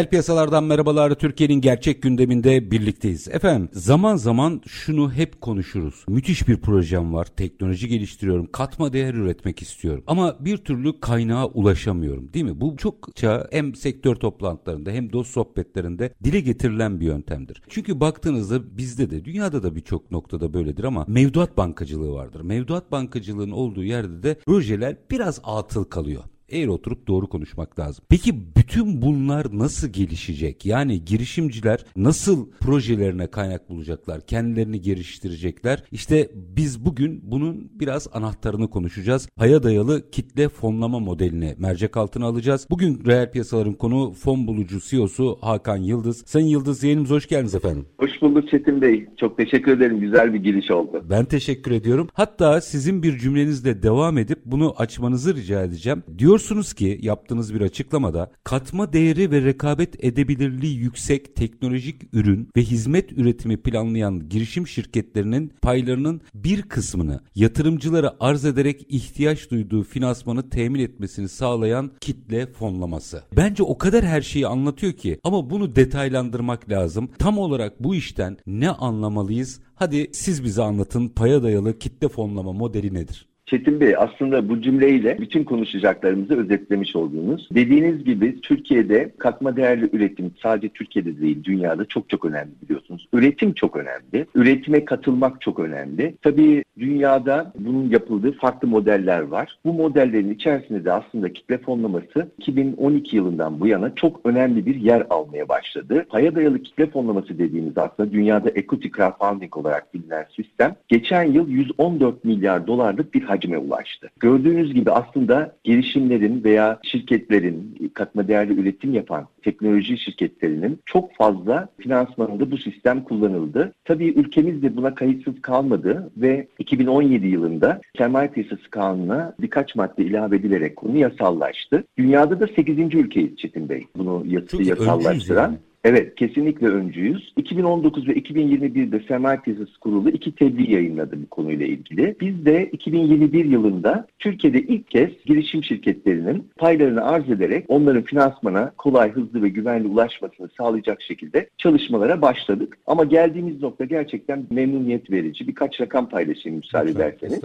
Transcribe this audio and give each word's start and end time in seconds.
Reel 0.00 0.08
piyasalardan 0.08 0.64
merhabalar. 0.64 1.14
Türkiye'nin 1.14 1.60
gerçek 1.60 2.02
gündeminde 2.02 2.70
birlikteyiz. 2.70 3.28
Efendim 3.28 3.68
zaman 3.72 4.16
zaman 4.16 4.62
şunu 4.66 5.12
hep 5.12 5.40
konuşuruz. 5.40 6.04
Müthiş 6.08 6.48
bir 6.48 6.56
projem 6.56 7.14
var. 7.14 7.24
Teknoloji 7.24 7.88
geliştiriyorum. 7.88 8.48
Katma 8.52 8.92
değer 8.92 9.14
üretmek 9.14 9.62
istiyorum. 9.62 10.04
Ama 10.06 10.36
bir 10.40 10.56
türlü 10.56 11.00
kaynağa 11.00 11.46
ulaşamıyorum. 11.46 12.32
Değil 12.32 12.44
mi? 12.44 12.60
Bu 12.60 12.76
çokça 12.76 13.48
hem 13.50 13.74
sektör 13.74 14.14
toplantılarında 14.14 14.90
hem 14.90 15.12
dost 15.12 15.30
sohbetlerinde 15.30 16.14
dile 16.24 16.40
getirilen 16.40 17.00
bir 17.00 17.06
yöntemdir. 17.06 17.62
Çünkü 17.68 18.00
baktığınızda 18.00 18.76
bizde 18.78 19.10
de 19.10 19.24
dünyada 19.24 19.62
da 19.62 19.76
birçok 19.76 20.10
noktada 20.10 20.54
böyledir 20.54 20.84
ama 20.84 21.04
mevduat 21.08 21.56
bankacılığı 21.56 22.12
vardır. 22.12 22.40
Mevduat 22.40 22.92
bankacılığının 22.92 23.52
olduğu 23.52 23.84
yerde 23.84 24.22
de 24.22 24.34
projeler 24.46 24.96
biraz 25.10 25.40
atıl 25.44 25.84
kalıyor 25.84 26.22
eğer 26.50 26.68
oturup 26.68 27.08
doğru 27.08 27.28
konuşmak 27.28 27.78
lazım. 27.78 28.04
Peki 28.08 28.34
bütün 28.56 29.02
bunlar 29.02 29.46
nasıl 29.52 29.88
gelişecek? 29.88 30.66
Yani 30.66 31.04
girişimciler 31.04 31.84
nasıl 31.96 32.50
projelerine 32.60 33.26
kaynak 33.26 33.70
bulacaklar? 33.70 34.26
Kendilerini 34.26 34.80
geliştirecekler? 34.80 35.82
İşte 35.92 36.30
biz 36.56 36.84
bugün 36.84 37.20
bunun 37.22 37.70
biraz 37.80 38.08
anahtarını 38.12 38.70
konuşacağız. 38.70 39.28
Paya 39.36 39.62
dayalı 39.62 40.10
kitle 40.10 40.48
fonlama 40.48 40.98
modelini 40.98 41.54
mercek 41.58 41.96
altına 41.96 42.26
alacağız. 42.26 42.66
Bugün 42.70 43.04
reel 43.06 43.30
piyasaların 43.30 43.74
konu 43.74 44.12
fon 44.12 44.46
bulucu 44.46 44.80
CEO'su 44.80 45.38
Hakan 45.40 45.76
Yıldız. 45.76 46.22
Sayın 46.26 46.46
Yıldız 46.46 46.84
yayınımıza 46.84 47.14
hoş 47.14 47.28
geldiniz 47.28 47.54
efendim. 47.54 47.86
Hoş 47.98 48.10
bulduk 48.22 48.50
Çetin 48.50 48.82
Bey. 48.82 49.06
Çok 49.20 49.36
teşekkür 49.36 49.76
ederim. 49.76 50.00
Güzel 50.00 50.34
bir 50.34 50.38
giriş 50.38 50.70
oldu. 50.70 51.04
Ben 51.10 51.24
teşekkür 51.24 51.70
ediyorum. 51.70 52.08
Hatta 52.12 52.60
sizin 52.60 53.02
bir 53.02 53.18
cümlenizle 53.18 53.82
devam 53.82 54.18
edip 54.18 54.38
bunu 54.44 54.74
açmanızı 54.76 55.34
rica 55.36 55.62
edeceğim. 55.62 56.02
Diyor 56.18 56.39
Diyorsunuz 56.40 56.72
ki 56.72 56.98
yaptığınız 57.02 57.54
bir 57.54 57.60
açıklamada 57.60 58.30
katma 58.44 58.92
değeri 58.92 59.30
ve 59.30 59.42
rekabet 59.44 60.04
edebilirliği 60.04 60.76
yüksek 60.78 61.36
teknolojik 61.36 62.02
ürün 62.12 62.48
ve 62.56 62.62
hizmet 62.62 63.12
üretimi 63.12 63.56
planlayan 63.56 64.28
girişim 64.28 64.66
şirketlerinin 64.66 65.52
paylarının 65.62 66.20
bir 66.34 66.62
kısmını 66.62 67.20
yatırımcılara 67.34 68.16
arz 68.20 68.44
ederek 68.44 68.86
ihtiyaç 68.88 69.50
duyduğu 69.50 69.82
finansmanı 69.82 70.50
temin 70.50 70.80
etmesini 70.80 71.28
sağlayan 71.28 71.90
kitle 72.00 72.46
fonlaması. 72.46 73.22
Bence 73.36 73.62
o 73.62 73.78
kadar 73.78 74.04
her 74.04 74.22
şeyi 74.22 74.46
anlatıyor 74.46 74.92
ki 74.92 75.20
ama 75.24 75.50
bunu 75.50 75.76
detaylandırmak 75.76 76.70
lazım. 76.70 77.10
Tam 77.18 77.38
olarak 77.38 77.84
bu 77.84 77.94
işten 77.94 78.36
ne 78.46 78.70
anlamalıyız? 78.70 79.60
Hadi 79.74 80.10
siz 80.12 80.44
bize 80.44 80.62
anlatın 80.62 81.08
paya 81.08 81.42
dayalı 81.42 81.78
kitle 81.78 82.08
fonlama 82.08 82.52
modeli 82.52 82.94
nedir? 82.94 83.29
Çetin 83.50 83.80
Bey 83.80 83.94
aslında 83.96 84.48
bu 84.48 84.62
cümleyle 84.62 85.18
bütün 85.18 85.44
konuşacaklarımızı 85.44 86.40
özetlemiş 86.40 86.96
oldunuz. 86.96 87.48
Dediğiniz 87.54 88.04
gibi 88.04 88.40
Türkiye'de 88.40 89.12
katma 89.18 89.56
değerli 89.56 89.90
üretim 89.92 90.34
sadece 90.42 90.68
Türkiye'de 90.68 91.20
değil 91.20 91.44
dünyada 91.44 91.84
çok 91.84 92.08
çok 92.08 92.24
önemli 92.24 92.50
biliyorsunuz. 92.62 93.08
Üretim 93.12 93.52
çok 93.52 93.76
önemli. 93.76 94.26
Üretime 94.34 94.84
katılmak 94.84 95.40
çok 95.40 95.58
önemli. 95.58 96.14
Tabii 96.22 96.64
dünyada 96.78 97.52
bunun 97.58 97.90
yapıldığı 97.90 98.32
farklı 98.32 98.68
modeller 98.68 99.20
var. 99.20 99.58
Bu 99.64 99.72
modellerin 99.72 100.34
içerisinde 100.34 100.84
de 100.84 100.92
aslında 100.92 101.32
kitle 101.32 101.58
fonlaması 101.58 102.28
2012 102.38 103.16
yılından 103.16 103.60
bu 103.60 103.66
yana 103.66 103.94
çok 103.94 104.20
önemli 104.24 104.66
bir 104.66 104.74
yer 104.74 105.06
almaya 105.10 105.48
başladı. 105.48 106.06
Paya 106.08 106.34
dayalı 106.34 106.62
kitle 106.62 106.86
fonlaması 106.86 107.38
dediğimiz 107.38 107.78
aslında 107.78 108.12
dünyada 108.12 108.50
equity 108.50 108.88
crowdfunding 108.88 109.56
olarak 109.56 109.94
bilinen 109.94 110.26
sistem 110.36 110.76
geçen 110.88 111.22
yıl 111.22 111.48
114 111.48 112.24
milyar 112.24 112.66
dolarlık 112.66 113.14
bir 113.14 113.22
hacim 113.22 113.39
hacme 113.40 113.58
ulaştı. 113.58 114.10
Gördüğünüz 114.20 114.74
gibi 114.74 114.90
aslında 114.90 115.56
girişimlerin 115.64 116.44
veya 116.44 116.78
şirketlerin 116.82 117.90
katma 117.94 118.28
değerli 118.28 118.60
üretim 118.60 118.94
yapan 118.94 119.26
teknoloji 119.42 119.98
şirketlerinin 119.98 120.80
çok 120.86 121.14
fazla 121.14 121.68
finansmanında 121.78 122.50
bu 122.50 122.58
sistem 122.58 123.04
kullanıldı. 123.04 123.72
Tabii 123.84 124.08
ülkemiz 124.08 124.62
de 124.62 124.76
buna 124.76 124.94
kayıtsız 124.94 125.42
kalmadı 125.42 126.10
ve 126.16 126.46
2017 126.58 127.26
yılında 127.26 127.80
sermaye 127.98 128.28
piyasası 128.28 128.70
kanununa 128.70 129.34
birkaç 129.40 129.74
madde 129.74 130.04
ilave 130.04 130.36
edilerek 130.36 130.76
konu 130.76 130.96
yasallaştı. 130.96 131.84
Dünyada 131.98 132.40
da 132.40 132.46
8. 132.46 132.94
ülkeyiz 132.94 133.36
Çetin 133.36 133.68
Bey 133.68 133.86
bunu 133.96 134.22
yas- 134.26 134.68
yasallaştıran. 134.68 135.42
Yani. 135.42 135.58
Evet, 135.84 136.14
kesinlikle 136.14 136.66
öncüyüz. 136.66 137.32
2019 137.36 138.08
ve 138.08 138.12
2021'de 138.12 139.00
Sermaye 139.08 139.38
Piyasası 139.38 139.80
Kurulu 139.80 140.10
iki 140.10 140.34
tebliğ 140.34 140.72
yayınladı 140.72 141.22
bu 141.22 141.26
konuyla 141.26 141.66
ilgili. 141.66 142.16
Biz 142.20 142.44
de 142.46 142.70
2021 142.72 143.44
yılında 143.44 144.06
Türkiye'de 144.18 144.60
ilk 144.60 144.90
kez 144.90 145.10
girişim 145.26 145.64
şirketlerinin 145.64 146.48
paylarını 146.56 147.04
arz 147.04 147.30
ederek 147.30 147.64
onların 147.68 148.02
finansmana 148.02 148.72
kolay, 148.78 149.12
hızlı 149.12 149.42
ve 149.42 149.48
güvenli 149.48 149.88
ulaşmasını 149.88 150.48
sağlayacak 150.56 151.02
şekilde 151.02 151.48
çalışmalara 151.58 152.22
başladık. 152.22 152.78
Ama 152.86 153.04
geldiğimiz 153.04 153.62
nokta 153.62 153.84
gerçekten 153.84 154.46
memnuniyet 154.50 155.10
verici. 155.10 155.48
Birkaç 155.48 155.80
rakam 155.80 156.08
paylaşayım 156.08 156.58
müsaade 156.58 156.90
ederseniz. 156.90 157.40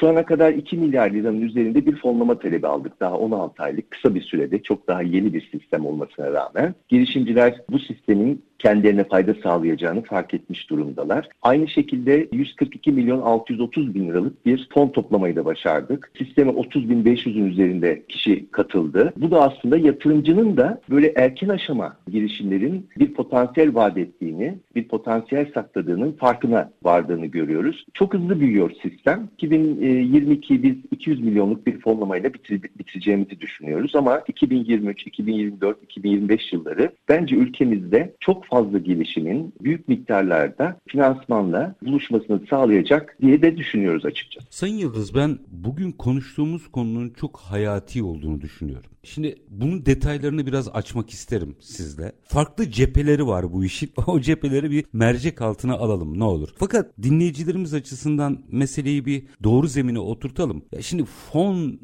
Şu 0.00 0.08
ana 0.08 0.24
kadar 0.24 0.52
2 0.52 0.76
milyar 0.76 1.10
liranın 1.10 1.40
üzerinde 1.40 1.86
bir 1.86 1.96
fonlama 1.96 2.38
talebi 2.38 2.66
aldık. 2.66 3.00
Daha 3.00 3.18
16 3.18 3.62
aylık 3.62 3.90
kısa 3.90 4.14
bir 4.14 4.22
sürede 4.22 4.62
çok 4.62 4.88
daha 4.88 5.02
yeni 5.02 5.34
bir 5.34 5.50
sistem 5.52 5.86
olmasına 5.86 6.32
rağmen. 6.32 6.74
Girişimciler 6.88 7.61
bu 7.70 7.78
sistemin 7.78 8.44
kendilerine 8.62 9.04
fayda 9.04 9.34
sağlayacağını 9.42 10.02
fark 10.02 10.34
etmiş 10.34 10.70
durumdalar. 10.70 11.28
Aynı 11.42 11.68
şekilde 11.68 12.28
142 12.32 12.92
milyon 12.92 13.20
630 13.20 13.94
bin 13.94 14.08
liralık 14.08 14.46
bir 14.46 14.68
fon 14.74 14.88
toplamayı 14.88 15.36
da 15.36 15.44
başardık. 15.44 16.12
Sisteme 16.18 16.50
30 16.50 16.90
bin 16.90 17.04
500'ün 17.04 17.46
üzerinde 17.46 18.02
kişi 18.08 18.50
katıldı. 18.50 19.12
Bu 19.16 19.30
da 19.30 19.42
aslında 19.42 19.78
yatırımcının 19.78 20.56
da 20.56 20.80
böyle 20.90 21.12
erken 21.16 21.48
aşama 21.48 21.96
girişimlerin 22.10 22.88
bir 22.98 23.14
potansiyel 23.14 23.74
vaat 23.74 23.98
ettiğini, 23.98 24.58
bir 24.74 24.88
potansiyel 24.88 25.52
sakladığının 25.54 26.12
farkına 26.12 26.70
vardığını 26.82 27.26
görüyoruz. 27.26 27.84
Çok 27.94 28.14
hızlı 28.14 28.40
büyüyor 28.40 28.70
sistem. 28.82 29.28
2022 29.34 30.62
biz 30.62 30.76
200 30.90 31.20
milyonluk 31.20 31.66
bir 31.66 31.80
fonlamayla 31.80 32.34
bitireceğimizi 32.78 33.40
düşünüyoruz 33.40 33.96
ama 33.96 34.22
2023, 34.28 35.06
2024, 35.06 35.82
2025 35.82 36.52
yılları 36.52 36.92
bence 37.08 37.36
ülkemizde 37.36 38.14
çok 38.20 38.51
fazla 38.52 38.78
gelişimin 38.78 39.54
büyük 39.60 39.88
miktarlarda 39.88 40.80
finansmanla 40.88 41.74
buluşmasını 41.82 42.40
sağlayacak 42.50 43.16
diye 43.20 43.42
de 43.42 43.56
düşünüyoruz 43.56 44.04
açıkçası. 44.04 44.46
Sayın 44.50 44.76
Yıldız 44.76 45.14
ben 45.14 45.38
bugün 45.50 45.92
konuştuğumuz 45.92 46.68
konunun 46.68 47.10
çok 47.10 47.36
hayati 47.36 48.02
olduğunu 48.02 48.40
düşünüyorum. 48.40 48.90
Şimdi 49.04 49.36
bunun 49.48 49.86
detaylarını 49.86 50.46
biraz 50.46 50.68
açmak 50.68 51.10
isterim 51.10 51.56
sizle. 51.60 52.12
Farklı 52.24 52.70
cepheleri 52.70 53.26
var 53.26 53.52
bu 53.52 53.64
işin. 53.64 53.90
O 54.06 54.20
cepheleri 54.20 54.70
bir 54.70 54.84
mercek 54.92 55.42
altına 55.42 55.74
alalım 55.74 56.18
ne 56.18 56.24
olur. 56.24 56.48
Fakat 56.56 57.02
dinleyicilerimiz 57.02 57.74
açısından 57.74 58.38
meseleyi 58.50 59.06
bir 59.06 59.22
doğru 59.44 59.68
zemine 59.68 59.98
oturtalım. 59.98 60.64
Ya 60.72 60.82
şimdi 60.82 61.04
fon 61.04 61.80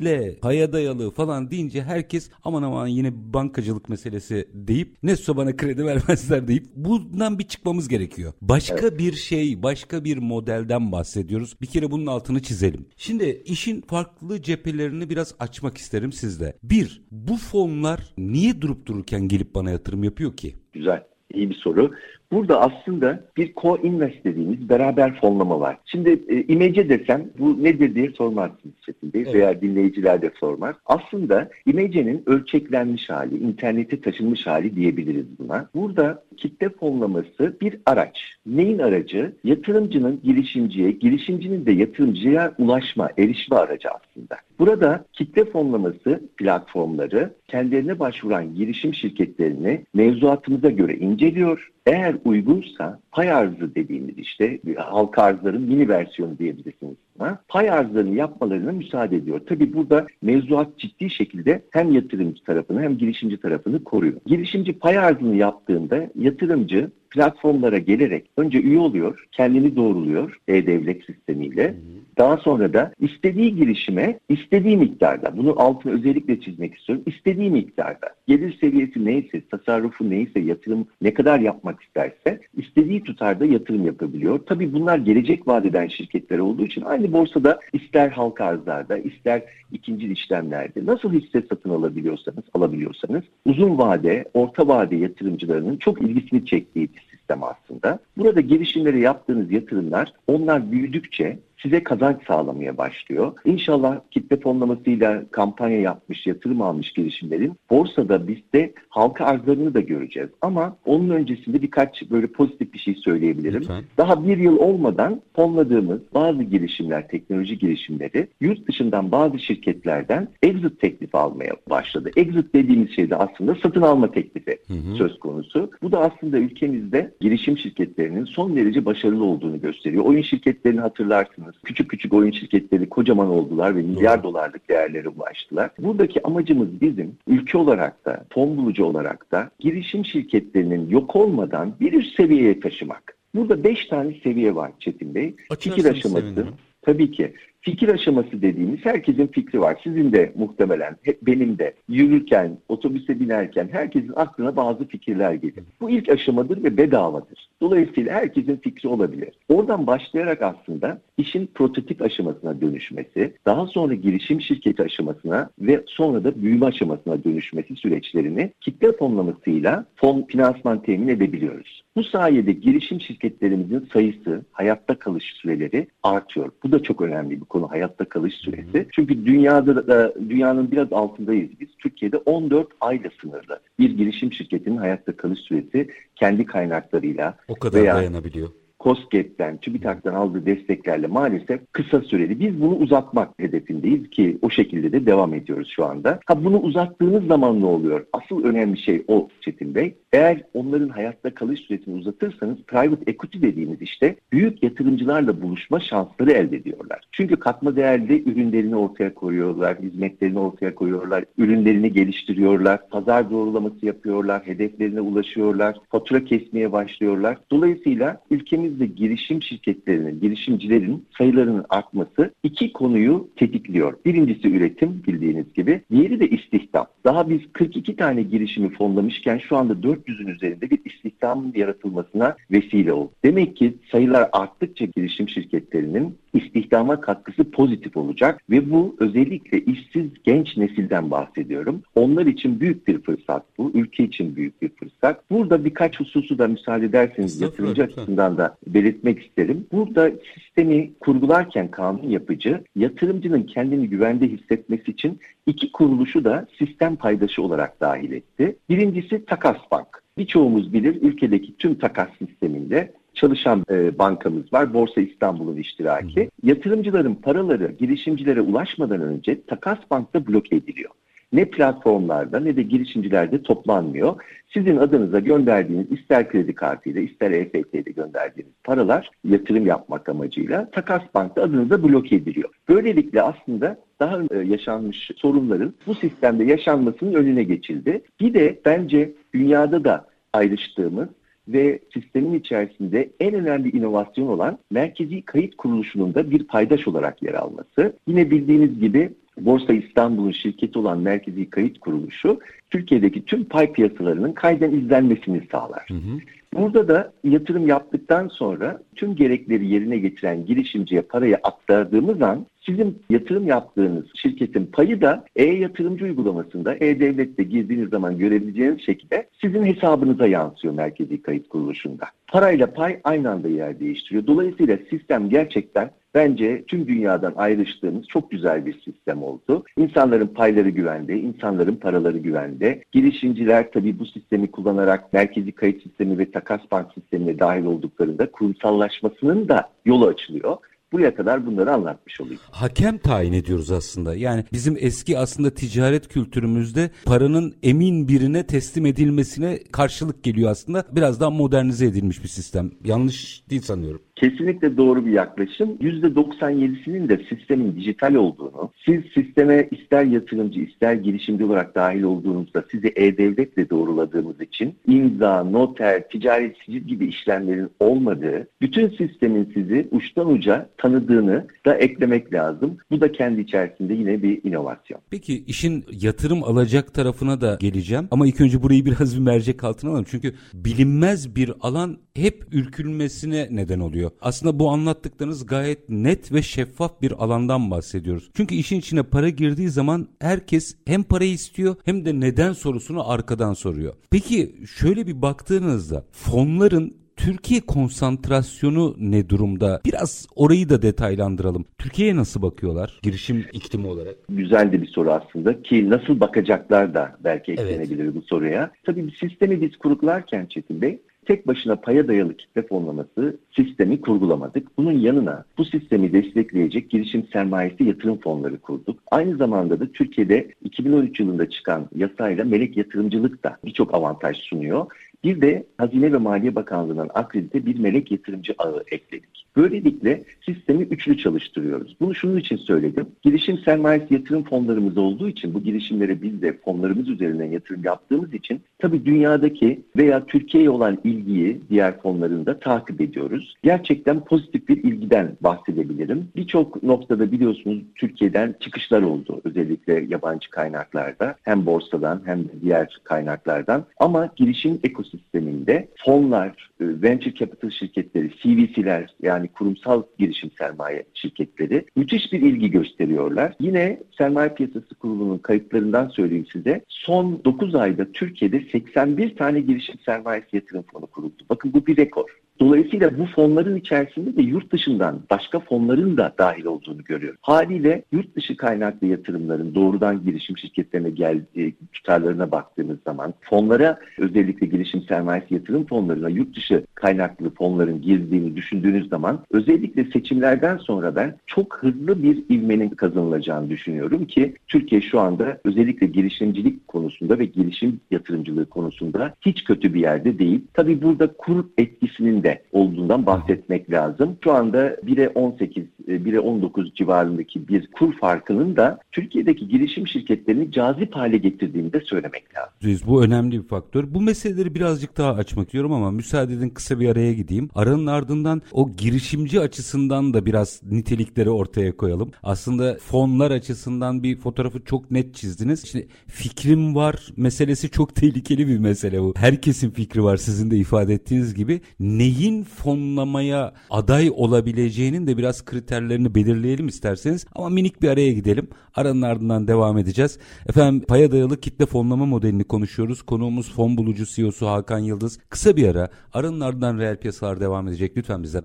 kitle, 0.00 0.38
paya 0.42 0.72
dayalı 0.72 1.10
falan 1.10 1.50
deyince 1.50 1.82
herkes 1.82 2.30
aman 2.44 2.62
aman 2.62 2.86
yine 2.86 3.10
bankacılık 3.14 3.88
meselesi 3.88 4.48
deyip 4.54 4.96
ne 5.02 5.14
bana 5.28 5.56
kredi 5.56 5.84
vermezler 5.84 6.48
deyip 6.48 6.64
bundan 6.76 7.38
bir 7.38 7.44
çıkmamız 7.44 7.88
gerekiyor. 7.88 8.32
Başka 8.42 8.88
evet. 8.88 8.98
bir 8.98 9.12
şey, 9.12 9.62
başka 9.62 10.04
bir 10.04 10.18
modelden 10.18 10.92
bahsediyoruz. 10.92 11.56
Bir 11.60 11.66
kere 11.66 11.90
bunun 11.90 12.06
altını 12.06 12.42
çizelim. 12.42 12.86
Şimdi 12.96 13.42
işin 13.44 13.80
farklı 13.80 14.42
cephelerini 14.42 15.10
biraz 15.10 15.34
açmak 15.38 15.78
isterim 15.78 16.12
sizle. 16.12 16.54
Bir, 16.62 17.02
bu 17.10 17.36
fonlar 17.36 18.00
niye 18.18 18.60
durup 18.60 18.86
dururken 18.86 19.28
gelip 19.28 19.54
bana 19.54 19.70
yatırım 19.70 20.04
yapıyor 20.04 20.36
ki? 20.36 20.54
Güzel. 20.72 21.04
İyi 21.34 21.50
bir 21.50 21.54
soru. 21.54 21.90
Burada 22.32 22.60
aslında 22.60 23.24
bir 23.36 23.52
co-invest 23.54 24.24
dediğimiz 24.24 24.68
beraber 24.68 25.20
fonlama 25.20 25.60
var. 25.60 25.78
Şimdi 25.86 26.20
e, 26.28 26.42
imece 26.42 26.88
desem 26.88 27.30
bu 27.38 27.62
nedir 27.62 27.94
diye 27.94 28.10
sormazsınız 28.10 28.74
Çetin 28.86 29.12
Bey 29.12 29.22
evet. 29.22 29.34
veya 29.34 29.60
dinleyiciler 29.60 30.22
de 30.22 30.30
sormaz. 30.40 30.76
Aslında 30.86 31.48
imecenin 31.66 32.22
ölçeklenmiş 32.26 33.10
hali, 33.10 33.38
internete 33.38 34.00
taşınmış 34.00 34.46
hali 34.46 34.76
diyebiliriz 34.76 35.26
buna. 35.38 35.68
Burada 35.74 36.22
kitle 36.36 36.68
fonlaması 36.68 37.56
bir 37.60 37.80
araç. 37.86 38.36
Neyin 38.46 38.78
aracı? 38.78 39.32
Yatırımcının 39.44 40.20
girişimciye, 40.24 40.90
girişimcinin 40.90 41.66
de 41.66 41.72
yatırımcıya 41.72 42.54
ulaşma, 42.58 43.10
erişme 43.18 43.56
aracı 43.56 43.88
aslında. 43.88 44.36
Burada 44.58 45.04
kitle 45.12 45.44
fonlaması 45.44 46.20
platformları 46.36 47.34
kendilerine 47.48 47.98
başvuran 47.98 48.54
girişim 48.54 48.94
şirketlerini 48.94 49.84
mevzuatımıza 49.94 50.70
göre 50.70 50.96
inceliyor. 50.96 51.70
Eğer 51.90 52.14
uygunsa 52.24 53.00
pay 53.12 53.32
arzı 53.32 53.74
dediğimiz 53.74 54.18
işte 54.18 54.60
halka 54.76 55.22
arzların 55.22 55.62
mini 55.62 55.88
versiyonu 55.88 56.38
diyebilirsiniz 56.38 56.94
buna. 57.18 57.38
Pay 57.48 57.70
arzlarını 57.70 58.14
yapmalarına 58.14 58.72
müsaade 58.72 59.16
ediyor. 59.16 59.40
Tabi 59.46 59.74
burada 59.74 60.06
mevzuat 60.22 60.78
ciddi 60.78 61.10
şekilde 61.10 61.62
hem 61.70 61.92
yatırımcı 61.92 62.44
tarafını 62.44 62.82
hem 62.82 62.98
girişimci 62.98 63.36
tarafını 63.36 63.84
koruyor. 63.84 64.20
Girişimci 64.26 64.72
pay 64.78 64.98
arzını 64.98 65.36
yaptığında 65.36 66.10
yatırımcı 66.18 66.90
platformlara 67.10 67.78
gelerek 67.78 68.30
önce 68.36 68.60
üye 68.60 68.78
oluyor, 68.78 69.26
kendini 69.32 69.76
doğruluyor 69.76 70.38
e-devlet 70.48 71.04
sistemiyle. 71.04 71.64
Hı 71.64 71.68
hı. 71.68 72.00
Daha 72.18 72.36
sonra 72.36 72.72
da 72.72 72.92
istediği 73.00 73.56
girişime 73.56 74.18
istediği 74.28 74.76
miktarda, 74.76 75.36
bunu 75.36 75.54
altını 75.60 75.92
özellikle 75.92 76.40
çizmek 76.40 76.74
istiyorum, 76.74 77.04
istediği 77.06 77.50
miktarda, 77.50 78.14
gelir 78.28 78.58
seviyesi 78.60 79.04
neyse, 79.04 79.42
tasarrufu 79.50 80.10
neyse, 80.10 80.40
yatırım 80.40 80.86
ne 81.02 81.14
kadar 81.14 81.40
yapmak 81.40 81.82
isterse 81.82 82.40
istediği 82.56 83.02
tutarda 83.02 83.46
yatırım 83.46 83.86
yapabiliyor. 83.86 84.38
Tabii 84.46 84.72
bunlar 84.72 84.98
gelecek 84.98 85.48
vadeden 85.48 85.88
şirketler 85.88 86.38
olduğu 86.38 86.64
için 86.64 86.82
aynı 86.82 87.12
borsada 87.12 87.60
ister 87.72 88.08
halka 88.08 88.44
arzlarda, 88.44 88.98
ister 88.98 89.42
ikinci 89.72 90.12
işlemlerde 90.12 90.86
nasıl 90.86 91.12
hisse 91.12 91.42
satın 91.48 91.70
alabiliyorsanız, 91.70 92.44
alabiliyorsanız 92.54 93.24
uzun 93.46 93.78
vade, 93.78 94.24
orta 94.34 94.68
vade 94.68 94.96
yatırımcılarının 94.96 95.76
çok 95.76 96.02
ilgisini 96.02 96.46
çektiği 96.46 96.88
sistem 97.30 97.42
aslında. 97.44 97.98
Burada 98.16 98.40
girişimlere 98.40 98.98
yaptığınız 98.98 99.52
yatırımlar 99.52 100.12
onlar 100.26 100.72
büyüdükçe 100.72 101.38
size 101.62 101.84
kazanç 101.84 102.26
sağlamaya 102.26 102.78
başlıyor. 102.78 103.32
İnşallah 103.44 104.00
kitle 104.10 104.40
fonlamasıyla 104.40 105.22
kampanya 105.30 105.80
yapmış, 105.80 106.26
yatırım 106.26 106.62
almış 106.62 106.92
girişimlerin 106.92 107.52
borsada 107.70 108.28
biz 108.28 108.38
de 108.54 108.72
halka 108.88 109.24
arzlarını 109.24 109.74
da 109.74 109.80
göreceğiz. 109.80 110.30
Ama 110.42 110.76
onun 110.84 111.10
öncesinde 111.10 111.62
birkaç 111.62 112.10
böyle 112.10 112.26
pozitif 112.26 112.72
bir 112.72 112.78
şey 112.78 112.94
söyleyebilirim. 112.94 113.60
Lütfen. 113.60 113.84
Daha 113.98 114.26
bir 114.28 114.38
yıl 114.38 114.58
olmadan 114.58 115.22
fonladığımız 115.36 116.00
bazı 116.14 116.42
girişimler, 116.42 117.08
teknoloji 117.08 117.58
girişimleri 117.58 118.28
yurt 118.40 118.68
dışından 118.68 119.12
bazı 119.12 119.38
şirketlerden 119.38 120.28
exit 120.42 120.80
teklifi 120.80 121.16
almaya 121.16 121.52
başladı. 121.70 122.10
Exit 122.16 122.54
dediğimiz 122.54 122.90
şey 122.90 123.10
de 123.10 123.16
aslında 123.16 123.54
satın 123.62 123.82
alma 123.82 124.10
teklifi 124.10 124.58
hı 124.66 124.74
hı. 124.74 124.96
söz 124.96 125.18
konusu. 125.18 125.70
Bu 125.82 125.92
da 125.92 126.00
aslında 126.00 126.38
ülkemizde 126.38 127.14
girişim 127.20 127.58
şirketlerinin 127.58 128.24
son 128.24 128.56
derece 128.56 128.84
başarılı 128.84 129.24
olduğunu 129.24 129.60
gösteriyor. 129.60 130.04
Oyun 130.04 130.22
şirketlerini 130.22 130.80
hatırlarsınız 130.80 131.49
biliyorsunuz. 131.50 131.62
Küçük 131.64 131.90
küçük 131.90 132.12
oyun 132.12 132.30
şirketleri 132.30 132.88
kocaman 132.88 133.28
oldular 133.28 133.76
ve 133.76 133.82
milyar 133.82 134.22
dolarlık 134.22 134.68
değerlere 134.68 135.08
ulaştılar. 135.08 135.70
Buradaki 135.78 136.26
amacımız 136.26 136.80
bizim 136.80 137.16
ülke 137.26 137.58
olarak 137.58 138.04
da, 138.04 138.24
fon 138.30 138.56
bulucu 138.56 138.84
olarak 138.84 139.32
da 139.32 139.50
girişim 139.58 140.04
şirketlerinin 140.04 140.90
yok 140.90 141.16
olmadan 141.16 141.74
bir 141.80 141.92
üst 141.92 142.16
seviyeye 142.16 142.60
taşımak. 142.60 143.16
Burada 143.34 143.64
beş 143.64 143.86
tane 143.86 144.14
seviye 144.22 144.54
var 144.54 144.72
Çetin 144.80 145.14
Bey. 145.14 145.34
Fikir 145.58 145.84
aşaması. 145.84 146.26
Sevinirim. 146.26 146.54
Tabii 146.82 147.10
ki 147.10 147.32
fikir 147.60 147.88
aşaması 147.88 148.42
dediğimiz 148.42 148.84
herkesin 148.84 149.26
fikri 149.26 149.60
var. 149.60 149.80
Sizin 149.84 150.12
de 150.12 150.32
muhtemelen, 150.36 150.96
benim 151.22 151.58
de 151.58 151.74
yürürken, 151.88 152.58
otobüse 152.68 153.20
binerken 153.20 153.68
herkesin 153.72 154.12
aklına 154.16 154.56
bazı 154.56 154.88
fikirler 154.88 155.32
gelir. 155.32 155.64
Bu 155.80 155.90
ilk 155.90 156.08
aşamadır 156.08 156.64
ve 156.64 156.76
bedavadır. 156.76 157.48
Dolayısıyla 157.60 158.14
herkesin 158.14 158.56
fikri 158.56 158.88
olabilir. 158.88 159.28
Oradan 159.48 159.86
başlayarak 159.86 160.42
aslında 160.42 161.00
işin 161.18 161.46
prototip 161.54 162.02
aşamasına 162.02 162.60
dönüşmesi, 162.60 163.34
daha 163.46 163.66
sonra 163.66 163.94
girişim 163.94 164.40
şirketi 164.40 164.82
aşamasına 164.82 165.50
ve 165.60 165.84
sonra 165.86 166.24
da 166.24 166.42
büyüme 166.42 166.66
aşamasına 166.66 167.24
dönüşmesi 167.24 167.76
süreçlerini 167.76 168.52
kitle 168.60 168.92
fonlamasıyla 168.92 169.86
fon 169.96 170.22
finansman 170.22 170.82
temin 170.82 171.08
edebiliyoruz. 171.08 171.82
Bu 171.96 172.04
sayede 172.04 172.52
girişim 172.52 173.00
şirketlerimizin 173.00 173.88
sayısı, 173.92 174.44
hayatta 174.52 174.98
kalış 174.98 175.24
süreleri 175.24 175.86
artıyor. 176.02 176.50
Bu 176.62 176.72
da 176.72 176.82
çok 176.82 177.00
önemli 177.00 177.40
bir 177.40 177.44
konu 177.44 177.70
hayatta 177.70 178.04
kalış 178.04 178.34
süresi. 178.34 178.86
Çünkü 178.92 179.26
dünyada 179.26 179.86
da 179.86 180.14
dünyanın 180.28 180.70
biraz 180.70 180.92
altındayız 180.92 181.50
biz. 181.60 181.68
Türkiye'de 181.78 182.16
14 182.16 182.68
ayla 182.80 183.10
sınırlı 183.20 183.60
bir 183.78 183.90
girişim 183.90 184.32
şirketinin 184.32 184.76
hayatta 184.76 185.16
kalış 185.16 185.40
süresi 185.40 185.88
kendi 186.16 186.46
kaynaklarıyla 186.46 187.34
o 187.48 187.54
kadar 187.54 187.82
veya 187.82 187.94
dayanabiliyor. 187.94 188.48
COSGAP'ten, 188.80 189.56
TÜBİTAK'tan 189.56 190.14
aldığı 190.14 190.46
desteklerle 190.46 191.06
maalesef 191.06 191.60
kısa 191.72 192.00
süreli. 192.00 192.40
Biz 192.40 192.60
bunu 192.60 192.74
uzatmak 192.76 193.38
hedefindeyiz 193.38 194.10
ki 194.10 194.38
o 194.42 194.50
şekilde 194.50 194.92
de 194.92 195.06
devam 195.06 195.34
ediyoruz 195.34 195.72
şu 195.76 195.84
anda. 195.84 196.20
Ha 196.26 196.44
bunu 196.44 196.58
uzattığınız 196.60 197.26
zaman 197.26 197.60
ne 197.60 197.66
oluyor? 197.66 198.06
Asıl 198.12 198.44
önemli 198.44 198.78
şey 198.78 199.04
o 199.08 199.28
Çetin 199.40 199.74
Bey. 199.74 199.94
Eğer 200.12 200.42
onların 200.54 200.88
hayatta 200.88 201.34
kalış 201.34 201.60
süresini 201.60 201.94
uzatırsanız 201.94 202.56
private 202.66 203.10
equity 203.10 203.42
dediğimiz 203.42 203.82
işte 203.82 204.16
büyük 204.32 204.62
yatırımcılarla 204.62 205.42
buluşma 205.42 205.80
şansları 205.80 206.30
elde 206.30 206.56
ediyorlar. 206.56 207.00
Çünkü 207.12 207.36
katma 207.36 207.76
değerli 207.76 208.30
ürünlerini 208.30 208.76
ortaya 208.76 209.14
koyuyorlar, 209.14 209.78
hizmetlerini 209.78 210.38
ortaya 210.38 210.74
koyuyorlar, 210.74 211.24
ürünlerini 211.38 211.92
geliştiriyorlar, 211.92 212.88
pazar 212.88 213.30
doğrulaması 213.30 213.86
yapıyorlar, 213.86 214.46
hedeflerine 214.46 215.00
ulaşıyorlar, 215.00 215.76
fatura 215.88 216.24
kesmeye 216.24 216.72
başlıyorlar. 216.72 217.38
Dolayısıyla 217.50 218.20
ülkemizde 218.70 218.86
girişim 218.86 219.42
şirketlerinin, 219.42 220.20
girişimcilerin 220.20 221.04
sayılarının 221.18 221.64
artması 221.68 222.34
iki 222.42 222.72
konuyu 222.72 223.28
tetikliyor. 223.36 223.94
Birincisi 224.04 224.48
üretim 224.48 225.02
bildiğiniz 225.06 225.52
gibi, 225.54 225.82
diğeri 225.90 226.20
de 226.20 226.28
istihdam. 226.28 226.86
Daha 227.04 227.30
biz 227.30 227.40
42 227.52 227.96
tane 227.96 228.22
girişimi 228.22 228.70
fonlamışken 228.70 229.38
şu 229.38 229.56
anda 229.56 229.82
4 229.82 230.00
400'ün 230.08 230.26
üzerinde 230.26 230.70
bir 230.70 230.80
istihdam 230.84 231.52
yaratılmasına 231.54 232.36
vesile 232.50 232.92
oldu. 232.92 233.10
Demek 233.24 233.56
ki 233.56 233.74
sayılar 233.92 234.28
arttıkça 234.32 234.84
girişim 234.84 235.28
şirketlerinin 235.28 236.18
istihdama 236.34 237.00
katkısı 237.00 237.50
pozitif 237.50 237.96
olacak 237.96 238.42
ve 238.50 238.70
bu 238.70 238.96
özellikle 239.00 239.60
işsiz 239.60 240.06
genç 240.24 240.56
nesilden 240.56 241.10
bahsediyorum. 241.10 241.82
Onlar 241.94 242.26
için 242.26 242.60
büyük 242.60 242.88
bir 242.88 243.02
fırsat 243.02 243.44
bu. 243.58 243.70
Ülke 243.74 244.04
için 244.04 244.36
büyük 244.36 244.62
bir 244.62 244.68
fırsat. 244.68 245.30
Burada 245.30 245.64
birkaç 245.64 246.00
hususu 246.00 246.38
da 246.38 246.48
müsaade 246.48 246.86
ederseniz 246.86 247.40
yatırımcı 247.40 247.82
açısından 247.82 248.38
da 248.38 248.56
belirtmek 248.66 249.22
isterim. 249.22 249.66
Burada 249.72 250.10
sistemi 250.34 250.90
kurgularken 251.00 251.70
kanun 251.70 252.08
yapıcı 252.08 252.64
yatırımcının 252.76 253.42
kendini 253.42 253.88
güvende 253.88 254.28
hissetmesi 254.28 254.90
için 254.90 255.20
iki 255.46 255.72
kuruluşu 255.72 256.24
da 256.24 256.46
sistem 256.58 256.96
paydaşı 256.96 257.42
olarak 257.42 257.80
dahil 257.80 258.12
etti. 258.12 258.56
Birincisi 258.68 259.24
Takas 259.24 259.58
Bank. 259.70 260.02
Birçoğumuz 260.18 260.72
bilir 260.72 261.02
ülkedeki 261.02 261.56
tüm 261.56 261.74
takas 261.74 262.08
sisteminde 262.18 262.92
çalışan 263.20 263.64
e, 263.70 263.98
bankamız 263.98 264.52
var. 264.52 264.74
Borsa 264.74 265.00
İstanbul'un 265.00 265.56
iştiraki. 265.56 266.24
Hı. 266.24 266.28
Yatırımcıların 266.42 267.14
paraları 267.14 267.72
girişimcilere 267.78 268.40
ulaşmadan 268.40 269.00
önce 269.00 269.40
Takas 269.46 269.78
Bank'ta 269.90 270.26
bloke 270.26 270.56
ediliyor. 270.56 270.90
Ne 271.32 271.44
platformlarda 271.44 272.40
ne 272.40 272.56
de 272.56 272.62
girişimcilerde 272.62 273.42
toplanmıyor. 273.42 274.14
Sizin 274.52 274.76
adınıza 274.76 275.18
gönderdiğiniz 275.20 275.92
ister 275.92 276.28
kredi 276.28 276.54
kartıyla 276.54 277.00
ister 277.00 277.30
EFT 277.30 277.74
ile 277.74 277.90
gönderdiğiniz 277.90 278.52
paralar 278.64 279.10
yatırım 279.24 279.66
yapmak 279.66 280.08
amacıyla 280.08 280.70
Takas 280.70 281.02
Bank'ta 281.14 281.42
adınıza 281.42 281.82
bloke 281.82 282.16
ediliyor. 282.16 282.48
Böylelikle 282.68 283.22
aslında 283.22 283.78
daha 284.00 284.18
e, 284.30 284.38
yaşanmış 284.38 285.10
sorunların 285.16 285.74
bu 285.86 285.94
sistemde 285.94 286.44
yaşanmasının 286.44 287.14
önüne 287.14 287.42
geçildi. 287.42 288.02
Bir 288.20 288.34
de 288.34 288.60
bence 288.64 289.12
dünyada 289.34 289.84
da 289.84 290.06
ayrıştığımız 290.32 291.08
ve 291.52 291.78
sistemin 291.94 292.38
içerisinde 292.38 293.10
en 293.20 293.34
önemli 293.34 293.76
inovasyon 293.76 294.26
olan 294.26 294.58
merkezi 294.70 295.22
kayıt 295.22 295.56
kuruluşunun 295.56 296.14
da 296.14 296.30
bir 296.30 296.44
paydaş 296.44 296.88
olarak 296.88 297.22
yer 297.22 297.34
alması. 297.34 297.92
Yine 298.06 298.30
bildiğiniz 298.30 298.80
gibi 298.80 299.10
Borsa 299.40 299.72
İstanbul'un 299.72 300.32
şirketi 300.32 300.78
olan 300.78 300.98
Merkezi 300.98 301.50
Kayıt 301.50 301.78
Kuruluşu 301.78 302.40
Türkiye'deki 302.70 303.24
tüm 303.24 303.44
pay 303.44 303.72
piyasalarının 303.72 304.32
kayden 304.32 304.72
izlenmesini 304.72 305.42
sağlar. 305.52 305.84
Hı 305.88 305.94
hı. 305.94 306.20
Burada 306.54 306.88
da 306.88 307.12
yatırım 307.24 307.68
yaptıktan 307.68 308.28
sonra 308.28 308.82
tüm 308.96 309.16
gerekleri 309.16 309.66
yerine 309.66 309.98
getiren 309.98 310.46
girişimciye 310.46 311.02
parayı 311.02 311.36
aktardığımız 311.42 312.22
an 312.22 312.46
Sizin 312.70 313.02
yatırım 313.10 313.46
yaptığınız 313.46 314.04
şirketin 314.14 314.66
payı 314.66 315.00
da 315.00 315.24
e-yatırımcı 315.36 316.04
uygulamasında 316.04 316.74
e-devlette 316.74 317.42
girdiğiniz 317.42 317.88
zaman 317.88 318.18
görebileceğiniz 318.18 318.80
şekilde 318.80 319.28
sizin 319.40 319.64
hesabınıza 319.64 320.26
yansıyor 320.26 320.74
merkezi 320.74 321.22
kayıt 321.22 321.48
kuruluşunda. 321.48 322.04
Parayla 322.26 322.72
pay 322.72 323.00
aynı 323.04 323.30
anda 323.30 323.48
yer 323.48 323.80
değiştiriyor. 323.80 324.26
Dolayısıyla 324.26 324.78
sistem 324.90 325.28
gerçekten 325.28 325.90
bence 326.14 326.64
tüm 326.64 326.88
dünyadan 326.88 327.32
ayrıştığımız 327.36 328.06
çok 328.08 328.30
güzel 328.30 328.66
bir 328.66 328.80
sistem 328.80 329.22
oldu. 329.22 329.64
İnsanların 329.76 330.26
payları 330.26 330.70
güvende, 330.70 331.18
insanların 331.18 331.76
paraları 331.76 332.18
güvende. 332.18 332.82
Girişimciler 332.92 333.72
tabii 333.72 333.98
bu 333.98 334.06
sistemi 334.06 334.50
kullanarak 334.50 335.12
merkezi 335.12 335.52
kayıt 335.52 335.82
sistemi 335.82 336.18
ve 336.18 336.30
takas 336.30 336.60
bank 336.70 336.92
sistemine 336.94 337.38
dahil 337.38 337.64
olduklarında 337.64 338.30
kurumsallaşmasının 338.30 339.48
da 339.48 339.70
yolu 339.84 340.06
açılıyor. 340.06 340.56
Buraya 340.92 341.14
kadar 341.14 341.46
bunları 341.46 341.72
anlatmış 341.72 342.20
olayım. 342.20 342.40
Hakem 342.50 342.98
tayin 342.98 343.32
ediyoruz 343.32 343.70
aslında. 343.70 344.14
Yani 344.14 344.44
bizim 344.52 344.76
eski 344.80 345.18
aslında 345.18 345.50
ticaret 345.54 346.08
kültürümüzde 346.08 346.90
paranın 347.06 347.54
emin 347.62 348.08
birine 348.08 348.46
teslim 348.46 348.86
edilmesine 348.86 349.58
karşılık 349.72 350.22
geliyor 350.22 350.50
aslında. 350.50 350.84
Biraz 350.92 351.20
daha 351.20 351.30
modernize 351.30 351.86
edilmiş 351.86 352.22
bir 352.22 352.28
sistem. 352.28 352.70
Yanlış 352.84 353.50
değil 353.50 353.62
sanıyorum. 353.62 354.00
Kesinlikle 354.20 354.76
doğru 354.76 355.06
bir 355.06 355.10
yaklaşım. 355.10 355.76
%97'sinin 355.80 357.08
de 357.08 357.20
sistemin 357.28 357.76
dijital 357.76 358.14
olduğunu, 358.14 358.70
siz 358.86 359.02
sisteme 359.14 359.68
ister 359.70 360.04
yatırımcı 360.04 360.60
ister 360.60 360.94
girişimci 360.94 361.44
olarak 361.44 361.74
dahil 361.74 362.02
olduğunuzda 362.02 362.64
sizi 362.70 362.92
e-devletle 362.96 363.70
doğruladığımız 363.70 364.40
için 364.40 364.74
imza, 364.86 365.44
noter, 365.44 366.08
ticari 366.08 366.54
sicil 366.64 366.80
gibi 366.80 367.06
işlemlerin 367.06 367.70
olmadığı, 367.80 368.48
bütün 368.60 368.88
sistemin 368.88 369.50
sizi 369.54 369.88
uçtan 369.90 370.32
uca 370.32 370.68
tanıdığını 370.82 371.46
da 371.66 371.74
eklemek 371.74 372.32
lazım. 372.32 372.78
Bu 372.90 373.00
da 373.00 373.12
kendi 373.12 373.40
içerisinde 373.40 373.94
yine 373.94 374.22
bir 374.22 374.44
inovasyon. 374.44 375.00
Peki 375.10 375.44
işin 375.44 375.84
yatırım 375.92 376.44
alacak 376.44 376.94
tarafına 376.94 377.40
da 377.40 377.56
geleceğim 377.60 378.08
ama 378.10 378.26
ilk 378.26 378.40
önce 378.40 378.62
burayı 378.62 378.84
biraz 378.86 379.16
bir 379.16 379.20
mercek 379.22 379.64
altına 379.64 379.90
alalım. 379.90 380.06
Çünkü 380.10 380.34
bilinmez 380.54 381.36
bir 381.36 381.52
alan 381.60 381.98
hep 382.14 382.44
ürkülmesine 382.52 383.48
neden 383.50 383.80
oluyor. 383.80 384.10
Aslında 384.20 384.58
bu 384.58 384.70
anlattıklarınız 384.70 385.46
gayet 385.46 385.88
net 385.88 386.32
ve 386.32 386.42
şeffaf 386.42 387.02
bir 387.02 387.24
alandan 387.24 387.70
bahsediyoruz. 387.70 388.30
Çünkü 388.34 388.54
işin 388.54 388.78
içine 388.78 389.02
para 389.02 389.28
girdiği 389.28 389.68
zaman 389.68 390.08
herkes 390.20 390.76
hem 390.86 391.02
parayı 391.02 391.32
istiyor 391.32 391.76
hem 391.84 392.04
de 392.04 392.20
neden 392.20 392.52
sorusunu 392.52 393.10
arkadan 393.10 393.54
soruyor. 393.54 393.94
Peki 394.10 394.54
şöyle 394.78 395.06
bir 395.06 395.22
baktığınızda 395.22 396.04
fonların 396.12 396.99
Türkiye 397.24 397.60
konsantrasyonu 397.60 398.94
ne 398.98 399.28
durumda? 399.28 399.80
Biraz 399.84 400.26
orayı 400.36 400.68
da 400.68 400.82
detaylandıralım. 400.82 401.64
Türkiye'ye 401.78 402.16
nasıl 402.16 402.42
bakıyorlar 402.42 402.98
girişim 403.02 403.46
iklimi 403.52 403.86
olarak? 403.86 404.14
Güzel 404.28 404.72
de 404.72 404.82
bir 404.82 404.86
soru 404.86 405.10
aslında 405.10 405.62
ki 405.62 405.90
nasıl 405.90 406.20
bakacaklar 406.20 406.94
da 406.94 407.16
belki 407.24 407.52
eklenebilir 407.52 408.04
evet. 408.04 408.14
bu 408.14 408.22
soruya. 408.22 408.70
Tabii 408.84 409.06
bir 409.06 409.16
sistemi 409.16 409.60
biz 409.60 409.76
kurgularken 409.76 410.46
Çetin 410.46 410.80
Bey 410.80 411.00
tek 411.26 411.46
başına 411.46 411.76
paya 411.76 412.08
dayalı 412.08 412.36
kitle 412.36 412.62
fonlaması 412.62 413.38
sistemi 413.56 414.00
kurgulamadık. 414.00 414.78
Bunun 414.78 414.92
yanına 414.92 415.44
bu 415.58 415.64
sistemi 415.64 416.12
destekleyecek 416.12 416.90
girişim 416.90 417.26
sermayesi 417.32 417.84
yatırım 417.84 418.20
fonları 418.20 418.58
kurduk. 418.58 418.98
Aynı 419.10 419.36
zamanda 419.36 419.80
da 419.80 419.92
Türkiye'de 419.92 420.48
2013 420.64 421.20
yılında 421.20 421.50
çıkan 421.50 421.88
yasayla 421.94 422.44
melek 422.44 422.76
yatırımcılık 422.76 423.44
da 423.44 423.56
birçok 423.64 423.94
avantaj 423.94 424.36
sunuyor. 424.36 424.86
Bir 425.24 425.40
de 425.40 425.66
Hazine 425.78 426.12
ve 426.12 426.16
Maliye 426.16 426.54
Bakanlığı'ndan 426.54 427.10
akredite 427.14 427.66
bir 427.66 427.78
melek 427.78 428.10
yatırımcı 428.10 428.54
ağı 428.58 428.84
ekledik. 428.90 429.46
Böylelikle 429.56 430.22
sistemi 430.46 430.82
üçlü 430.82 431.18
çalıştırıyoruz. 431.18 431.96
Bunu 432.00 432.14
şunun 432.14 432.36
için 432.36 432.56
söyledim. 432.56 433.06
Girişim 433.22 433.58
sermayesi 433.58 434.14
yatırım 434.14 434.44
fonlarımız 434.44 434.98
olduğu 434.98 435.28
için 435.28 435.54
bu 435.54 435.62
girişimlere 435.62 436.22
biz 436.22 436.42
de 436.42 436.58
fonlarımız 436.64 437.08
üzerinden 437.08 437.50
yatırım 437.50 437.84
yaptığımız 437.84 438.34
için 438.34 438.60
tabii 438.78 439.04
dünyadaki 439.04 439.80
veya 439.96 440.26
Türkiye'ye 440.26 440.70
olan 440.70 440.98
ilgiyi 441.04 441.60
diğer 441.70 442.00
fonlarında 442.00 442.58
takip 442.58 443.00
ediyoruz. 443.00 443.54
Gerçekten 443.62 444.24
pozitif 444.24 444.68
bir 444.68 444.84
ilgiden 444.84 445.36
bahsedebilirim. 445.40 446.28
Birçok 446.36 446.82
noktada 446.82 447.32
biliyorsunuz 447.32 447.82
Türkiye'den 447.94 448.54
çıkışlar 448.60 449.02
oldu. 449.02 449.40
Özellikle 449.44 450.06
yabancı 450.08 450.50
kaynaklarda 450.50 451.34
hem 451.42 451.66
borsadan 451.66 452.22
hem 452.24 452.44
de 452.44 452.52
diğer 452.62 453.00
kaynaklardan. 453.04 453.84
Ama 454.00 454.30
girişim 454.36 454.80
ekosisteminde 455.10 455.88
fonlar, 456.04 456.70
e, 456.80 456.84
venture 457.02 457.34
capital 457.34 457.70
şirketleri, 457.70 458.30
CVC'ler 458.30 459.14
yani 459.22 459.48
kurumsal 459.48 460.02
girişim 460.18 460.50
sermaye 460.58 461.04
şirketleri 461.14 461.84
müthiş 461.96 462.32
bir 462.32 462.40
ilgi 462.40 462.70
gösteriyorlar. 462.70 463.54
Yine 463.60 464.00
Sermaye 464.18 464.54
Piyasası 464.54 464.94
Kurulu'nun 464.94 465.38
kayıtlarından 465.38 466.08
söyleyeyim 466.08 466.46
size. 466.52 466.80
Son 466.88 467.44
9 467.44 467.74
ayda 467.74 468.12
Türkiye'de 468.12 468.60
81 468.72 469.36
tane 469.36 469.60
girişim 469.60 469.98
sermayesi 470.06 470.56
yatırım 470.56 470.84
fonu 470.92 471.06
kuruldu. 471.06 471.42
Bakın 471.50 471.72
bu 471.74 471.86
bir 471.86 471.96
rekor. 471.96 472.30
Dolayısıyla 472.60 473.18
bu 473.18 473.26
fonların 473.26 473.76
içerisinde 473.76 474.36
de 474.36 474.42
yurt 474.42 474.72
dışından 474.72 475.20
başka 475.30 475.60
fonların 475.60 476.16
da 476.16 476.34
dahil 476.38 476.64
olduğunu 476.64 477.04
görüyoruz. 477.04 477.40
Haliyle 477.42 478.02
yurt 478.12 478.36
dışı 478.36 478.56
kaynaklı 478.56 479.06
yatırımların 479.06 479.74
doğrudan 479.74 480.24
girişim 480.24 480.58
şirketlerine 480.58 481.10
geldiği 481.10 481.74
tutarlarına 481.92 482.52
baktığımız 482.52 482.98
zaman 483.06 483.34
fonlara 483.40 483.98
özellikle 484.18 484.66
girişim 484.66 485.02
sermayesi 485.02 485.54
yatırım 485.54 485.86
fonlarına 485.86 486.28
yurt 486.28 486.56
dışı 486.56 486.84
kaynaklı 487.00 487.50
fonların 487.54 488.02
girdiğini 488.02 488.56
düşündüğünüz 488.56 489.08
zaman 489.08 489.40
özellikle 489.50 490.04
seçimlerden 490.04 490.76
sonra 490.76 491.16
ben 491.16 491.36
çok 491.46 491.76
hızlı 491.76 492.22
bir 492.22 492.44
ivmenin 492.50 492.88
kazanılacağını 492.88 493.70
düşünüyorum 493.70 494.24
ki 494.24 494.54
Türkiye 494.68 495.00
şu 495.00 495.20
anda 495.20 495.58
özellikle 495.64 496.06
girişimcilik 496.06 496.88
konusunda 496.88 497.38
ve 497.38 497.44
girişim 497.44 498.00
yatırımcılığı 498.10 498.66
konusunda 498.66 499.34
hiç 499.40 499.64
kötü 499.64 499.94
bir 499.94 500.00
yerde 500.00 500.38
değil. 500.38 500.64
Tabii 500.74 501.02
burada 501.02 501.32
kur 501.32 501.64
etkisinin 501.78 502.42
de 502.42 502.62
olduğundan 502.72 503.26
bahsetmek 503.26 503.90
lazım. 503.90 504.36
Şu 504.44 504.52
anda 504.52 504.88
1'e 504.88 505.28
18, 505.28 505.84
1'e 506.08 506.40
19 506.40 506.94
civarındaki 506.94 507.68
bir 507.68 507.86
kur 507.86 508.18
farkının 508.18 508.76
da 508.76 508.98
Türkiye'deki 509.12 509.68
girişim 509.68 510.06
şirketlerini 510.06 510.72
cazip 510.72 511.16
hale 511.16 511.36
getirdiğini 511.36 511.92
de 511.92 512.00
söylemek 512.00 512.44
lazım. 512.54 513.06
Bu 513.06 513.24
önemli 513.24 513.62
bir 513.62 513.68
faktör. 513.68 514.04
Bu 514.14 514.20
meseleleri 514.20 514.74
birazcık 514.74 515.18
daha 515.18 515.34
açmak 515.34 515.66
istiyorum 515.66 515.92
ama 515.92 516.10
müsaade 516.10 516.52
edin 516.54 516.68
kısa 516.68 516.89
bir 516.98 517.08
araya 517.08 517.32
gideyim. 517.32 517.68
Aranın 517.74 518.06
ardından 518.06 518.62
o 518.72 518.90
girişimci 518.92 519.60
açısından 519.60 520.34
da 520.34 520.46
biraz 520.46 520.80
nitelikleri 520.90 521.50
ortaya 521.50 521.96
koyalım. 521.96 522.30
Aslında 522.42 522.98
fonlar 523.06 523.50
açısından 523.50 524.22
bir 524.22 524.36
fotoğrafı 524.36 524.84
çok 524.84 525.10
net 525.10 525.34
çizdiniz. 525.34 525.84
İşte 525.84 526.06
fikrim 526.26 526.94
var 526.94 527.32
meselesi 527.36 527.90
çok 527.90 528.14
tehlikeli 528.20 528.68
bir 528.68 528.78
mesele 528.78 529.22
bu. 529.22 529.34
Herkesin 529.36 529.90
fikri 529.90 530.24
var 530.24 530.36
sizin 530.36 530.70
de 530.70 530.76
ifade 530.76 531.14
ettiğiniz 531.14 531.54
gibi. 531.54 531.80
Neyi 532.00 532.40
neyin 532.40 532.64
fonlamaya 532.64 533.72
aday 533.90 534.30
olabileceğinin 534.34 535.26
de 535.26 535.36
biraz 535.36 535.64
kriterlerini 535.64 536.34
belirleyelim 536.34 536.88
isterseniz. 536.88 537.46
Ama 537.54 537.68
minik 537.68 538.02
bir 538.02 538.08
araya 538.08 538.32
gidelim. 538.32 538.68
Aranın 538.94 539.22
ardından 539.22 539.68
devam 539.68 539.98
edeceğiz. 539.98 540.38
Efendim 540.68 541.04
paya 541.08 541.32
dayalı 541.32 541.60
kitle 541.60 541.86
fonlama 541.86 542.26
modelini 542.26 542.64
konuşuyoruz. 542.64 543.22
Konuğumuz 543.22 543.72
fon 543.72 543.96
bulucu 543.96 544.26
CEO'su 544.26 544.66
Hakan 544.66 544.98
Yıldız. 544.98 545.38
Kısa 545.48 545.76
bir 545.76 545.88
ara. 545.88 546.08
Aranın 546.32 546.60
ardından 546.60 546.79
reel 546.82 547.16
piyasalar 547.16 547.60
devam 547.60 547.88
edecek. 547.88 548.16
Lütfen 548.16 548.42
bizden. 548.42 548.64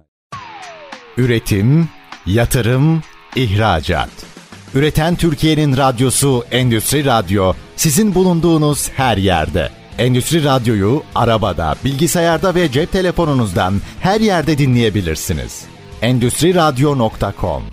Üretim, 1.18 1.90
yatırım, 2.26 3.02
ihracat. 3.36 4.10
Üreten 4.76 5.16
Türkiye'nin 5.16 5.78
radyosu 5.78 6.44
Endüstri 6.52 7.06
Radyo 7.06 7.54
sizin 7.76 8.16
bulunduğunuz 8.16 8.90
her 8.90 9.18
yerde. 9.18 9.70
Endüstri 9.98 10.44
Radyo'yu 10.44 11.04
arabada, 11.16 11.76
bilgisayarda 11.86 12.56
ve 12.56 12.72
cep 12.72 12.92
telefonunuzdan 12.92 13.74
her 14.00 14.22
yerde 14.22 14.58
dinleyebilirsiniz. 14.58 15.66
Endüstri 16.02 16.56
Radyo.com 16.56 17.64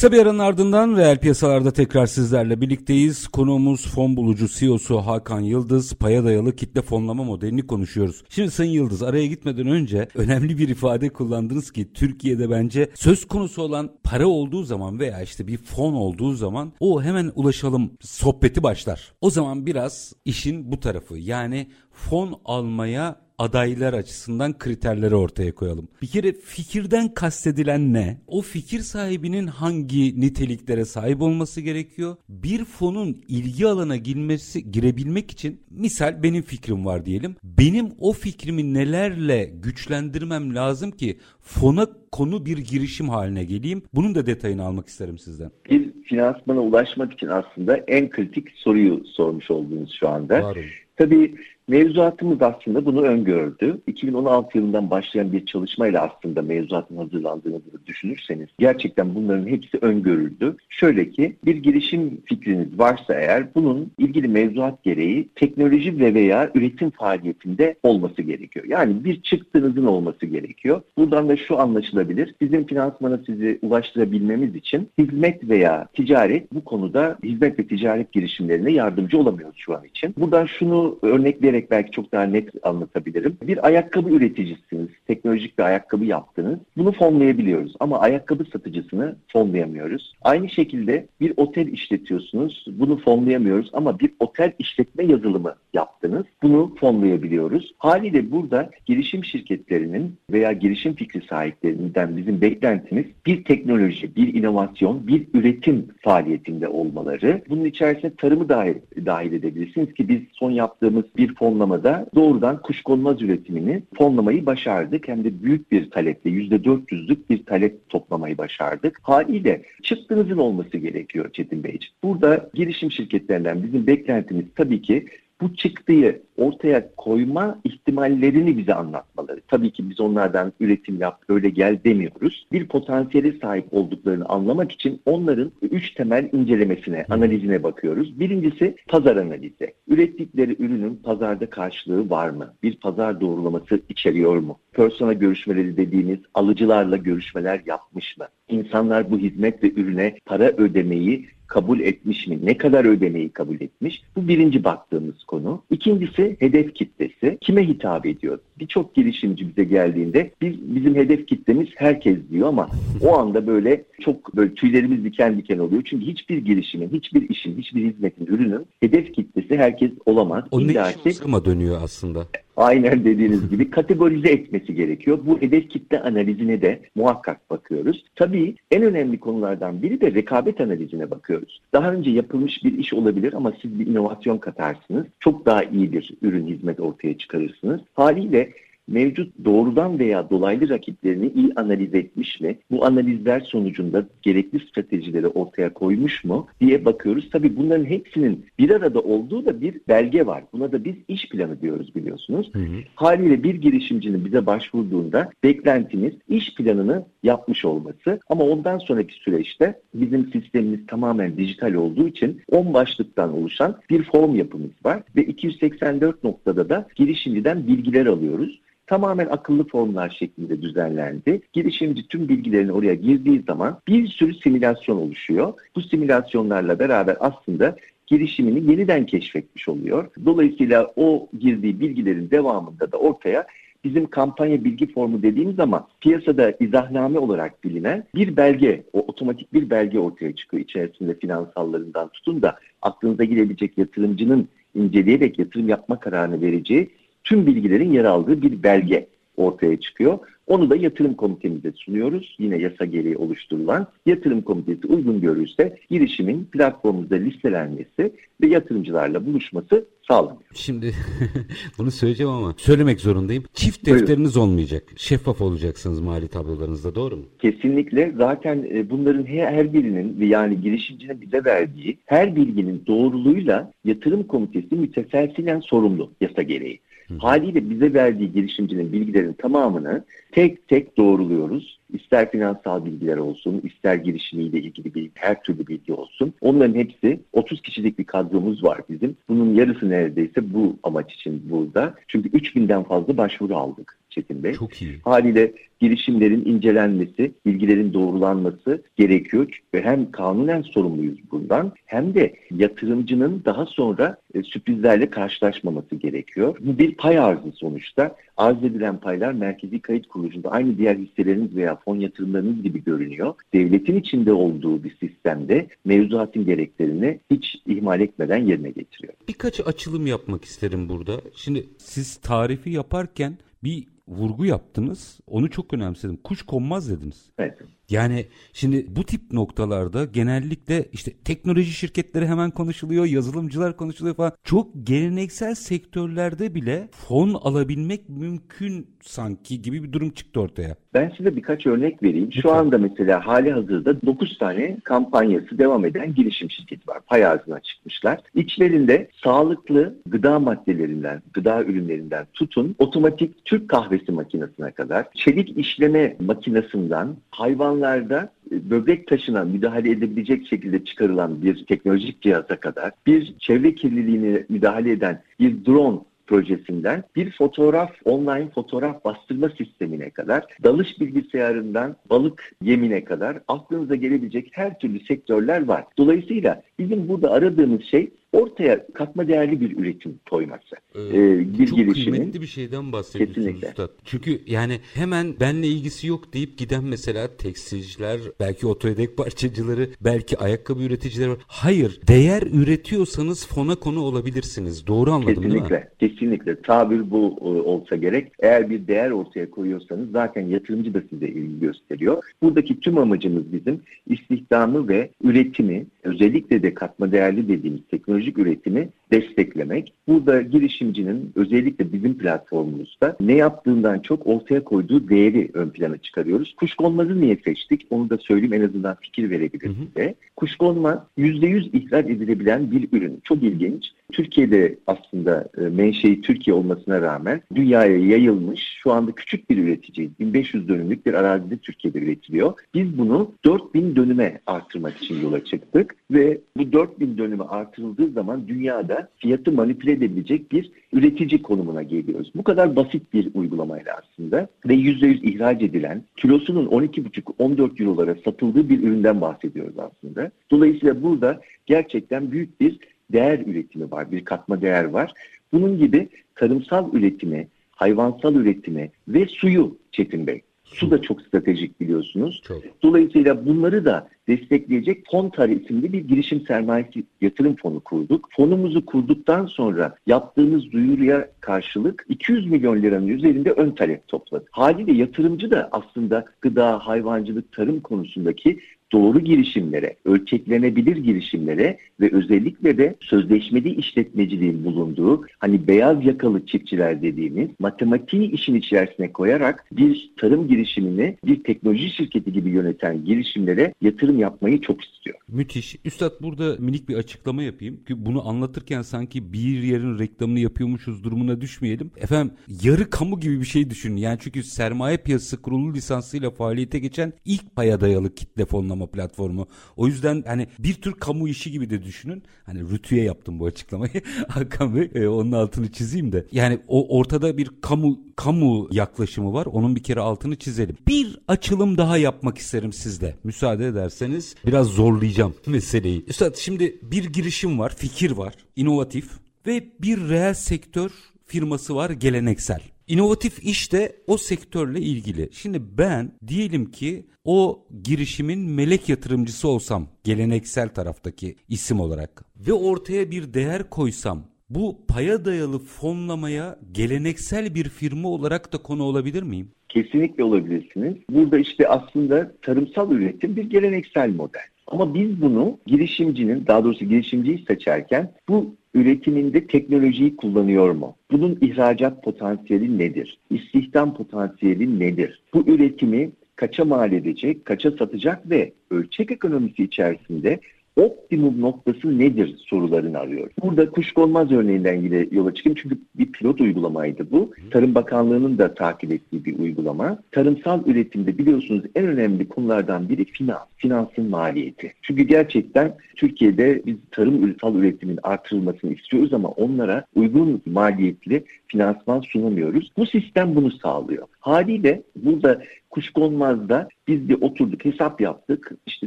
Kısa 0.00 0.12
bir 0.12 0.22
aranın 0.22 0.38
ardından 0.38 0.96
reel 0.96 1.18
piyasalarda 1.18 1.70
tekrar 1.70 2.06
sizlerle 2.06 2.60
birlikteyiz. 2.60 3.28
Konuğumuz 3.28 3.86
fon 3.86 4.16
bulucu 4.16 4.48
CEO'su 4.48 4.98
Hakan 4.98 5.40
Yıldız. 5.40 5.94
Paya 5.94 6.24
dayalı 6.24 6.56
kitle 6.56 6.82
fonlama 6.82 7.24
modelini 7.24 7.66
konuşuyoruz. 7.66 8.24
Şimdi 8.28 8.50
Sayın 8.50 8.70
Yıldız 8.70 9.02
araya 9.02 9.26
gitmeden 9.26 9.66
önce 9.66 10.08
önemli 10.14 10.58
bir 10.58 10.68
ifade 10.68 11.08
kullandınız 11.08 11.72
ki 11.72 11.92
Türkiye'de 11.92 12.50
bence 12.50 12.90
söz 12.94 13.24
konusu 13.24 13.62
olan 13.62 13.90
para 14.04 14.26
olduğu 14.26 14.62
zaman 14.62 14.98
veya 14.98 15.22
işte 15.22 15.46
bir 15.46 15.56
fon 15.56 15.92
olduğu 15.92 16.32
zaman 16.32 16.72
o 16.80 17.02
hemen 17.02 17.32
ulaşalım 17.34 17.90
sohbeti 18.00 18.62
başlar. 18.62 19.12
O 19.20 19.30
zaman 19.30 19.66
biraz 19.66 20.12
işin 20.24 20.72
bu 20.72 20.80
tarafı 20.80 21.18
yani 21.18 21.70
fon 21.92 22.40
almaya 22.44 23.16
adaylar 23.40 23.92
açısından 23.92 24.58
kriterleri 24.58 25.14
ortaya 25.14 25.54
koyalım. 25.54 25.88
Bir 26.02 26.06
kere 26.06 26.32
fikirden 26.32 27.14
kastedilen 27.14 27.92
ne? 27.92 28.18
O 28.26 28.42
fikir 28.42 28.80
sahibinin 28.80 29.46
hangi 29.46 30.20
niteliklere 30.20 30.84
sahip 30.84 31.22
olması 31.22 31.60
gerekiyor? 31.60 32.16
Bir 32.28 32.64
fonun 32.64 33.22
ilgi 33.28 33.66
alana 33.66 33.96
girmesi, 33.96 34.70
girebilmek 34.72 35.30
için 35.30 35.60
misal 35.70 36.22
benim 36.22 36.42
fikrim 36.42 36.86
var 36.86 37.06
diyelim. 37.06 37.36
Benim 37.44 37.88
o 37.98 38.12
fikrimi 38.12 38.74
nelerle 38.74 39.44
güçlendirmem 39.62 40.54
lazım 40.54 40.90
ki 40.90 41.18
fona 41.40 41.86
konu 42.12 42.46
bir 42.46 42.58
girişim 42.58 43.08
haline 43.08 43.44
geleyim? 43.44 43.82
Bunun 43.94 44.14
da 44.14 44.26
detayını 44.26 44.64
almak 44.64 44.88
isterim 44.88 45.18
sizden. 45.18 45.50
Bir 45.70 45.92
finansmana 46.02 46.60
ulaşmak 46.60 47.12
için 47.12 47.26
aslında 47.26 47.76
en 47.76 48.10
kritik 48.10 48.48
soruyu 48.56 49.04
sormuş 49.06 49.50
oldunuz 49.50 49.96
şu 50.00 50.08
anda. 50.08 50.42
Var. 50.42 50.58
Tabii 50.96 51.34
Mevzuatımız 51.70 52.42
aslında 52.42 52.86
bunu 52.86 53.02
öngördü. 53.02 53.80
2016 53.86 54.58
yılından 54.58 54.90
başlayan 54.90 55.32
bir 55.32 55.46
çalışmayla 55.46 56.02
aslında 56.02 56.42
mevzuatın 56.42 56.96
hazırlandığını 56.96 57.60
düşünürseniz 57.86 58.48
gerçekten 58.58 59.14
bunların 59.14 59.46
hepsi 59.46 59.78
öngörüldü. 59.80 60.56
Şöyle 60.68 61.10
ki 61.10 61.36
bir 61.44 61.56
girişim 61.56 62.20
fikriniz 62.24 62.78
varsa 62.78 63.14
eğer 63.14 63.54
bunun 63.54 63.92
ilgili 63.98 64.28
mevzuat 64.28 64.82
gereği 64.82 65.28
teknoloji 65.34 65.98
ve 66.00 66.14
veya 66.14 66.50
üretim 66.54 66.90
faaliyetinde 66.90 67.74
olması 67.82 68.22
gerekiyor. 68.22 68.64
Yani 68.68 69.04
bir 69.04 69.22
çıktınızın 69.22 69.86
olması 69.86 70.26
gerekiyor. 70.26 70.82
Buradan 70.96 71.28
da 71.28 71.36
şu 71.36 71.58
anlaşılabilir. 71.58 72.34
Bizim 72.40 72.66
finansmana 72.66 73.18
sizi 73.26 73.58
ulaştırabilmemiz 73.62 74.54
için 74.54 74.88
hizmet 74.98 75.48
veya 75.48 75.86
ticaret 75.94 76.54
bu 76.54 76.64
konuda 76.64 77.18
hizmet 77.24 77.58
ve 77.58 77.66
ticaret 77.66 78.12
girişimlerine 78.12 78.72
yardımcı 78.72 79.18
olamıyoruz 79.18 79.56
şu 79.58 79.74
an 79.74 79.84
için. 79.84 80.14
Buradan 80.18 80.46
şunu 80.46 80.98
örnek 81.02 81.42
vererek 81.42 81.59
örnek 81.60 81.70
belki 81.70 81.90
çok 81.90 82.12
daha 82.12 82.22
net 82.22 82.48
anlatabilirim. 82.62 83.36
Bir 83.42 83.66
ayakkabı 83.66 84.10
üreticisiniz, 84.10 84.88
teknolojik 85.06 85.58
bir 85.58 85.62
ayakkabı 85.62 86.04
yaptınız. 86.04 86.58
Bunu 86.76 86.92
fonlayabiliyoruz 86.92 87.74
ama 87.80 88.00
ayakkabı 88.00 88.44
satıcısını 88.44 89.16
fonlayamıyoruz. 89.32 90.14
Aynı 90.22 90.48
şekilde 90.48 91.06
bir 91.20 91.32
otel 91.36 91.68
işletiyorsunuz, 91.68 92.64
bunu 92.72 92.96
fonlayamıyoruz 92.96 93.70
ama 93.72 93.98
bir 93.98 94.10
otel 94.20 94.52
işletme 94.58 95.04
yazılımı 95.04 95.54
yaptınız. 95.72 96.26
Bunu 96.42 96.74
fonlayabiliyoruz. 96.80 97.74
Haliyle 97.78 98.30
burada 98.30 98.70
girişim 98.86 99.24
şirketlerinin 99.24 100.14
veya 100.30 100.52
girişim 100.52 100.94
fikri 100.94 101.26
sahiplerinden 101.26 102.16
bizim 102.16 102.40
beklentimiz 102.40 103.06
bir 103.26 103.44
teknoloji, 103.44 104.16
bir 104.16 104.34
inovasyon, 104.34 105.06
bir 105.06 105.26
üretim 105.34 105.86
faaliyetinde 106.00 106.68
olmaları. 106.68 107.42
Bunun 107.48 107.64
içerisine 107.64 108.10
tarımı 108.14 108.48
dahil, 108.48 108.74
dahil 109.06 109.32
edebilirsiniz 109.32 109.94
ki 109.94 110.08
biz 110.08 110.20
son 110.32 110.50
yaptığımız 110.50 111.04
bir 111.16 111.34
fonlamada 111.40 112.06
doğrudan 112.14 112.62
kuşkonmaz 112.62 113.22
üretimini 113.22 113.82
fonlamayı 113.98 114.46
başardık. 114.46 115.08
Hem 115.08 115.24
de 115.24 115.42
büyük 115.42 115.72
bir 115.72 115.90
taleple 115.90 116.30
%400'lük 116.30 117.18
bir 117.30 117.44
talep 117.44 117.88
toplamayı 117.88 118.38
başardık. 118.38 118.98
Haliyle 119.02 119.62
çıktınızın 119.82 120.38
olması 120.38 120.76
gerekiyor 120.76 121.30
Çetin 121.32 121.64
Beyciğim. 121.64 121.94
Burada 122.02 122.50
girişim 122.54 122.90
şirketlerinden 122.90 123.62
bizim 123.62 123.86
beklentimiz 123.86 124.44
tabii 124.56 124.82
ki 124.82 125.06
bu 125.40 125.54
çıktıyı 125.56 126.22
ortaya 126.36 126.94
koyma 126.96 127.58
ihtimallerini 127.64 128.58
bize 128.58 128.74
anlatmaları. 128.74 129.40
Tabii 129.48 129.70
ki 129.70 129.90
biz 129.90 130.00
onlardan 130.00 130.52
üretim 130.60 131.00
yap, 131.00 131.22
öyle 131.28 131.50
gel 131.50 131.78
demiyoruz. 131.84 132.46
Bir 132.52 132.68
potansiyele 132.68 133.32
sahip 133.32 133.74
olduklarını 133.74 134.24
anlamak 134.24 134.72
için 134.72 135.00
onların 135.06 135.52
üç 135.62 135.94
temel 135.94 136.28
incelemesine, 136.32 137.06
analizine 137.08 137.62
bakıyoruz. 137.62 138.20
Birincisi 138.20 138.76
pazar 138.88 139.16
analizi. 139.16 139.74
Ürettikleri 139.88 140.56
ürünün 140.58 140.96
pazarda 140.96 141.50
karşılığı 141.50 142.10
var 142.10 142.30
mı? 142.30 142.54
Bir 142.62 142.76
pazar 142.76 143.20
doğrulaması 143.20 143.80
içeriyor 143.88 144.36
mu? 144.36 144.58
Persona 144.72 145.12
görüşmeleri 145.12 145.76
dediğimiz 145.76 146.18
alıcılarla 146.34 146.96
görüşmeler 146.96 147.62
yapmış 147.66 148.18
mı? 148.18 148.26
İnsanlar 148.48 149.10
bu 149.10 149.18
hizmet 149.18 149.62
ve 149.62 149.70
ürüne 149.70 150.14
para 150.26 150.44
ödemeyi 150.44 151.28
kabul 151.50 151.80
etmiş 151.80 152.26
mi? 152.26 152.38
Ne 152.42 152.56
kadar 152.56 152.84
ödemeyi 152.84 153.28
kabul 153.28 153.60
etmiş? 153.60 154.02
Bu 154.16 154.28
birinci 154.28 154.64
baktığımız 154.64 155.24
konu. 155.24 155.62
İkincisi 155.70 156.36
hedef 156.38 156.74
kitlesi. 156.74 157.38
Kime 157.40 157.68
hitap 157.68 158.06
ediyor? 158.06 158.38
Birçok 158.58 158.94
girişimci 158.94 159.48
bize 159.48 159.64
geldiğinde 159.64 160.30
biz 160.42 160.74
bizim 160.74 160.94
hedef 160.94 161.26
kitlemiz 161.26 161.68
herkes 161.76 162.18
diyor 162.30 162.48
ama 162.48 162.68
o 163.00 163.18
anda 163.18 163.46
böyle 163.46 163.84
çok 164.00 164.36
böyle 164.36 164.54
tüylerimiz 164.54 165.04
diken 165.04 165.38
diken 165.38 165.58
oluyor. 165.58 165.82
Çünkü 165.84 166.06
hiçbir 166.06 166.38
girişimin, 166.38 166.88
hiçbir 166.92 167.30
işin, 167.30 167.58
hiçbir 167.58 167.92
hizmetin, 167.92 168.26
ürünün 168.26 168.66
hedef 168.80 169.14
kitlesi 169.14 169.56
herkes 169.56 169.90
olamaz. 170.06 170.44
O 170.50 170.60
ne 170.60 170.72
işe 170.72 171.44
dönüyor 171.44 171.78
aslında? 171.82 172.26
Aynen 172.60 173.04
dediğiniz 173.04 173.50
gibi 173.50 173.70
kategorize 173.70 174.28
etmesi 174.28 174.74
gerekiyor. 174.74 175.18
Bu 175.26 175.40
hedef 175.40 175.68
kitle 175.70 176.00
analizine 176.00 176.62
de 176.62 176.80
muhakkak 176.94 177.50
bakıyoruz. 177.50 178.04
Tabii 178.16 178.54
en 178.70 178.82
önemli 178.82 179.20
konulardan 179.20 179.82
biri 179.82 180.00
de 180.00 180.14
rekabet 180.14 180.60
analizine 180.60 181.10
bakıyoruz. 181.10 181.60
Daha 181.72 181.92
önce 181.92 182.10
yapılmış 182.10 182.64
bir 182.64 182.78
iş 182.78 182.94
olabilir 182.94 183.32
ama 183.32 183.52
siz 183.62 183.78
bir 183.78 183.86
inovasyon 183.86 184.38
katarsınız. 184.38 185.06
Çok 185.20 185.46
daha 185.46 185.64
iyi 185.64 185.92
bir 185.92 186.10
ürün 186.22 186.46
hizmet 186.46 186.80
ortaya 186.80 187.18
çıkarırsınız. 187.18 187.80
Haliyle 187.94 188.50
mevcut 188.90 189.44
doğrudan 189.44 189.98
veya 189.98 190.30
dolaylı 190.30 190.68
rakiplerini 190.68 191.32
iyi 191.34 191.52
analiz 191.56 191.94
etmiş 191.94 192.40
mi? 192.40 192.58
Bu 192.70 192.84
analizler 192.84 193.40
sonucunda 193.40 194.06
gerekli 194.22 194.60
stratejileri 194.60 195.26
ortaya 195.26 195.72
koymuş 195.72 196.24
mu 196.24 196.46
diye 196.60 196.84
bakıyoruz. 196.84 197.30
Tabii 197.32 197.56
bunların 197.56 197.84
hepsinin 197.84 198.46
bir 198.58 198.70
arada 198.70 199.00
olduğu 199.00 199.46
da 199.46 199.60
bir 199.60 199.80
belge 199.88 200.26
var. 200.26 200.44
Buna 200.52 200.72
da 200.72 200.84
biz 200.84 200.94
iş 201.08 201.28
planı 201.28 201.60
diyoruz 201.60 201.94
biliyorsunuz. 201.94 202.50
Hı 202.52 202.58
hı. 202.58 202.76
Haliyle 202.94 203.42
bir 203.42 203.54
girişimcinin 203.54 204.24
bize 204.24 204.46
başvurduğunda 204.46 205.30
beklentimiz 205.44 206.14
iş 206.28 206.54
planını 206.54 207.04
yapmış 207.22 207.64
olması 207.64 208.20
ama 208.28 208.44
ondan 208.44 208.78
sonraki 208.78 209.14
süreçte 209.14 209.80
bizim 209.94 210.32
sistemimiz 210.32 210.86
tamamen 210.86 211.36
dijital 211.36 211.74
olduğu 211.74 212.08
için 212.08 212.40
10 212.50 212.74
başlıktan 212.74 213.32
oluşan 213.32 213.76
bir 213.90 214.02
form 214.02 214.34
yapımız 214.34 214.70
var 214.84 215.02
ve 215.16 215.24
284 215.24 216.24
noktada 216.24 216.68
da 216.68 216.88
girişimciden 216.96 217.66
bilgiler 217.66 218.06
alıyoruz 218.06 218.60
tamamen 218.90 219.26
akıllı 219.26 219.66
formlar 219.66 220.10
şeklinde 220.10 220.62
düzenlendi. 220.62 221.40
Girişimci 221.52 222.08
tüm 222.08 222.28
bilgilerini 222.28 222.72
oraya 222.72 222.94
girdiği 222.94 223.42
zaman 223.42 223.78
bir 223.88 224.08
sürü 224.08 224.34
simülasyon 224.34 224.96
oluşuyor. 224.96 225.52
Bu 225.76 225.82
simülasyonlarla 225.82 226.78
beraber 226.78 227.16
aslında 227.20 227.76
girişimini 228.06 228.70
yeniden 228.70 229.06
keşfetmiş 229.06 229.68
oluyor. 229.68 230.10
Dolayısıyla 230.24 230.92
o 230.96 231.28
girdiği 231.38 231.80
bilgilerin 231.80 232.30
devamında 232.30 232.92
da 232.92 232.96
ortaya 232.96 233.46
bizim 233.84 234.06
kampanya 234.06 234.64
bilgi 234.64 234.92
formu 234.92 235.22
dediğimiz 235.22 235.60
ama 235.60 235.88
piyasada 236.00 236.54
izahname 236.60 237.18
olarak 237.18 237.64
bilinen 237.64 238.04
bir 238.14 238.36
belge, 238.36 238.82
o 238.92 238.98
otomatik 238.98 239.52
bir 239.52 239.70
belge 239.70 239.98
ortaya 239.98 240.36
çıkıyor. 240.36 240.62
İçerisinde 240.62 241.18
finansallarından 241.18 242.08
tutun 242.08 242.42
da 242.42 242.58
aklınıza 242.82 243.24
girebilecek 243.24 243.78
yatırımcının 243.78 244.48
inceleyerek 244.74 245.38
yatırım 245.38 245.68
yapma 245.68 246.00
kararını 246.00 246.40
vereceği 246.40 246.90
tüm 247.24 247.46
bilgilerin 247.46 247.92
yer 247.92 248.04
aldığı 248.04 248.42
bir 248.42 248.62
belge 248.62 249.06
ortaya 249.36 249.80
çıkıyor. 249.80 250.18
Onu 250.46 250.70
da 250.70 250.76
yatırım 250.76 251.14
komitemize 251.14 251.72
sunuyoruz. 251.72 252.36
Yine 252.38 252.58
yasa 252.58 252.84
gereği 252.84 253.16
oluşturulan 253.16 253.86
yatırım 254.06 254.42
komitesi 254.42 254.86
uygun 254.86 255.20
görürse 255.20 255.78
girişimin 255.90 256.44
platformumuzda 256.44 257.16
listelenmesi 257.16 258.12
ve 258.42 258.46
yatırımcılarla 258.46 259.26
buluşması 259.26 259.84
sağlanıyor. 260.08 260.42
Şimdi 260.54 260.94
bunu 261.78 261.90
söyleyeceğim 261.90 262.32
ama 262.32 262.54
söylemek 262.56 263.00
zorundayım. 263.00 263.44
Çift 263.54 263.86
defteriniz 263.86 264.34
Buyurun. 264.34 264.50
olmayacak. 264.50 264.82
Şeffaf 264.96 265.40
olacaksınız 265.40 266.00
mali 266.00 266.28
tablolarınızda 266.28 266.94
doğru 266.94 267.16
mu? 267.16 267.24
Kesinlikle. 267.38 268.12
Zaten 268.16 268.66
e, 268.74 268.90
bunların 268.90 269.24
her 269.26 269.72
birinin 269.72 270.26
yani 270.26 270.60
girişimcinin 270.60 271.20
bize 271.20 271.44
verdiği 271.44 271.98
her 272.06 272.36
bilginin 272.36 272.82
doğruluğuyla 272.86 273.72
yatırım 273.84 274.22
komitesi 274.22 274.74
müteselsilen 274.74 275.60
sorumlu 275.60 276.10
yasa 276.20 276.42
gereği. 276.42 276.80
Haliyle 277.18 277.70
bize 277.70 277.94
verdiği 277.94 278.32
girişimcinin 278.32 278.92
bilgilerin 278.92 279.32
tamamını 279.32 280.04
tek 280.32 280.68
tek 280.68 280.96
doğruluyoruz. 280.96 281.79
İster 281.92 282.30
finansal 282.30 282.84
bilgiler 282.84 283.16
olsun, 283.16 283.60
ister 283.64 283.94
girişimiyle 283.94 284.58
ilgili 284.58 284.94
bir 284.94 285.10
her 285.14 285.42
türlü 285.42 285.66
bilgi 285.66 285.92
olsun. 285.92 286.34
Onların 286.40 286.74
hepsi 286.74 287.20
30 287.32 287.62
kişilik 287.62 287.98
bir 287.98 288.04
kadromuz 288.04 288.64
var 288.64 288.80
bizim. 288.88 289.16
Bunun 289.28 289.54
yarısı 289.54 289.90
neredeyse 289.90 290.54
bu 290.54 290.76
amaç 290.82 291.14
için 291.14 291.42
burada. 291.50 291.94
Çünkü 292.08 292.28
3000'den 292.28 292.82
fazla 292.82 293.16
başvuru 293.16 293.56
aldık 293.56 293.98
Çetin 294.10 294.42
Bey. 294.42 294.52
Çok 294.52 294.82
iyi. 294.82 295.00
Haliyle 295.04 295.52
girişimlerin 295.80 296.44
incelenmesi, 296.44 297.32
bilgilerin 297.46 297.92
doğrulanması 297.94 298.82
gerekiyor 298.96 299.60
ve 299.74 299.82
hem 299.82 300.10
kanunen 300.10 300.62
sorumluyuz 300.62 301.18
bundan 301.30 301.72
hem 301.86 302.14
de 302.14 302.34
yatırımcının 302.50 303.42
daha 303.44 303.66
sonra 303.66 304.16
e, 304.34 304.42
sürprizlerle 304.42 305.10
karşılaşmaması 305.10 305.96
gerekiyor. 305.96 306.56
Bu 306.60 306.78
bir 306.78 306.94
pay 306.94 307.18
arzı 307.18 307.52
sonuçta. 307.52 308.16
Arz 308.40 308.64
edilen 308.64 309.00
paylar 309.00 309.32
merkezi 309.32 309.80
kayıt 309.80 310.08
kuruluşunda 310.08 310.50
aynı 310.50 310.78
diğer 310.78 310.96
hisseleriniz 310.96 311.56
veya 311.56 311.76
fon 311.76 311.96
yatırımlarınız 311.96 312.62
gibi 312.62 312.84
görünüyor. 312.84 313.34
Devletin 313.54 314.00
içinde 314.00 314.32
olduğu 314.32 314.84
bir 314.84 314.96
sistemde 314.96 315.68
mevzuatın 315.84 316.44
gereklerini 316.44 317.20
hiç 317.30 317.56
ihmal 317.66 318.00
etmeden 318.00 318.46
yerine 318.46 318.70
getiriyor. 318.70 319.14
Birkaç 319.28 319.60
açılım 319.60 320.06
yapmak 320.06 320.44
isterim 320.44 320.88
burada. 320.88 321.20
Şimdi 321.34 321.66
siz 321.78 322.16
tarifi 322.16 322.70
yaparken 322.70 323.38
bir 323.64 323.84
vurgu 324.08 324.44
yaptınız. 324.44 325.20
Onu 325.26 325.50
çok 325.50 325.74
önemsedim. 325.74 326.18
Kuş 326.24 326.42
konmaz 326.42 326.90
dediniz. 326.90 327.30
Evet. 327.38 327.58
Yani 327.90 328.26
şimdi 328.52 328.86
bu 328.96 329.04
tip 329.04 329.32
noktalarda 329.32 330.04
genellikle 330.04 330.84
işte 330.92 331.12
teknoloji 331.24 331.72
şirketleri 331.72 332.26
hemen 332.26 332.50
konuşuluyor, 332.50 333.04
yazılımcılar 333.04 333.76
konuşuluyor 333.76 334.16
falan. 334.16 334.32
Çok 334.44 334.68
geleneksel 334.84 335.54
sektörlerde 335.54 336.54
bile 336.54 336.88
fon 336.92 337.34
alabilmek 337.34 338.08
mümkün 338.08 338.86
sanki 339.02 339.62
gibi 339.62 339.82
bir 339.82 339.92
durum 339.92 340.10
çıktı 340.10 340.40
ortaya. 340.40 340.76
Ben 340.94 341.12
size 341.16 341.36
birkaç 341.36 341.66
örnek 341.66 342.02
vereyim. 342.02 342.32
Şu 342.32 342.52
anda 342.52 342.78
mesela 342.78 343.26
hali 343.26 343.52
hazırda 343.52 344.02
9 344.02 344.38
tane 344.38 344.76
kampanyası 344.84 345.58
devam 345.58 345.84
eden 345.84 346.14
girişim 346.14 346.50
şirketi 346.50 346.88
var. 346.88 347.00
Pay 347.06 347.26
ağzına 347.26 347.60
çıkmışlar. 347.60 348.20
İçlerinde 348.34 349.08
sağlıklı 349.24 349.98
gıda 350.06 350.38
maddelerinden, 350.38 351.22
gıda 351.32 351.64
ürünlerinden 351.64 352.26
tutun, 352.32 352.74
otomatik 352.78 353.44
Türk 353.44 353.68
kahvesi 353.68 354.12
makinesine 354.12 354.70
kadar, 354.70 355.06
çelik 355.14 355.58
işleme 355.58 356.16
makinesinden 356.20 357.16
hayvanlarda 357.30 357.79
e, 357.80 358.70
böbrek 358.70 359.06
taşına 359.06 359.44
müdahale 359.44 359.90
edebilecek 359.90 360.48
şekilde 360.48 360.84
çıkarılan 360.84 361.42
bir 361.42 361.66
teknolojik 361.66 362.22
cihaza 362.22 362.56
kadar, 362.56 362.92
bir 363.06 363.34
çevre 363.38 363.74
kirliliğine 363.74 364.44
müdahale 364.48 364.90
eden 364.90 365.22
bir 365.40 365.64
drone 365.66 366.00
projesinden 366.30 367.04
bir 367.16 367.30
fotoğraf, 367.30 367.90
online 368.04 368.50
fotoğraf 368.50 369.04
bastırma 369.04 369.48
sistemine 369.48 370.10
kadar, 370.10 370.44
dalış 370.64 371.00
bilgisayarından 371.00 371.96
balık 372.10 372.52
yemine 372.62 373.04
kadar 373.04 373.38
aklınıza 373.48 373.94
gelebilecek 373.94 374.48
her 374.52 374.78
türlü 374.78 375.00
sektörler 375.00 375.64
var. 375.64 375.84
Dolayısıyla 375.98 376.62
bizim 376.78 377.08
burada 377.08 377.30
aradığımız 377.30 377.82
şey 377.82 378.10
ortaya 378.32 378.86
katma 378.94 379.28
değerli 379.28 379.60
bir 379.60 379.76
üretim 379.76 380.20
koyması. 380.30 380.76
Ee, 380.94 381.00
ee, 381.00 381.58
bir 381.58 381.66
çok 381.66 381.94
kıymetli 381.94 382.40
bir 382.40 382.46
şeyden 382.46 382.92
bahsediyorsunuz 382.92 383.46
Kesinlikle. 383.46 383.68
Üstad. 383.68 383.90
Çünkü 384.04 384.40
yani 384.46 384.80
hemen 384.94 385.34
benle 385.40 385.66
ilgisi 385.66 386.06
yok 386.06 386.32
deyip 386.34 386.58
giden 386.58 386.84
mesela 386.84 387.36
tekstilciler, 387.36 388.20
belki 388.40 388.66
otoyedek 388.66 389.16
parçacıları, 389.16 389.88
belki 390.00 390.38
ayakkabı 390.38 390.82
üreticileri 390.82 391.30
var. 391.30 391.38
Hayır, 391.46 392.00
değer 392.08 392.42
üretiyorsanız 392.42 393.46
fona 393.46 393.74
konu 393.74 394.00
olabilirsiniz. 394.00 394.86
Doğru 394.86 395.10
anladım 395.10 395.34
kesinlikle, 395.34 395.70
değil 395.70 395.82
mi? 395.82 395.88
Kesinlikle. 395.98 396.62
Tabir 396.62 397.10
bu 397.10 397.38
e, 397.40 397.44
olsa 397.44 397.96
gerek. 397.96 398.32
Eğer 398.38 398.70
bir 398.70 398.86
değer 398.86 399.10
ortaya 399.10 399.50
koyuyorsanız 399.50 400.10
zaten 400.10 400.46
yatırımcı 400.46 400.94
da 400.94 401.02
size 401.10 401.28
ilgi 401.28 401.60
gösteriyor. 401.60 402.22
Buradaki 402.42 402.80
tüm 402.80 402.98
amacımız 402.98 403.52
bizim 403.52 403.80
istihdamı 404.06 404.88
ve 404.88 405.10
üretimi 405.22 405.86
özellikle 406.02 406.62
de 406.62 406.74
katma 406.74 407.12
değerli 407.12 407.48
dediğimiz 407.48 407.80
teknoloji 407.90 408.19
teknolojik 408.20 408.38
üretimi 408.38 408.88
desteklemek. 409.12 409.92
Burada 410.08 410.42
girişimcinin 410.42 411.32
özellikle 411.34 411.92
bizim 411.92 412.18
platformumuzda 412.18 413.16
ne 413.20 413.34
yaptığından 413.34 413.98
çok 413.98 414.26
ortaya 414.26 414.64
koyduğu 414.64 415.08
değeri 415.08 415.50
ön 415.54 415.70
plana 415.70 415.98
çıkarıyoruz. 415.98 416.54
Kuşkonmazı 416.56 417.20
niye 417.20 417.36
seçtik? 417.44 417.86
Onu 417.90 418.10
da 418.10 418.18
söyleyeyim 418.18 418.52
en 418.52 418.68
azından 418.68 418.96
fikir 419.00 419.30
verebilir 419.30 419.70
size. 419.86 420.14
Kuşkonmaz 420.36 420.98
%100 421.18 421.70
ihraç 421.72 422.06
edilebilen 422.06 422.70
bir 422.70 422.88
ürün. 422.92 423.20
Çok 423.24 423.42
ilginç. 423.42 423.84
Türkiye'de 424.10 424.78
aslında 424.86 425.48
e, 425.58 425.60
menşei 425.60 426.20
Türkiye 426.20 426.54
olmasına 426.54 427.00
rağmen 427.00 427.42
dünyaya 427.54 427.98
yayılmış 427.98 428.78
şu 428.82 428.92
anda 428.92 429.12
küçük 429.12 429.50
bir 429.50 429.58
üretici. 429.58 430.10
1500 430.20 430.68
dönümlük 430.68 431.06
bir 431.06 431.14
arazide 431.14 431.56
Türkiye'de 431.56 431.98
üretiliyor. 431.98 432.52
Biz 432.74 432.98
bunu 432.98 433.32
4000 433.44 433.96
dönüme 433.96 434.40
artırmak 434.46 434.96
için 434.96 435.22
yola 435.22 435.44
çıktık 435.44 435.96
ve 436.10 436.40
bu 436.56 436.72
4000 436.72 437.18
dönüme 437.18 437.44
artırıldığı 437.44 438.10
zaman 438.10 438.48
dünyada 438.48 439.08
fiyatı 439.16 439.52
manipüle 439.52 439.92
edebilecek 439.92 440.52
bir 440.52 440.70
üretici 440.92 441.42
konumuna 441.42 441.82
geliyoruz. 441.82 442.32
Bu 442.34 442.44
kadar 442.44 442.76
basit 442.76 443.12
bir 443.12 443.30
uygulamayla 443.34 444.00
aslında 444.02 444.48
ve 444.66 444.74
%100 444.74 445.22
ihraç 445.22 445.62
edilen 445.62 446.02
kilosunun 446.16 446.66
12,5-14 446.66 447.82
eurolara 447.82 448.14
satıldığı 448.24 448.68
bir 448.68 448.82
üründen 448.82 449.20
bahsediyoruz 449.20 449.78
aslında. 449.78 450.30
Dolayısıyla 450.50 451.02
burada 451.02 451.40
gerçekten 451.66 452.32
büyük 452.32 452.60
bir 452.60 452.78
değer 453.12 453.38
üretimi 453.46 453.90
var, 453.90 454.12
bir 454.12 454.24
katma 454.24 454.62
değer 454.62 454.84
var. 454.84 455.12
Bunun 455.52 455.78
gibi 455.78 456.08
tarımsal 456.34 456.94
üretimi, 456.94 457.48
hayvansal 457.70 458.34
üretimi 458.34 458.90
ve 459.08 459.26
suyu 459.26 459.78
Çetin 459.92 460.26
Bey. 460.26 460.42
Su 460.64 460.90
da 460.90 461.02
çok 461.02 461.22
stratejik 461.22 461.80
biliyorsunuz. 461.80 462.42
Çok. 462.44 462.62
Dolayısıyla 462.82 463.46
bunları 463.46 463.84
da 463.84 464.08
destekleyecek 464.28 465.10
Fontar 465.10 465.48
isimli 465.48 465.92
bir 465.92 466.08
girişim 466.08 466.40
sermayesi 466.46 467.04
yatırım 467.20 467.56
fonu 467.56 467.80
kurduk. 467.80 468.28
Fonumuzu 468.36 468.86
kurduktan 468.86 469.46
sonra 469.46 469.94
yaptığımız 470.06 470.72
duyuruya 470.72 471.28
karşılık 471.40 472.06
200 472.08 472.46
milyon 472.46 472.82
liranın 472.82 473.08
üzerinde 473.08 473.50
ön 473.50 473.70
talep 473.70 474.08
topladı. 474.08 474.44
Haliyle 474.50 474.92
yatırımcı 474.92 475.50
da 475.50 475.68
aslında 475.72 476.24
gıda, 476.40 476.78
hayvancılık, 476.78 477.52
tarım 477.52 477.80
konusundaki 477.80 478.60
doğru 478.92 479.20
girişimlere, 479.20 479.96
ölçeklenebilir 480.04 480.96
girişimlere 480.96 481.78
ve 482.00 482.10
özellikle 482.12 482.78
de 482.78 482.96
sözleşmeli 483.00 483.74
işletmeciliğin 483.74 484.64
bulunduğu 484.64 485.26
hani 485.38 485.68
beyaz 485.68 486.06
yakalı 486.06 486.46
çiftçiler 486.46 487.02
dediğimiz 487.02 487.48
matematiği 487.58 488.30
işin 488.30 488.54
içerisine 488.54 489.12
koyarak 489.12 489.64
bir 489.72 490.10
tarım 490.20 490.48
girişimini 490.48 491.16
bir 491.24 491.44
teknoloji 491.44 491.90
şirketi 491.90 492.32
gibi 492.32 492.50
yöneten 492.50 493.04
girişimlere 493.04 493.74
yatırım 493.82 494.18
yapmayı 494.18 494.60
çok 494.60 494.84
istiyor. 494.84 495.16
Müthiş. 495.28 495.76
Üstad 495.84 496.12
burada 496.20 496.56
minik 496.58 496.88
bir 496.88 496.94
açıklama 496.94 497.42
yapayım. 497.42 497.84
Ki 497.84 498.06
bunu 498.06 498.28
anlatırken 498.28 498.82
sanki 498.82 499.32
bir 499.32 499.62
yerin 499.62 499.98
reklamını 499.98 500.40
yapıyormuşuz 500.40 501.04
durumuna 501.04 501.40
düşmeyelim. 501.40 501.90
Efendim 501.96 502.34
yarı 502.62 502.90
kamu 502.90 503.20
gibi 503.20 503.40
bir 503.40 503.44
şey 503.44 503.70
düşünün. 503.70 503.96
Yani 503.96 504.18
çünkü 504.20 504.42
sermaye 504.42 504.96
piyasası 504.96 505.42
kurulu 505.42 505.74
lisansıyla 505.74 506.30
faaliyete 506.30 506.78
geçen 506.78 507.12
ilk 507.24 507.56
paya 507.56 507.80
dayalı 507.80 508.14
kitle 508.14 508.44
fonlama 508.44 508.79
platformu. 508.86 509.48
O 509.76 509.86
yüzden 509.86 510.24
hani 510.26 510.48
bir 510.58 510.74
tür 510.74 510.92
kamu 510.92 511.28
işi 511.28 511.50
gibi 511.50 511.70
de 511.70 511.82
düşünün. 511.82 512.22
Hani 512.46 512.70
rütüye 512.70 513.04
yaptım 513.04 513.40
bu 513.40 513.46
açıklamayı. 513.46 514.02
Hakan 514.28 514.76
Bey 514.76 514.90
e, 514.94 515.08
onun 515.08 515.32
altını 515.32 515.72
çizeyim 515.72 516.12
de. 516.12 516.26
Yani 516.32 516.60
o 516.68 516.98
ortada 516.98 517.38
bir 517.38 517.50
kamu 517.60 518.00
kamu 518.16 518.68
yaklaşımı 518.70 519.32
var. 519.32 519.46
Onun 519.46 519.76
bir 519.76 519.82
kere 519.82 520.00
altını 520.00 520.36
çizelim. 520.36 520.76
Bir 520.88 521.18
açılım 521.28 521.78
daha 521.78 521.98
yapmak 521.98 522.38
isterim 522.38 522.72
sizde. 522.72 523.14
Müsaade 523.24 523.66
ederseniz 523.66 524.34
biraz 524.46 524.66
zorlayacağım 524.66 525.34
meseleyi. 525.46 526.04
Üstad 526.06 526.36
şimdi 526.36 526.78
bir 526.82 527.04
girişim 527.04 527.58
var, 527.58 527.74
fikir 527.76 528.10
var, 528.10 528.34
inovatif 528.56 529.10
ve 529.46 529.72
bir 529.82 530.08
reel 530.08 530.34
sektör 530.34 530.90
firması 531.26 531.74
var 531.74 531.90
geleneksel. 531.90 532.60
İnovatif 532.90 533.44
iş 533.44 533.72
de 533.72 533.92
o 534.06 534.16
sektörle 534.16 534.80
ilgili. 534.80 535.28
Şimdi 535.32 535.58
ben 535.78 536.12
diyelim 536.26 536.70
ki 536.70 537.06
o 537.24 537.66
girişimin 537.82 538.40
melek 538.40 538.88
yatırımcısı 538.88 539.48
olsam 539.48 539.88
geleneksel 540.04 540.68
taraftaki 540.68 541.36
isim 541.48 541.80
olarak 541.80 542.24
ve 542.48 542.52
ortaya 542.52 543.10
bir 543.10 543.34
değer 543.34 543.70
koysam 543.70 544.24
bu 544.48 544.86
paya 544.88 545.24
dayalı 545.24 545.58
fonlamaya 545.58 546.58
geleneksel 546.72 547.54
bir 547.54 547.68
firma 547.68 548.08
olarak 548.08 548.52
da 548.52 548.58
konu 548.58 548.82
olabilir 548.82 549.22
miyim? 549.22 549.50
Kesinlikle 549.68 550.24
olabilirsiniz. 550.24 550.94
Burada 551.10 551.38
işte 551.38 551.68
aslında 551.68 552.32
tarımsal 552.42 552.92
üretim 552.92 553.36
bir 553.36 553.44
geleneksel 553.44 554.10
model. 554.10 554.46
Ama 554.66 554.94
biz 554.94 555.22
bunu 555.22 555.58
girişimcinin, 555.66 556.46
daha 556.46 556.64
doğrusu 556.64 556.84
girişimciyi 556.84 557.44
seçerken 557.48 558.12
bu 558.28 558.54
üretiminde 558.74 559.46
teknolojiyi 559.46 560.16
kullanıyor 560.16 560.70
mu? 560.70 560.96
Bunun 561.10 561.38
ihracat 561.40 562.04
potansiyeli 562.04 562.78
nedir? 562.78 563.18
İstihdam 563.30 563.94
potansiyeli 563.94 564.80
nedir? 564.80 565.22
Bu 565.34 565.44
üretimi 565.46 566.10
kaça 566.36 566.64
mal 566.64 566.92
edecek, 566.92 567.44
kaça 567.44 567.70
satacak 567.70 568.30
ve 568.30 568.52
ölçek 568.70 569.10
ekonomisi 569.10 569.64
içerisinde 569.64 570.40
optimum 570.80 571.40
noktası 571.40 571.98
nedir 571.98 572.36
sorularını 572.38 572.98
arıyor. 572.98 573.30
Burada 573.42 573.70
kuşkonmaz 573.70 574.32
örneğinden 574.32 574.74
yine 574.74 575.06
yola 575.10 575.34
çıkayım 575.34 575.58
çünkü 575.62 575.78
bir 575.94 576.12
pilot 576.12 576.40
uygulamaydı 576.40 577.10
bu. 577.10 577.32
Tarım 577.50 577.74
Bakanlığı'nın 577.74 578.38
da 578.38 578.54
takip 578.54 578.92
ettiği 578.92 579.24
bir 579.24 579.38
uygulama. 579.38 579.98
Tarımsal 580.12 580.66
üretimde 580.66 581.18
biliyorsunuz 581.18 581.64
en 581.74 581.86
önemli 581.86 582.28
konulardan 582.28 582.88
biri 582.88 583.04
finans, 583.04 583.42
finansın 583.56 584.10
maliyeti. 584.10 584.72
Çünkü 584.82 585.02
gerçekten 585.02 585.74
Türkiye'de 585.96 586.62
biz 586.66 586.76
tarımsal 586.90 587.54
üretimin 587.54 587.98
artırılmasını 588.02 588.74
istiyoruz 588.74 589.12
ama 589.12 589.28
onlara 589.28 589.84
uygun 589.94 590.42
maliyetli 590.46 591.24
finansman 591.50 592.00
sunamıyoruz. 592.00 592.70
Bu 592.76 592.86
sistem 592.86 593.34
bunu 593.34 593.50
sağlıyor. 593.50 594.06
Haliyle 594.20 594.82
burada 594.96 595.42
Kuşkonmaz'da 595.70 596.68
biz 596.88 597.08
bir 597.08 597.22
oturduk 597.22 597.64
hesap 597.64 598.00
yaptık. 598.00 598.52
İşte 598.66 598.86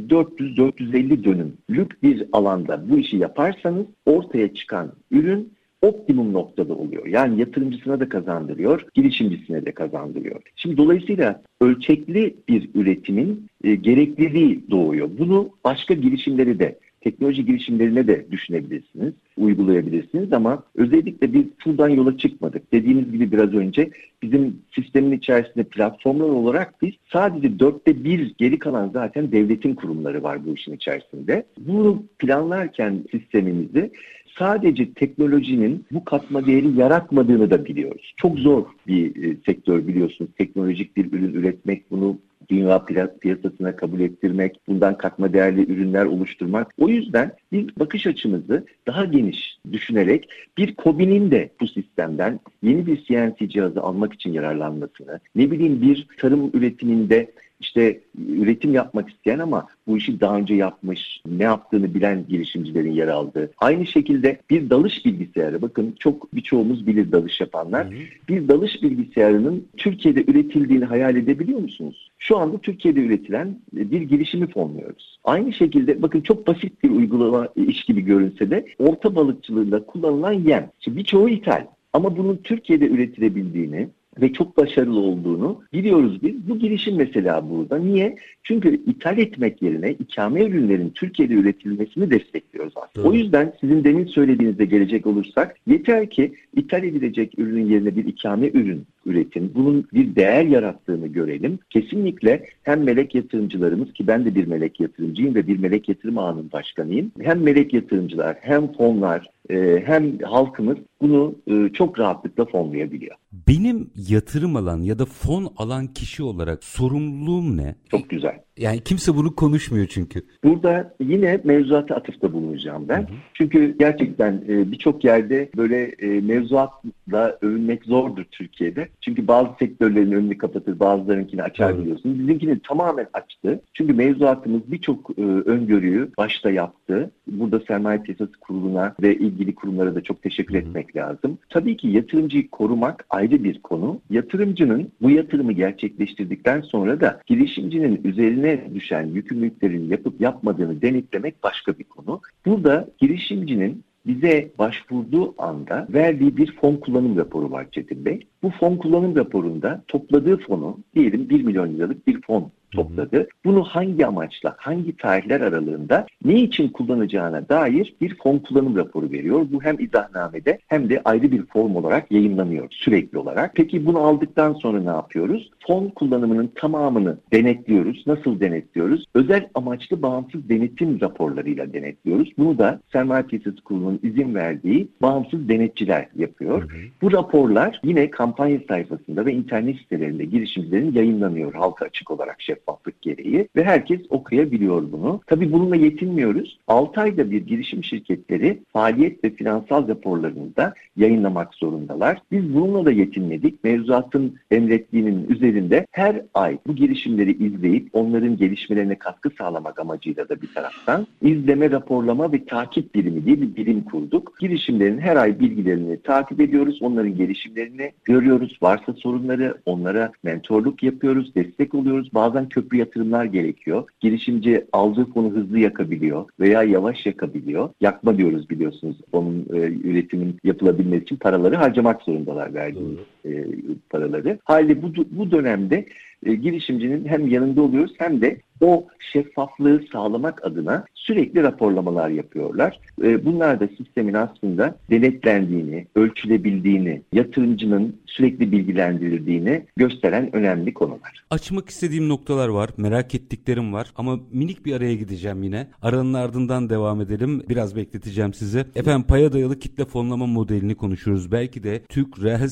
400-450 0.00 1.24
dönümlük 1.24 2.02
bir 2.02 2.26
alanda 2.32 2.90
bu 2.90 2.98
işi 2.98 3.16
yaparsanız 3.16 3.86
ortaya 4.06 4.54
çıkan 4.54 4.92
ürün 5.10 5.52
optimum 5.82 6.32
noktada 6.32 6.74
oluyor. 6.74 7.06
Yani 7.06 7.40
yatırımcısına 7.40 8.00
da 8.00 8.08
kazandırıyor, 8.08 8.86
girişimcisine 8.94 9.66
de 9.66 9.72
kazandırıyor. 9.72 10.40
Şimdi 10.56 10.76
dolayısıyla 10.76 11.42
ölçekli 11.60 12.36
bir 12.48 12.70
üretimin 12.74 13.46
e, 13.64 13.74
gerekliliği 13.74 14.70
doğuyor. 14.70 15.10
Bunu 15.18 15.50
başka 15.64 15.94
girişimleri 15.94 16.58
de 16.58 16.78
teknoloji 17.04 17.46
girişimlerine 17.46 18.06
de 18.06 18.26
düşünebilirsiniz, 18.30 19.14
uygulayabilirsiniz 19.36 20.32
ama 20.32 20.62
özellikle 20.74 21.32
biz 21.32 21.44
şuradan 21.58 21.88
yola 21.88 22.18
çıkmadık. 22.18 22.72
Dediğiniz 22.72 23.12
gibi 23.12 23.32
biraz 23.32 23.54
önce 23.54 23.90
bizim 24.22 24.56
sistemin 24.74 25.18
içerisinde 25.18 25.64
platformlar 25.64 26.28
olarak 26.28 26.82
biz 26.82 26.92
sadece 27.12 27.58
dörtte 27.58 28.04
bir 28.04 28.34
geri 28.38 28.58
kalan 28.58 28.90
zaten 28.92 29.32
devletin 29.32 29.74
kurumları 29.74 30.22
var 30.22 30.46
bu 30.46 30.54
işin 30.54 30.72
içerisinde. 30.72 31.44
Bunu 31.58 32.02
planlarken 32.18 33.04
sistemimizi 33.10 33.90
sadece 34.38 34.92
teknolojinin 34.92 35.84
bu 35.92 36.04
katma 36.04 36.46
değeri 36.46 36.78
yaratmadığını 36.78 37.50
da 37.50 37.64
biliyoruz. 37.64 38.14
Çok 38.16 38.38
zor 38.38 38.64
bir 38.86 39.24
e, 39.24 39.36
sektör 39.46 39.86
biliyorsunuz. 39.86 40.30
Teknolojik 40.38 40.96
bir 40.96 41.12
ürün 41.12 41.34
üretmek, 41.34 41.90
bunu 41.90 42.18
dünya 42.50 42.84
piyasasına 43.20 43.76
kabul 43.76 44.00
ettirmek, 44.00 44.60
bundan 44.68 44.98
katma 44.98 45.32
değerli 45.32 45.72
ürünler 45.72 46.04
oluşturmak. 46.04 46.72
O 46.78 46.88
yüzden 46.88 47.32
biz 47.52 47.64
bakış 47.78 48.06
açımızı 48.06 48.66
daha 48.86 49.04
geniş 49.04 49.58
düşünerek 49.72 50.28
bir 50.58 50.74
COBİ'nin 50.76 51.30
de 51.30 51.50
bu 51.60 51.68
sistemden 51.68 52.40
yeni 52.62 52.86
bir 52.86 53.04
CNC 53.04 53.48
cihazı 53.48 53.80
almak 53.80 54.12
için 54.12 54.32
yararlanmasını, 54.32 55.20
ne 55.34 55.50
bileyim 55.50 55.82
bir 55.82 56.06
tarım 56.18 56.50
üretiminde 56.54 57.30
işte 57.64 58.00
üretim 58.28 58.74
yapmak 58.74 59.08
isteyen 59.08 59.38
ama 59.38 59.66
bu 59.86 59.98
işi 59.98 60.20
daha 60.20 60.36
önce 60.36 60.54
yapmış, 60.54 61.20
ne 61.26 61.42
yaptığını 61.42 61.94
bilen 61.94 62.24
girişimcilerin 62.28 62.92
yer 62.92 63.08
aldığı. 63.08 63.50
Aynı 63.58 63.86
şekilde 63.86 64.38
bir 64.50 64.70
dalış 64.70 65.06
bilgisayarı, 65.06 65.62
bakın 65.62 65.94
çok 65.98 66.34
birçoğumuz 66.34 66.86
bilir 66.86 67.12
dalış 67.12 67.40
yapanlar. 67.40 67.86
Bir 68.28 68.48
dalış 68.48 68.82
bilgisayarının 68.82 69.66
Türkiye'de 69.76 70.24
üretildiğini 70.28 70.84
hayal 70.84 71.16
edebiliyor 71.16 71.58
musunuz? 71.58 72.10
Şu 72.18 72.38
anda 72.38 72.58
Türkiye'de 72.58 73.00
üretilen 73.00 73.58
bir 73.72 74.00
girişimi 74.02 74.46
fonluyoruz. 74.46 75.18
Aynı 75.24 75.52
şekilde 75.52 76.02
bakın 76.02 76.20
çok 76.20 76.46
basit 76.46 76.84
bir 76.84 76.90
uygulama 76.90 77.48
iş 77.56 77.84
gibi 77.84 78.00
görünse 78.00 78.50
de 78.50 78.64
orta 78.78 79.16
balıkçılığında 79.16 79.86
kullanılan 79.86 80.32
yem. 80.32 80.70
Şimdi 80.80 80.96
birçoğu 80.96 81.28
ithal. 81.28 81.66
Ama 81.92 82.16
bunun 82.16 82.36
Türkiye'de 82.36 82.88
üretilebildiğini, 82.88 83.88
ve 84.20 84.32
çok 84.32 84.56
başarılı 84.56 85.00
olduğunu 85.00 85.62
biliyoruz 85.72 86.22
biz. 86.22 86.48
Bu 86.48 86.58
girişim 86.58 86.96
mesela 86.96 87.50
burada. 87.50 87.78
Niye? 87.78 88.16
Çünkü 88.42 88.80
ithal 88.86 89.18
etmek 89.18 89.62
yerine 89.62 89.92
ikame 89.92 90.44
ürünlerin 90.44 90.90
Türkiye'de 90.90 91.34
üretilmesini 91.34 92.10
destekliyoruz 92.10 92.72
aslında. 92.76 93.08
O 93.08 93.12
yüzden 93.12 93.52
sizin 93.60 93.84
demin 93.84 94.06
söylediğinizde 94.06 94.64
gelecek 94.64 95.06
olursak 95.06 95.56
yeter 95.66 96.10
ki 96.10 96.34
ithal 96.56 96.84
edilecek 96.84 97.38
ürünün 97.38 97.66
yerine 97.66 97.96
bir 97.96 98.04
ikame 98.04 98.50
ürün 98.54 98.86
üretin. 99.06 99.52
Bunun 99.54 99.86
bir 99.94 100.16
değer 100.16 100.44
yarattığını 100.44 101.06
görelim. 101.06 101.58
Kesinlikle 101.70 102.46
hem 102.62 102.82
melek 102.82 103.14
yatırımcılarımız 103.14 103.92
ki 103.92 104.06
ben 104.06 104.24
de 104.24 104.34
bir 104.34 104.46
melek 104.46 104.80
yatırımcıyım 104.80 105.34
ve 105.34 105.46
bir 105.46 105.58
melek 105.58 105.88
yatırım 105.88 106.18
ağının 106.18 106.52
başkanıyım. 106.52 107.12
Hem 107.20 107.42
melek 107.42 107.74
yatırımcılar 107.74 108.36
hem 108.40 108.72
fonlar 108.72 109.28
e, 109.50 109.82
hem 109.86 110.18
halkımız 110.18 110.76
bunu 111.04 111.34
e, 111.46 111.72
çok 111.72 111.98
rahatlıkla 111.98 112.44
fonlayabiliyor. 112.44 113.16
Benim 113.32 113.90
yatırım 114.08 114.56
alan 114.56 114.82
ya 114.82 114.98
da 114.98 115.04
fon 115.04 115.48
alan 115.56 115.86
kişi 115.86 116.22
olarak 116.22 116.64
sorumluluğum 116.64 117.56
ne? 117.56 117.74
Çok 117.90 118.10
güzel. 118.10 118.43
Yani 118.58 118.80
kimse 118.80 119.16
bunu 119.16 119.34
konuşmuyor 119.34 119.86
çünkü. 119.86 120.22
Burada 120.44 120.94
yine 121.00 121.40
mevzuata 121.44 121.94
atıfta 121.94 122.32
bulunacağım 122.32 122.88
ben. 122.88 122.98
Hı 122.98 123.02
hı. 123.02 123.16
Çünkü 123.34 123.76
gerçekten 123.78 124.44
e, 124.48 124.72
birçok 124.72 125.04
yerde 125.04 125.50
böyle 125.56 125.82
e, 125.82 126.20
mevzuatla 126.20 127.38
övünmek 127.42 127.84
zordur 127.84 128.24
Türkiye'de. 128.24 128.88
Çünkü 129.00 129.28
bazı 129.28 129.48
sektörlerin 129.58 130.12
önünü 130.12 130.38
kapatır, 130.38 130.80
bazılarınkini 130.80 131.42
açar 131.42 131.70
evet. 131.70 131.80
biliyorsunuz. 131.82 132.18
Bizimkini 132.18 132.58
tamamen 132.60 133.06
açtı. 133.12 133.60
Çünkü 133.74 133.92
mevzuatımız 133.92 134.72
birçok 134.72 135.10
e, 135.18 135.22
öngörüyü 135.22 136.10
başta 136.18 136.50
yaptı. 136.50 137.10
Burada 137.26 137.60
sermaye 137.60 137.98
piyasası 137.98 138.32
kuruluna 138.40 138.94
ve 139.02 139.16
ilgili 139.16 139.54
kurumlara 139.54 139.94
da 139.94 140.00
çok 140.00 140.22
teşekkür 140.22 140.54
hı 140.54 140.58
hı. 140.58 140.60
etmek 140.60 140.96
lazım. 140.96 141.38
Tabii 141.48 141.76
ki 141.76 141.88
yatırımcıyı 141.88 142.50
korumak 142.50 143.06
ayrı 143.10 143.44
bir 143.44 143.62
konu. 143.62 144.00
Yatırımcının 144.10 144.92
bu 145.02 145.10
yatırımı 145.10 145.52
gerçekleştirdikten 145.52 146.60
sonra 146.60 147.00
da 147.00 147.20
girişimcinin 147.26 148.00
üzerine 148.04 148.43
üzerine 148.44 148.74
düşen 148.74 149.06
yükümlülüklerin 149.06 149.90
yapıp 149.90 150.20
yapmadığını 150.20 150.82
denetlemek 150.82 151.42
başka 151.42 151.78
bir 151.78 151.84
konu. 151.84 152.20
Burada 152.46 152.88
girişimcinin 152.98 153.84
bize 154.06 154.50
başvurduğu 154.58 155.34
anda 155.38 155.86
verdiği 155.90 156.36
bir 156.36 156.52
fon 156.52 156.76
kullanım 156.76 157.16
raporu 157.16 157.50
var 157.50 157.66
Çetin 157.70 158.04
Bey. 158.04 158.26
Bu 158.42 158.50
fon 158.50 158.76
kullanım 158.76 159.16
raporunda 159.16 159.82
topladığı 159.88 160.36
fonu 160.36 160.78
diyelim 160.94 161.28
1 161.28 161.42
milyon 161.42 161.74
liralık 161.74 162.06
bir 162.06 162.20
fon 162.22 162.50
topladı. 162.74 163.28
Bunu 163.44 163.64
hangi 163.64 164.06
amaçla, 164.06 164.54
hangi 164.58 164.96
tarihler 164.96 165.40
aralığında 165.40 166.06
ne 166.24 166.34
için 166.34 166.68
kullanacağına 166.68 167.48
dair 167.48 167.94
bir 168.00 168.16
fon 168.16 168.38
kullanım 168.38 168.76
raporu 168.76 169.10
veriyor. 169.10 169.46
Bu 169.52 169.62
hem 169.62 169.80
izahnamede 169.80 170.58
hem 170.66 170.90
de 170.90 171.02
ayrı 171.04 171.32
bir 171.32 171.46
form 171.46 171.76
olarak 171.76 172.12
yayınlanıyor 172.12 172.68
sürekli 172.70 173.18
olarak. 173.18 173.52
Peki 173.54 173.86
bunu 173.86 173.98
aldıktan 173.98 174.52
sonra 174.52 174.80
ne 174.80 174.90
yapıyoruz? 174.90 175.50
Fon 175.66 175.88
kullanımının 175.88 176.52
tamamını 176.54 177.18
denetliyoruz. 177.32 178.04
Nasıl 178.06 178.40
denetliyoruz? 178.40 179.04
Özel 179.14 179.48
amaçlı 179.54 180.02
bağımsız 180.02 180.48
denetim 180.48 181.00
raporlarıyla 181.00 181.72
denetliyoruz. 181.72 182.32
Bunu 182.38 182.58
da 182.58 182.80
Sermaye 182.92 183.22
Piyasası 183.22 183.62
Kurulu'nun 183.64 184.00
izin 184.02 184.34
verdiği 184.34 184.88
bağımsız 185.02 185.48
denetçiler 185.48 186.08
yapıyor. 186.16 186.62
Hı 186.62 186.66
hı. 186.66 186.78
Bu 187.02 187.12
raporlar 187.12 187.80
yine 187.84 188.10
kampanya 188.10 188.58
sayfasında 188.68 189.26
ve 189.26 189.32
internet 189.32 189.76
sitelerinde 189.76 190.24
girişimcilerin 190.24 190.92
yayınlanıyor 190.92 191.54
halka 191.54 191.84
açık 191.84 192.10
olarak 192.10 192.42
şeffaf 192.42 192.63
şeffaflık 192.64 193.02
gereği 193.02 193.48
ve 193.56 193.64
herkes 193.64 194.00
okuyabiliyor 194.10 194.92
bunu. 194.92 195.20
Tabii 195.26 195.52
bununla 195.52 195.76
yetinmiyoruz. 195.76 196.58
6 196.68 197.00
ayda 197.00 197.30
bir 197.30 197.46
girişim 197.46 197.84
şirketleri 197.84 198.58
faaliyet 198.72 199.24
ve 199.24 199.30
finansal 199.30 199.88
raporlarını 199.88 200.56
da 200.56 200.74
yayınlamak 200.96 201.54
zorundalar. 201.54 202.22
Biz 202.32 202.54
bununla 202.54 202.86
da 202.86 202.90
yetinmedik. 202.90 203.64
Mevzuatın 203.64 204.34
emrettiğinin 204.50 205.26
üzerinde 205.28 205.86
her 205.90 206.22
ay 206.34 206.58
bu 206.66 206.74
girişimleri 206.74 207.46
izleyip 207.46 207.88
onların 207.92 208.36
gelişmelerine 208.36 208.98
katkı 208.98 209.30
sağlamak 209.38 209.78
amacıyla 209.78 210.28
da 210.28 210.42
bir 210.42 210.54
taraftan 210.54 211.06
izleme, 211.22 211.70
raporlama 211.70 212.32
ve 212.32 212.44
takip 212.44 212.94
birimi 212.94 213.24
diye 213.24 213.40
bir 213.40 213.56
birim 213.56 213.84
kurduk. 213.84 214.34
Girişimlerin 214.40 214.98
her 214.98 215.16
ay 215.16 215.40
bilgilerini 215.40 216.02
takip 216.02 216.40
ediyoruz. 216.40 216.78
Onların 216.82 217.16
gelişimlerini 217.16 217.92
görüyoruz. 218.04 218.58
Varsa 218.62 218.92
sorunları 218.92 219.54
onlara 219.66 220.12
mentorluk 220.22 220.82
yapıyoruz, 220.82 221.34
destek 221.34 221.74
oluyoruz. 221.74 222.14
Bazen 222.14 222.48
köprü 222.54 222.78
yatırımlar 222.78 223.24
gerekiyor. 223.24 223.84
Girişimci 224.00 224.66
aldığı 224.72 225.04
fonu 225.04 225.30
hızlı 225.30 225.58
yakabiliyor 225.58 226.28
veya 226.40 226.62
yavaş 226.62 227.06
yakabiliyor. 227.06 227.70
Yakma 227.80 228.18
diyoruz 228.18 228.50
biliyorsunuz. 228.50 228.96
Onun 229.12 229.46
e, 229.52 229.58
üretimin 229.60 230.36
yapılabilmesi 230.44 231.02
için 231.02 231.16
paraları 231.16 231.56
harcamak 231.56 232.02
zorundalar 232.02 232.54
verdiğimiz 232.54 232.98
e, 233.26 233.44
paraları. 233.90 234.38
Hali 234.44 234.82
bu, 234.82 234.92
bu 235.10 235.30
dönemde 235.30 235.86
e, 236.26 236.34
girişimcinin 236.34 237.04
hem 237.04 237.28
yanında 237.28 237.62
oluyoruz 237.62 237.92
hem 237.98 238.20
de 238.20 238.40
o 238.60 238.86
şeffaflığı 239.12 239.82
sağlamak 239.92 240.44
adına 240.44 240.84
sürekli 240.94 241.42
raporlamalar 241.42 242.08
yapıyorlar. 242.08 242.80
E, 243.02 243.24
bunlar 243.24 243.60
da 243.60 243.68
sistemin 243.78 244.14
aslında 244.14 244.78
denetlendiğini, 244.90 245.86
ölçülebildiğini, 245.94 247.02
yatırımcının 247.12 247.96
sürekli 248.06 248.52
bilgilendirildiğini 248.52 249.62
gösteren 249.76 250.36
önemli 250.36 250.74
konular. 250.74 251.24
Açmak 251.30 251.68
istediğim 251.68 252.08
noktalar 252.08 252.48
var, 252.48 252.70
merak 252.76 253.14
ettiklerim 253.14 253.72
var 253.72 253.92
ama 253.96 254.20
minik 254.32 254.66
bir 254.66 254.76
araya 254.76 254.94
gideceğim 254.94 255.42
yine. 255.42 255.66
Aranın 255.82 256.14
ardından 256.14 256.70
devam 256.70 257.00
edelim. 257.00 257.42
Biraz 257.48 257.76
bekleteceğim 257.76 258.34
sizi. 258.34 258.64
Efendim 258.74 259.06
paya 259.08 259.32
dayalı 259.32 259.58
kitle 259.58 259.84
fonlama 259.84 260.26
modelini 260.26 260.74
konuşuyoruz. 260.74 261.32
Belki 261.32 261.62
de 261.62 261.82
Türk 261.88 262.22
reel 262.22 262.48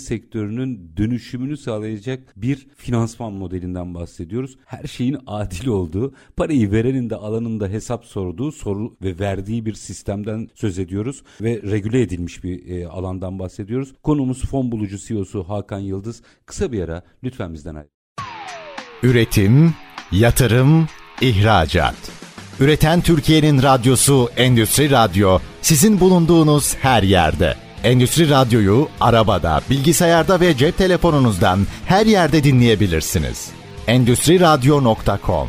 sektörünün 0.62 0.92
dönüşümünü 0.96 1.56
sağlayacak 1.56 2.20
bir 2.36 2.66
finansman 2.76 3.32
modelinden 3.32 3.94
bahsediyoruz. 3.94 4.56
Her 4.66 4.84
şeyin 4.84 5.18
adil 5.26 5.66
olduğu, 5.66 6.14
parayı 6.36 6.72
verenin 6.72 7.10
de 7.10 7.16
alanın 7.16 7.60
da 7.60 7.68
hesap 7.68 8.04
sorduğu 8.04 8.52
soru 8.52 8.96
ve 9.02 9.18
verdiği 9.18 9.66
bir 9.66 9.74
sistemden 9.74 10.48
söz 10.54 10.78
ediyoruz 10.78 11.22
ve 11.40 11.60
regüle 11.62 12.00
edilmiş 12.00 12.44
bir 12.44 12.68
e, 12.68 12.86
alandan 12.86 13.38
bahsediyoruz. 13.38 13.92
Konumuz 14.02 14.42
fon 14.42 14.72
bulucu 14.72 14.98
CEO'su 14.98 15.44
Hakan 15.48 15.80
Yıldız. 15.80 16.22
Kısa 16.46 16.72
bir 16.72 16.82
ara 16.82 17.02
lütfen 17.24 17.54
bizden 17.54 17.74
ayrı. 17.74 17.88
Üretim, 19.02 19.74
yatırım, 20.12 20.86
ihracat. 21.20 21.94
Üreten 22.60 23.00
Türkiye'nin 23.00 23.62
radyosu 23.62 24.28
Endüstri 24.36 24.90
Radyo 24.90 25.38
sizin 25.62 26.00
bulunduğunuz 26.00 26.76
her 26.76 27.02
yerde. 27.02 27.71
Endüstri 27.84 28.30
Radyo'yu 28.30 28.88
arabada, 29.00 29.60
bilgisayarda 29.70 30.40
ve 30.40 30.56
cep 30.56 30.78
telefonunuzdan 30.78 31.58
her 31.86 32.06
yerde 32.06 32.44
dinleyebilirsiniz. 32.44 33.50
Endüstri 33.86 34.40
Radyo.com 34.40 35.48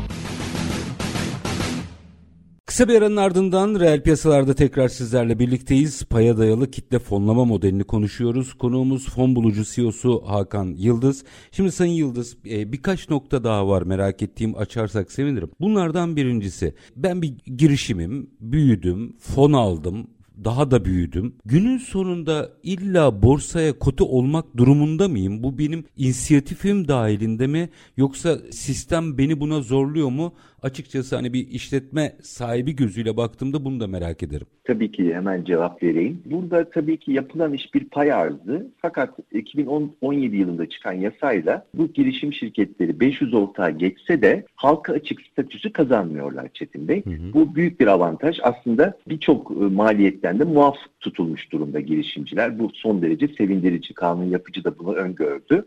Kısa 2.66 2.88
bir 2.88 2.94
aranın 2.94 3.16
ardından 3.16 3.80
reel 3.80 4.02
piyasalarda 4.02 4.54
tekrar 4.54 4.88
sizlerle 4.88 5.38
birlikteyiz. 5.38 6.04
Paya 6.04 6.38
dayalı 6.38 6.70
kitle 6.70 6.98
fonlama 6.98 7.44
modelini 7.44 7.84
konuşuyoruz. 7.84 8.54
Konuğumuz 8.54 9.08
fon 9.08 9.36
bulucu 9.36 9.64
CEO'su 9.64 10.22
Hakan 10.26 10.74
Yıldız. 10.78 11.24
Şimdi 11.52 11.72
Sayın 11.72 11.92
Yıldız 11.92 12.36
e, 12.50 12.72
birkaç 12.72 13.10
nokta 13.10 13.44
daha 13.44 13.68
var 13.68 13.82
merak 13.82 14.22
ettiğim 14.22 14.58
açarsak 14.58 15.12
sevinirim. 15.12 15.50
Bunlardan 15.60 16.16
birincisi 16.16 16.74
ben 16.96 17.22
bir 17.22 17.34
girişimim, 17.56 18.30
büyüdüm, 18.40 19.16
fon 19.20 19.52
aldım, 19.52 20.06
daha 20.44 20.70
da 20.70 20.84
büyüdüm. 20.84 21.34
Günün 21.44 21.78
sonunda 21.78 22.50
illa 22.62 23.22
borsaya 23.22 23.78
kote 23.78 24.04
olmak 24.04 24.56
durumunda 24.56 25.08
mıyım? 25.08 25.42
Bu 25.42 25.58
benim 25.58 25.84
inisiyatifim 25.96 26.88
dahilinde 26.88 27.46
mi 27.46 27.68
yoksa 27.96 28.38
sistem 28.50 29.18
beni 29.18 29.40
buna 29.40 29.60
zorluyor 29.60 30.08
mu? 30.10 30.34
Açıkçası 30.64 31.16
hani 31.16 31.32
bir 31.32 31.48
işletme 31.48 32.12
sahibi 32.22 32.76
gözüyle 32.76 33.16
baktığımda 33.16 33.64
bunu 33.64 33.80
da 33.80 33.86
merak 33.86 34.22
ederim. 34.22 34.46
Tabii 34.64 34.92
ki 34.92 35.14
hemen 35.14 35.44
cevap 35.44 35.82
vereyim. 35.82 36.22
Burada 36.24 36.70
tabii 36.70 36.96
ki 36.96 37.12
yapılan 37.12 37.52
iş 37.52 37.74
bir 37.74 37.84
pay 37.84 38.12
arzı. 38.12 38.70
Fakat 38.78 39.10
2017 39.32 40.36
yılında 40.36 40.68
çıkan 40.68 40.92
yasayla 40.92 41.66
bu 41.74 41.92
girişim 41.92 42.32
şirketleri 42.32 43.00
500 43.00 43.34
ortağa 43.34 43.70
geçse 43.70 44.22
de 44.22 44.44
halka 44.54 44.92
açık 44.92 45.20
statüsü 45.32 45.72
kazanmıyorlar 45.72 46.48
Çetin 46.54 46.88
Bey. 46.88 47.04
Hı 47.04 47.10
hı. 47.10 47.32
Bu 47.32 47.54
büyük 47.54 47.80
bir 47.80 47.86
avantaj. 47.86 48.38
Aslında 48.42 48.98
birçok 49.08 49.50
e, 49.50 49.54
maliyetten 49.54 50.38
de 50.38 50.44
muaf 50.44 50.76
tutulmuş 51.00 51.52
durumda 51.52 51.80
girişimciler. 51.80 52.58
Bu 52.58 52.70
son 52.74 53.02
derece 53.02 53.28
sevindirici. 53.28 53.94
Kanun 53.94 54.24
yapıcı 54.24 54.64
da 54.64 54.78
bunu 54.78 54.92
öngördü. 54.92 55.64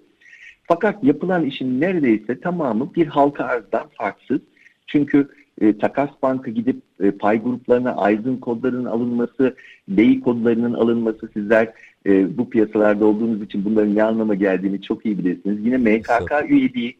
Fakat 0.64 1.04
yapılan 1.04 1.46
işin 1.46 1.82
neredeyse 1.82 2.40
tamamı 2.40 2.96
bir 2.96 3.08
halka 3.08 3.44
arzdan 3.44 3.88
farksız 3.98 4.40
çünkü 4.88 5.28
e, 5.62 5.78
takas 5.78 6.10
bankı 6.22 6.52
gidip 6.52 6.82
e, 7.04 7.12
pay 7.12 7.42
gruplarına 7.42 7.96
aydın 7.96 8.38
kodlarının 8.38 8.86
alınması, 8.86 9.56
DEI 9.90 10.20
kodlarının 10.20 10.74
alınması 10.74 11.30
sizler 11.34 11.74
e, 12.06 12.38
bu 12.38 12.50
piyasalarda 12.50 13.06
olduğunuz 13.06 13.42
için 13.42 13.66
bunların 13.66 13.96
ne 13.96 14.04
anlama 14.04 14.36
geldiğini 14.36 14.82
çok 14.82 15.06
iyi 15.06 15.18
bilirsiniz. 15.18 15.66
Yine 15.66 15.78
MKK 15.78 16.50
üyeliği, 16.50 16.98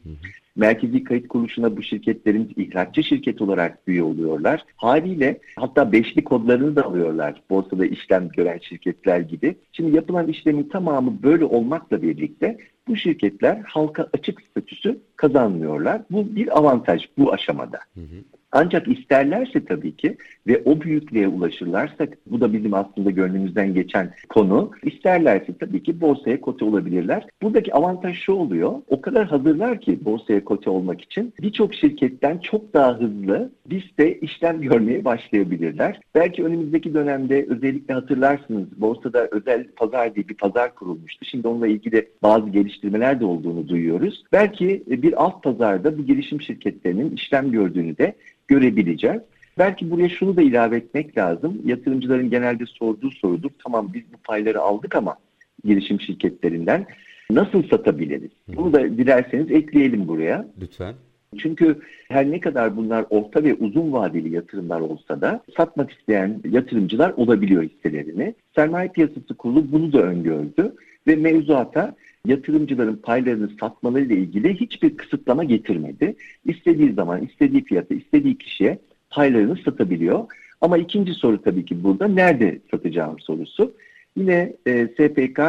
Merkezi 0.56 1.04
Kayıt 1.04 1.28
Kuruluşu'na 1.28 1.76
bu 1.76 1.82
şirketlerin 1.82 2.52
ihraççı 2.56 3.02
şirket 3.02 3.42
olarak 3.42 3.78
üye 3.86 4.02
oluyorlar. 4.02 4.64
Haliyle 4.76 5.38
hatta 5.56 5.92
beşli 5.92 6.24
kodlarını 6.24 6.76
da 6.76 6.84
alıyorlar 6.84 7.42
borsada 7.50 7.86
işlem 7.86 8.28
gören 8.28 8.58
şirketler 8.58 9.20
gibi. 9.20 9.56
Şimdi 9.72 9.96
yapılan 9.96 10.28
işlemin 10.28 10.68
tamamı 10.68 11.22
böyle 11.22 11.44
olmakla 11.44 12.02
birlikte 12.02 12.58
bu 12.88 12.96
şirketler 12.96 13.62
halka 13.66 14.08
açık 14.12 14.42
statüsü 14.42 14.98
kazanmıyorlar. 15.16 16.02
Bu 16.10 16.36
bir 16.36 16.58
avantaj 16.58 17.02
bu 17.18 17.32
aşamada. 17.32 17.78
Hı 17.94 18.00
hı. 18.00 18.37
Ancak 18.52 18.88
isterlerse 18.88 19.64
tabii 19.64 19.96
ki 19.96 20.16
ve 20.46 20.62
o 20.64 20.80
büyüklüğe 20.80 21.28
ulaşırlarsa 21.28 22.06
bu 22.26 22.40
da 22.40 22.52
bizim 22.52 22.74
aslında 22.74 23.10
gönlümüzden 23.10 23.74
geçen 23.74 24.14
konu. 24.28 24.70
İsterlerse 24.82 25.58
tabii 25.60 25.82
ki 25.82 26.00
borsaya 26.00 26.40
kote 26.40 26.64
olabilirler. 26.64 27.26
Buradaki 27.42 27.74
avantaj 27.74 28.18
şu 28.18 28.32
oluyor. 28.32 28.72
O 28.88 29.00
kadar 29.00 29.26
hazırlar 29.26 29.80
ki 29.80 30.04
borsaya 30.04 30.44
kote 30.44 30.70
olmak 30.70 31.00
için 31.00 31.34
birçok 31.42 31.74
şirketten 31.74 32.38
çok 32.38 32.74
daha 32.74 33.00
hızlı 33.00 33.52
biz 33.66 33.82
de 33.98 34.20
işlem 34.20 34.60
görmeye 34.60 35.04
başlayabilirler. 35.04 36.00
Belki 36.14 36.44
önümüzdeki 36.44 36.94
dönemde 36.94 37.46
özellikle 37.48 37.94
hatırlarsınız 37.94 38.80
borsada 38.80 39.28
özel 39.30 39.66
pazar 39.76 40.14
diye 40.14 40.28
bir 40.28 40.34
pazar 40.34 40.74
kurulmuştu. 40.74 41.24
Şimdi 41.24 41.48
onunla 41.48 41.66
ilgili 41.66 42.08
bazı 42.22 42.50
geliştirmeler 42.50 43.20
de 43.20 43.24
olduğunu 43.24 43.68
duyuyoruz. 43.68 44.24
Belki 44.32 44.82
bir 44.86 45.24
alt 45.24 45.42
pazarda 45.42 45.98
bu 45.98 46.02
girişim 46.02 46.40
şirketlerinin 46.40 47.10
işlem 47.10 47.50
gördüğünü 47.50 47.98
de 47.98 48.14
görebileceğiz. 48.48 49.20
Belki 49.58 49.90
buraya 49.90 50.08
şunu 50.08 50.36
da 50.36 50.42
ilave 50.42 50.76
etmek 50.76 51.18
lazım. 51.18 51.62
Yatırımcıların 51.64 52.30
genelde 52.30 52.66
sorduğu 52.66 53.10
sorudur. 53.10 53.50
Tamam 53.64 53.90
biz 53.94 54.02
bu 54.12 54.16
payları 54.16 54.60
aldık 54.60 54.94
ama 54.94 55.16
girişim 55.64 56.00
şirketlerinden 56.00 56.86
nasıl 57.30 57.62
satabiliriz? 57.62 58.30
Bunu 58.48 58.72
da 58.72 58.84
dilerseniz 58.84 59.50
ekleyelim 59.50 60.08
buraya. 60.08 60.46
Lütfen. 60.60 60.94
Çünkü 61.38 61.78
her 62.08 62.30
ne 62.30 62.40
kadar 62.40 62.76
bunlar 62.76 63.04
orta 63.10 63.44
ve 63.44 63.54
uzun 63.54 63.92
vadeli 63.92 64.34
yatırımlar 64.34 64.80
olsa 64.80 65.20
da 65.20 65.42
satmak 65.56 65.90
isteyen 65.92 66.40
yatırımcılar 66.50 67.10
olabiliyor 67.10 67.62
hisselerini. 67.62 68.34
Sermaye 68.54 68.88
Piyasası 68.88 69.34
Kurulu 69.34 69.72
bunu 69.72 69.92
da 69.92 70.02
öngördü 70.02 70.74
ve 71.06 71.16
mevzuata 71.16 71.94
yatırımcıların 72.26 72.96
paylarını 72.96 73.50
satmalarıyla 73.60 74.16
ilgili 74.16 74.54
hiçbir 74.54 74.96
kısıtlama 74.96 75.44
getirmedi. 75.44 76.16
İstediği 76.44 76.92
zaman, 76.92 77.22
istediği 77.22 77.64
fiyata, 77.64 77.94
istediği 77.94 78.38
kişiye 78.38 78.78
paylarını 79.10 79.56
satabiliyor. 79.56 80.24
Ama 80.60 80.78
ikinci 80.78 81.14
soru 81.14 81.42
tabii 81.42 81.64
ki 81.64 81.84
burada 81.84 82.08
nerede 82.08 82.58
satacağım 82.70 83.20
sorusu. 83.20 83.72
Yine 84.16 84.52
e, 84.66 84.86
SPK 84.86 85.40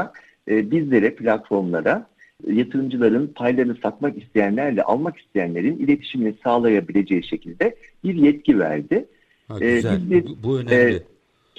e, 0.49 0.71
bizlere, 0.71 1.15
platformlara 1.15 2.09
yatırımcıların 2.47 3.27
paylarını 3.27 3.75
satmak 3.83 4.23
isteyenlerle 4.23 4.83
almak 4.83 5.17
isteyenlerin 5.17 5.77
iletişimini 5.77 6.33
sağlayabileceği 6.43 7.23
şekilde 7.23 7.75
bir 8.03 8.15
yetki 8.15 8.59
verdi. 8.59 9.05
Ha, 9.47 9.57
e, 9.61 9.75
güzel. 9.75 9.99
Biz 10.09 10.25
bu, 10.25 10.43
bu 10.43 10.59
önemli. 10.59 10.95
E, 10.95 11.03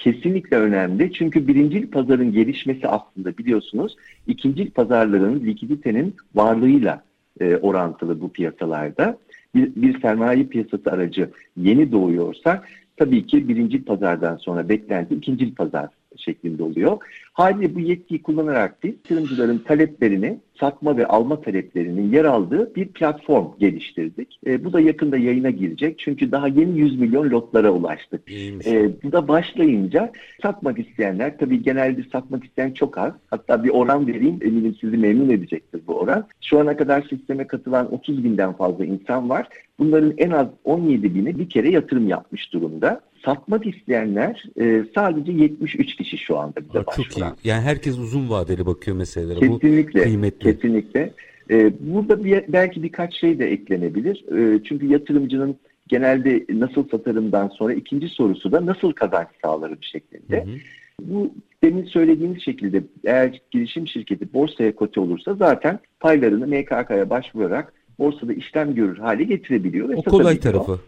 kesinlikle 0.03 0.57
önemli. 0.57 1.13
Çünkü 1.13 1.47
birincil 1.47 1.87
pazarın 1.87 2.31
gelişmesi 2.31 2.87
aslında 2.87 3.37
biliyorsunuz 3.37 3.95
ikincil 4.27 4.71
pazarların 4.71 5.45
likiditenin 5.45 6.15
varlığıyla 6.35 7.03
e, 7.39 7.55
orantılı 7.55 8.21
bu 8.21 8.31
piyasalarda. 8.31 9.17
Bir, 9.55 9.75
bir 9.75 10.01
sermaye 10.01 10.43
piyasası 10.43 10.91
aracı 10.91 11.29
yeni 11.57 11.91
doğuyorsa 11.91 12.63
tabii 12.97 13.25
ki 13.25 13.47
birincil 13.47 13.83
pazardan 13.83 14.37
sonra 14.37 14.69
beklenti 14.69 15.15
ikincil 15.15 15.55
pazar 15.55 15.89
şeklinde 16.21 16.63
oluyor. 16.63 16.97
Haliyle 17.33 17.75
bu 17.75 17.79
yetkiyi 17.79 18.21
kullanarak 18.21 18.83
biz 18.83 18.91
yatırımcıların 18.91 19.57
taleplerini, 19.57 20.39
satma 20.59 20.97
ve 20.97 21.05
alma 21.05 21.41
taleplerinin 21.41 22.13
yer 22.13 22.25
aldığı 22.25 22.75
bir 22.75 22.87
platform 22.87 23.45
geliştirdik. 23.59 24.39
E, 24.47 24.65
bu 24.65 24.73
da 24.73 24.79
yakında 24.79 25.17
yayına 25.17 25.49
girecek 25.49 25.99
çünkü 25.99 26.31
daha 26.31 26.47
yeni 26.47 26.79
100 26.79 26.99
milyon 26.99 27.29
lotlara 27.29 27.71
ulaştık. 27.71 28.31
E, 28.65 29.03
bu 29.03 29.11
da 29.11 29.27
başlayınca 29.27 30.11
satmak 30.41 30.79
isteyenler, 30.79 31.37
tabii 31.37 31.63
genelde 31.63 32.03
satmak 32.03 32.43
isteyen 32.43 32.71
çok 32.71 32.97
az. 32.97 33.13
Hatta 33.27 33.63
bir 33.63 33.69
oran 33.69 34.07
vereyim, 34.07 34.39
eminim 34.41 34.75
sizi 34.81 34.97
memnun 34.97 35.29
edecektir 35.29 35.81
bu 35.87 35.93
oran. 35.93 36.27
Şu 36.41 36.59
ana 36.59 36.77
kadar 36.77 37.01
sisteme 37.01 37.47
katılan 37.47 37.93
30 37.93 38.23
binden 38.23 38.53
fazla 38.53 38.85
insan 38.85 39.29
var. 39.29 39.47
Bunların 39.79 40.13
en 40.17 40.31
az 40.31 40.47
17 40.63 41.15
bini 41.15 41.39
bir 41.39 41.49
kere 41.49 41.69
yatırım 41.69 42.07
yapmış 42.07 42.53
durumda 42.53 43.01
satmak 43.25 43.65
isteyenler 43.67 44.43
e, 44.59 44.83
sadece 44.95 45.31
73 45.31 45.95
kişi 45.95 46.17
şu 46.17 46.37
anda 46.37 46.55
bize 46.69 46.79
Aa, 46.79 46.85
başvuran. 46.85 47.29
Çok 47.29 47.45
iyi. 47.45 47.49
Yani 47.49 47.61
herkes 47.61 47.97
uzun 47.97 48.29
vadeli 48.29 48.65
bakıyor 48.65 48.97
meselelere. 48.97 49.39
Kesinlikle. 49.39 49.99
Bu 49.99 50.03
kıymetli. 50.03 50.53
Kesinlikle. 50.53 51.13
E, 51.49 51.73
burada 51.79 52.23
bir, 52.23 52.43
belki 52.47 52.83
birkaç 52.83 53.19
şey 53.19 53.39
de 53.39 53.51
eklenebilir. 53.51 54.25
E, 54.37 54.63
çünkü 54.63 54.85
yatırımcının 54.85 55.55
genelde 55.87 56.45
nasıl 56.49 56.89
satarımdan 56.89 57.47
sonra 57.47 57.73
ikinci 57.73 58.09
sorusu 58.09 58.51
da 58.51 58.65
nasıl 58.65 58.91
kazanç 58.91 59.27
sağlarım 59.43 59.83
şeklinde. 59.83 60.45
Hı 60.45 60.51
hı. 60.51 60.55
Bu 61.01 61.31
demin 61.63 61.85
söylediğimiz 61.85 62.41
şekilde 62.41 62.83
eğer 63.03 63.41
girişim 63.51 63.87
şirketi 63.87 64.33
borsaya 64.33 64.75
kote 64.75 64.99
olursa 64.99 65.35
zaten 65.35 65.79
paylarını 65.99 66.47
MKK'ya 66.47 67.09
başvurarak 67.09 67.73
borsada 67.99 68.33
işlem 68.33 68.75
görür 68.75 68.97
hale 68.97 69.23
getirebiliyor 69.23 69.89
ve 69.89 69.95
o 69.95 70.03
kolay 70.03 70.39
tarafı. 70.39 70.79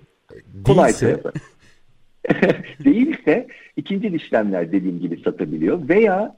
Kolay 0.65 0.91
tarafı. 0.91 1.31
değilse 2.85 3.47
ikinci 3.77 4.07
işlemler 4.07 4.71
dediğim 4.71 4.99
gibi 4.99 5.21
satabiliyor 5.21 5.89
veya 5.89 6.35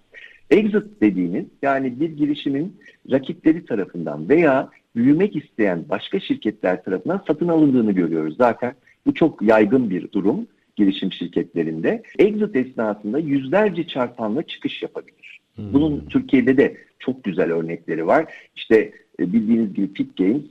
exit 0.50 1.02
dediğimiz 1.02 1.46
yani 1.62 2.00
bir 2.00 2.10
girişimin 2.10 2.78
rakipleri 3.12 3.66
tarafından 3.66 4.30
veya 4.30 4.70
büyümek 4.96 5.36
isteyen 5.36 5.86
başka 5.90 6.20
şirketler 6.20 6.84
tarafından 6.84 7.24
satın 7.28 7.48
alındığını 7.48 7.92
görüyoruz. 7.92 8.36
Zaten 8.38 8.74
bu 9.06 9.14
çok 9.14 9.42
yaygın 9.42 9.90
bir 9.90 10.12
durum 10.12 10.48
girişim 10.76 11.12
şirketlerinde. 11.12 12.04
Exit 12.20 12.56
esnasında 12.56 13.20
yüzlerce 13.20 13.88
çarpanla 13.88 14.44
çıkış 14.44 14.82
yapabilir. 14.82 15.40
Hmm. 15.56 15.74
Bunun 15.74 16.06
Türkiye'de 16.10 16.58
de 16.58 16.78
çok 17.00 17.24
güzel 17.24 17.52
örnekleri 17.52 18.08
var. 18.08 18.34
İşte 18.56 18.92
e, 19.20 19.34
bildiğiniz 19.34 19.74
gibi 19.74 19.94
Pit 19.94 20.18
Games 20.18 20.42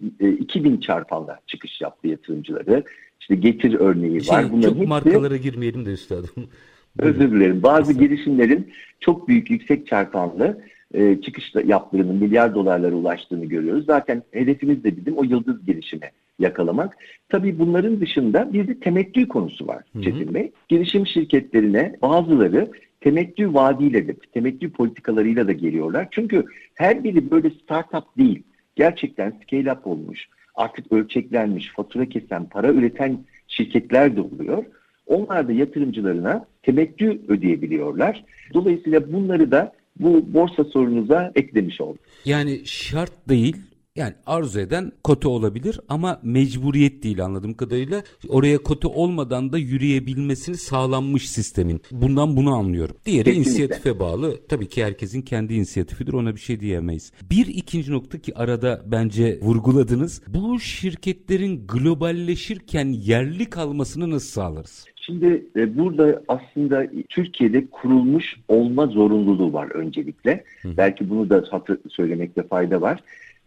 2000 0.41 0.77
e, 0.77 0.81
çarpanla 0.81 1.39
çıkış 1.47 1.81
yaptı 1.81 2.09
yatırımcıları. 2.09 2.85
İşte 3.25 3.35
Getir 3.35 3.75
örneği 3.75 4.25
şey, 4.25 4.37
var. 4.37 4.53
Bunların 4.53 4.69
çok 4.69 4.77
hepsi, 4.77 4.89
markalara 4.89 5.37
girmeyelim 5.37 5.87
de 5.87 5.91
üstadım. 5.93 6.31
Özür 6.99 7.31
dilerim. 7.31 7.63
Bazı 7.63 7.93
girişimlerin 7.93 8.73
çok 9.01 9.29
büyük 9.29 9.51
yüksek 9.51 9.87
çarpanlı 9.87 10.61
e, 10.95 11.21
çıkış 11.21 11.55
yaptığını, 11.65 12.13
milyar 12.13 12.55
dolarlara 12.55 12.95
ulaştığını 12.95 13.45
görüyoruz. 13.45 13.87
Zaten 13.87 14.23
hedefimiz 14.31 14.85
de 14.85 14.97
bizim 14.97 15.17
o 15.17 15.25
yıldız 15.25 15.67
girişimi 15.67 16.11
yakalamak. 16.39 16.97
Tabii 17.29 17.59
bunların 17.59 18.01
dışında 18.01 18.53
bir 18.53 18.69
de 18.69 18.81
temettü 18.81 19.29
konusu 19.29 19.67
var 19.67 19.83
Hı-hı. 19.93 20.03
Çetin 20.03 20.35
Bey. 20.35 20.53
Girişim 20.69 21.07
şirketlerine 21.07 21.97
bazıları 22.03 22.71
temettü 23.01 23.55
vaadiyle 23.55 24.09
de, 24.09 24.15
temettü 24.15 24.73
politikalarıyla 24.73 25.49
da 25.49 25.53
geliyorlar. 25.53 26.09
Çünkü 26.11 26.45
her 26.75 27.05
biri 27.05 27.31
böyle 27.31 27.51
startup 27.51 28.19
değil. 28.19 28.43
Gerçekten 28.77 29.41
scale 29.43 29.73
up 29.73 29.87
olmuş, 29.87 30.29
artık 30.55 30.93
ölçeklenmiş, 30.93 31.73
fatura 31.77 32.09
kesen, 32.09 32.49
para 32.49 32.69
üreten 32.73 33.19
şirketler 33.49 34.17
de 34.17 34.21
oluyor. 34.21 34.65
Onlar 35.07 35.49
da 35.49 35.53
yatırımcılarına 35.53 36.47
temettü 36.63 37.21
ödeyebiliyorlar. 37.29 38.25
Dolayısıyla 38.55 39.13
bunları 39.13 39.51
da 39.51 39.73
bu 39.97 40.35
borsa 40.35 40.65
sorunuza 40.65 41.33
eklemiş 41.35 41.81
olduk. 41.81 42.01
Yani 42.25 42.61
şart 42.65 43.29
değil 43.29 43.57
yani 43.97 44.15
arzu 44.27 44.61
eden 44.61 44.93
kote 45.05 45.29
olabilir 45.29 45.81
ama 45.89 46.21
mecburiyet 46.23 47.03
değil 47.03 47.25
anladığım 47.25 47.55
kadarıyla. 47.55 48.03
Oraya 48.29 48.59
kote 48.59 48.89
olmadan 48.89 49.53
da 49.53 49.59
yürüyebilmesini 49.59 50.57
sağlanmış 50.57 51.31
sistemin. 51.31 51.81
Bundan 51.91 52.37
bunu 52.37 52.55
anlıyorum. 52.55 52.97
Diğeri 53.07 53.25
Kesinlikle. 53.25 53.51
inisiyatife 53.51 54.01
bağlı. 54.01 54.37
Tabii 54.49 54.69
ki 54.69 54.85
herkesin 54.85 55.23
kendi 55.23 55.55
inisiyatifidir 55.55 56.13
ona 56.13 56.35
bir 56.35 56.41
şey 56.41 56.61
diyemeyiz. 56.61 57.13
Bir 57.31 57.47
ikinci 57.47 57.93
nokta 57.93 58.19
ki 58.19 58.35
arada 58.35 58.83
bence 58.87 59.39
vurguladınız. 59.43 60.23
Bu 60.29 60.61
şirketlerin 60.61 61.67
globalleşirken 61.67 62.87
yerli 62.87 63.51
kalmasını 63.51 64.11
nasıl 64.11 64.29
sağlarız? 64.29 64.85
Şimdi 64.97 65.47
e, 65.57 65.79
burada 65.79 66.23
aslında 66.29 66.87
Türkiye'de 67.09 67.67
kurulmuş 67.67 68.37
olma 68.49 68.87
zorunluluğu 68.87 69.53
var 69.53 69.71
öncelikle. 69.71 70.45
Hı. 70.63 70.77
Belki 70.77 71.11
bunu 71.11 71.31
da 71.31 71.45
hatır, 71.51 71.79
söylemekte 71.91 72.43
fayda 72.43 72.81
var. 72.81 73.01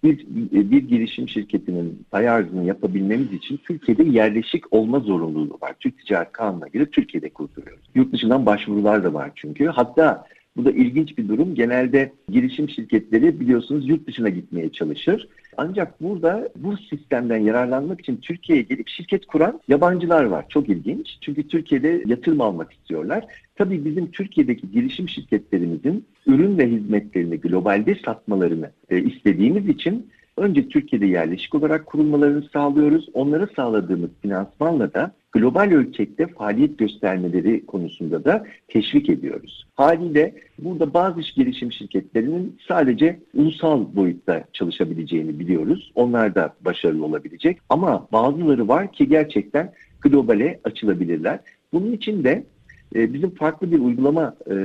Bir, 0.03 0.25
bir 0.71 0.87
girişim 0.87 1.29
şirketinin 1.29 2.05
pay 2.11 2.29
arzını 2.29 2.65
yapabilmemiz 2.65 3.33
için 3.33 3.57
Türkiye'de 3.57 4.03
yerleşik 4.03 4.73
olma 4.73 4.99
zorunluluğu 4.99 5.57
var. 5.61 5.75
Türk 5.79 5.97
Ticaret 5.97 6.31
Kanunu'na 6.31 6.67
göre 6.67 6.85
Türkiye'de 6.85 7.29
kurduruyoruz. 7.29 7.85
Yurt 7.95 8.13
dışından 8.13 8.45
başvurular 8.45 9.03
da 9.03 9.13
var 9.13 9.31
çünkü. 9.35 9.65
Hatta 9.65 10.25
bu 10.57 10.65
da 10.65 10.71
ilginç 10.71 11.17
bir 11.17 11.27
durum. 11.27 11.55
Genelde 11.55 12.11
girişim 12.29 12.69
şirketleri 12.69 13.39
biliyorsunuz 13.39 13.89
yurt 13.89 14.07
dışına 14.07 14.29
gitmeye 14.29 14.71
çalışır. 14.71 15.27
Ancak 15.57 16.01
burada 16.01 16.49
bu 16.55 16.77
sistemden 16.77 17.37
yararlanmak 17.37 17.99
için 17.99 18.17
Türkiye'ye 18.17 18.63
gelip 18.63 18.89
şirket 18.89 19.25
kuran 19.25 19.61
yabancılar 19.67 20.23
var. 20.23 20.45
Çok 20.49 20.69
ilginç. 20.69 21.17
Çünkü 21.21 21.47
Türkiye'de 21.47 22.03
yatırım 22.05 22.41
almak 22.41 22.73
istiyorlar. 22.73 23.25
Tabii 23.55 23.85
bizim 23.85 24.11
Türkiye'deki 24.11 24.71
girişim 24.71 25.09
şirketlerimizin 25.09 26.05
ürün 26.25 26.57
ve 26.57 26.69
hizmetlerini 26.69 27.39
globalde 27.39 27.95
satmalarını 28.05 28.71
e, 28.89 29.01
istediğimiz 29.01 29.69
için 29.69 30.09
önce 30.37 30.67
Türkiye'de 30.67 31.05
yerleşik 31.05 31.55
olarak 31.55 31.85
kurulmalarını 31.85 32.43
sağlıyoruz. 32.53 33.09
Onlara 33.13 33.47
sağladığımız 33.55 34.09
finansmanla 34.21 34.93
da 34.93 35.11
global 35.37 35.71
ölçekte 35.71 36.27
faaliyet 36.27 36.77
göstermeleri 36.77 37.65
konusunda 37.65 38.25
da 38.25 38.45
teşvik 38.67 39.09
ediyoruz. 39.09 39.67
Haliyle 39.75 40.33
burada 40.59 40.93
bazı 40.93 41.21
girişim 41.35 41.71
şirketlerinin 41.71 42.57
sadece 42.67 43.19
ulusal 43.33 43.95
boyutta 43.95 44.43
çalışabileceğini 44.53 45.39
biliyoruz. 45.39 45.91
Onlar 45.95 46.35
da 46.35 46.53
başarılı 46.61 47.05
olabilecek 47.05 47.57
ama 47.69 48.07
bazıları 48.11 48.67
var 48.67 48.91
ki 48.91 49.07
gerçekten 49.09 49.73
globale 50.01 50.59
açılabilirler. 50.63 51.39
Bunun 51.73 51.91
için 51.91 52.23
de 52.23 52.43
e, 52.95 53.13
bizim 53.13 53.29
farklı 53.29 53.71
bir 53.71 53.79
uygulama 53.79 54.35
e, 54.51 54.55